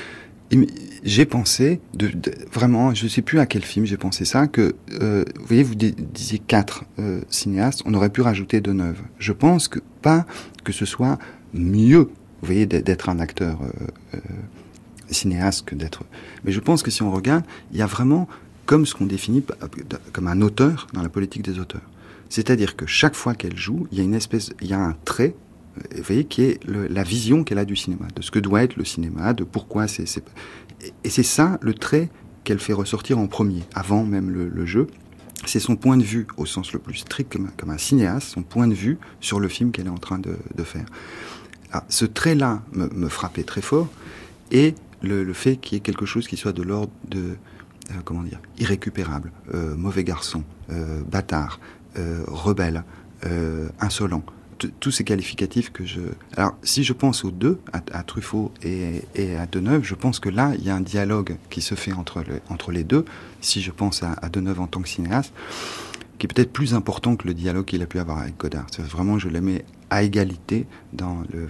j'ai 1.05 1.27
pensé, 1.27 1.81
de, 1.95 2.11
vraiment, 2.53 2.95
je 2.95 3.07
sais 3.07 3.23
plus 3.23 3.39
à 3.39 3.47
quel 3.47 3.63
film 3.63 3.87
j'ai 3.87 3.97
pensé 3.97 4.25
ça, 4.25 4.47
que, 4.47 4.75
euh, 5.01 5.25
vous 5.37 5.47
voyez, 5.47 5.63
vous 5.63 5.75
disiez 5.75 6.39
quatre 6.39 6.85
euh, 6.99 7.21
cinéastes, 7.29 7.83
on 7.85 7.95
aurait 7.95 8.11
pu 8.11 8.23
rajouter 8.23 8.61
de 8.61 8.73
neuf. 8.73 9.01
Je 9.19 9.33
pense 9.33 9.69
que 9.69 9.81
pas 10.03 10.27
que 10.65 10.73
ce 10.73 10.85
soit 10.85 11.19
mieux, 11.55 12.11
vous 12.41 12.47
voyez, 12.47 12.67
d'être 12.67 13.09
un 13.09 13.21
acteur 13.21 13.59
euh, 14.15 14.19
cinéaste 15.11 15.67
que 15.67 15.75
d'être. 15.75 16.05
Mais 16.45 16.53
je 16.53 16.61
pense 16.61 16.83
que 16.83 16.91
si 16.91 17.03
on 17.03 17.11
regarde, 17.11 17.45
il 17.73 17.79
y 17.79 17.83
a 17.83 17.87
vraiment 17.87 18.29
comme 18.67 18.85
ce 18.85 18.95
qu'on 18.95 19.07
définit 19.07 19.45
comme 20.13 20.27
un 20.27 20.41
auteur 20.43 20.89
dans 20.93 21.03
la 21.03 21.09
politique 21.09 21.43
des 21.43 21.59
auteurs. 21.59 21.89
C'est-à-dire 22.29 22.77
que 22.77 22.87
chaque 22.87 23.15
fois 23.15 23.35
qu'elle 23.35 23.57
joue, 23.57 23.87
il 23.93 23.99
y 23.99 24.01
a 24.01 24.05
une 24.05 24.15
espèce, 24.15 24.51
il 24.61 24.69
y 24.69 24.75
a 24.75 24.81
un 24.81 24.97
trait, 25.05 25.35
vous 25.95 26.03
voyez, 26.03 26.25
qui 26.25 26.43
est 26.43 26.61
la 26.67 27.03
vision 27.03 27.45
qu'elle 27.45 27.59
a 27.59 27.65
du 27.65 27.77
cinéma, 27.77 28.07
de 28.15 28.23
ce 28.23 28.31
que 28.31 28.39
doit 28.39 28.63
être 28.63 28.77
le 28.77 28.85
cinéma, 28.85 29.33
de 29.35 29.45
pourquoi 29.45 29.89
c'est, 29.89 30.05
et 31.05 31.11
c'est 31.11 31.23
ça 31.23 31.59
le 31.61 31.75
trait 31.75 32.11
qu'elle 32.45 32.59
fait 32.59 32.73
ressortir 32.73 33.19
en 33.19 33.27
premier, 33.27 33.63
avant 33.75 34.05
même 34.05 34.31
le, 34.31 34.67
jeu. 34.67 34.87
C'est 35.45 35.61
son 35.61 35.77
point 35.77 35.97
de 35.97 36.03
vue, 36.03 36.27
au 36.37 36.47
sens 36.47 36.73
le 36.73 36.79
plus 36.79 36.95
strict, 36.95 37.37
comme, 37.57 37.71
un 37.71 37.79
cinéaste, 37.79 38.29
son 38.29 38.43
point 38.43 38.69
de 38.69 38.75
vue 38.75 38.99
sur 39.21 39.41
le 39.41 39.49
film 39.49 39.73
qu'elle 39.73 39.87
est 39.87 39.91
en 39.91 39.99
train 39.99 40.19
de, 40.19 40.63
faire. 40.63 40.87
Alors, 41.73 41.85
ce 41.89 42.05
trait-là 42.05 42.63
me, 42.73 43.09
frappait 43.09 43.43
très 43.43 43.63
fort, 43.63 43.89
et 44.51 44.75
le, 45.03 45.33
fait 45.33 45.57
qu'il 45.57 45.75
y 45.75 45.77
ait 45.79 45.81
quelque 45.81 46.07
chose 46.07 46.29
qui 46.29 46.37
soit 46.37 46.53
de 46.53 46.63
l'ordre 46.63 46.93
de, 47.09 47.37
euh, 47.91 47.95
comment 48.05 48.23
dire, 48.23 48.41
irrécupérable, 48.59 49.33
euh, 49.55 49.77
mauvais 49.77 50.05
garçon, 50.05 50.45
euh, 50.71 51.03
bâtard, 51.03 51.59
euh, 51.61 51.76
rebelle, 52.27 52.85
euh, 53.25 53.69
insolent. 53.81 54.23
Tous 54.81 54.91
ces 54.91 55.05
qualificatifs 55.05 55.71
que 55.71 55.85
je. 55.85 56.01
Alors, 56.35 56.57
si 56.63 56.83
je 56.83 56.95
pense 56.95 57.27
aux 57.27 57.31
deux, 57.31 57.61
à, 57.75 58.03
Truffaut 58.03 58.53
et, 58.63 59.03
à 59.37 59.45
Deneuve, 59.45 59.85
je 59.85 59.95
pense 59.95 60.19
que 60.19 60.31
là, 60.31 60.53
il 60.57 60.65
y 60.65 60.71
a 60.71 60.75
un 60.75 60.81
dialogue 60.81 61.37
qui 61.51 61.61
se 61.61 61.75
fait 61.75 61.93
entre, 61.93 62.25
entre 62.49 62.73
les 62.73 62.83
deux. 62.83 63.05
Si 63.43 63.61
je 63.61 63.71
pense 63.71 64.03
à, 64.03 64.13
à 64.23 64.31
Deneuve 64.31 64.61
en 64.61 64.67
tant 64.67 64.81
que 64.81 64.89
cinéaste, 64.89 65.35
qui 66.19 66.27
est 66.27 66.33
peut-être 66.33 66.53
plus 66.53 66.73
important 66.73 67.17
que 67.17 67.27
le 67.27 67.35
dialogue 67.35 67.67
qu'il 67.67 67.83
a 67.83 67.87
pu 67.87 67.99
avoir 67.99 68.19
avec 68.19 68.39
Godard. 68.39 68.67
Vraiment, 68.79 69.19
je 69.19 69.29
le 69.29 69.43
mets 69.43 69.65
à 69.91 70.03
égalité 70.03 70.67
dans 70.95 71.23
le. 71.33 71.49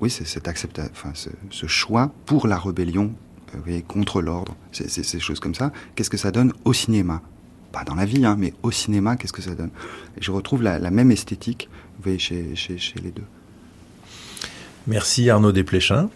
Oui, 0.00 0.10
c'est 0.10 0.26
cet 0.26 0.48
accepta, 0.48 0.84
enfin, 0.90 1.12
ce, 1.14 1.66
choix 1.66 2.12
pour 2.26 2.46
la 2.46 2.58
rébellion, 2.58 3.12
euh, 3.68 3.80
contre 3.86 4.20
l'ordre, 4.20 4.56
c'est 4.72 4.88
ces 4.88 5.20
choses 5.20 5.38
comme 5.38 5.54
ça. 5.54 5.70
Qu'est-ce 5.94 6.10
que 6.10 6.16
ça 6.16 6.30
donne 6.30 6.52
au 6.64 6.72
cinéma? 6.72 7.22
Pas 7.72 7.84
dans 7.84 7.94
la 7.94 8.04
vie, 8.04 8.24
hein, 8.24 8.36
mais 8.38 8.52
au 8.62 8.70
cinéma, 8.70 9.16
qu'est-ce 9.16 9.32
que 9.32 9.42
ça 9.42 9.54
donne? 9.54 9.70
Je 10.20 10.30
retrouve 10.30 10.62
la, 10.62 10.78
même 10.90 11.10
esthétique, 11.10 11.68
vous 11.96 12.02
voyez, 12.04 12.18
chez, 12.18 12.54
chez, 12.54 12.78
les 13.02 13.10
deux. 13.10 13.24
Merci 14.86 15.30
Arnaud 15.30 15.52
Desplechin. 15.52 16.10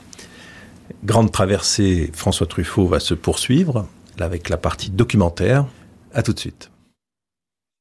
Grande 1.04 1.32
traversée, 1.32 2.10
François 2.14 2.46
Truffaut 2.46 2.86
va 2.86 3.00
se 3.00 3.14
poursuivre 3.14 3.86
avec 4.18 4.48
la 4.48 4.56
partie 4.56 4.90
documentaire. 4.90 5.66
À 6.12 6.22
tout 6.22 6.32
de 6.32 6.38
suite. 6.38 6.70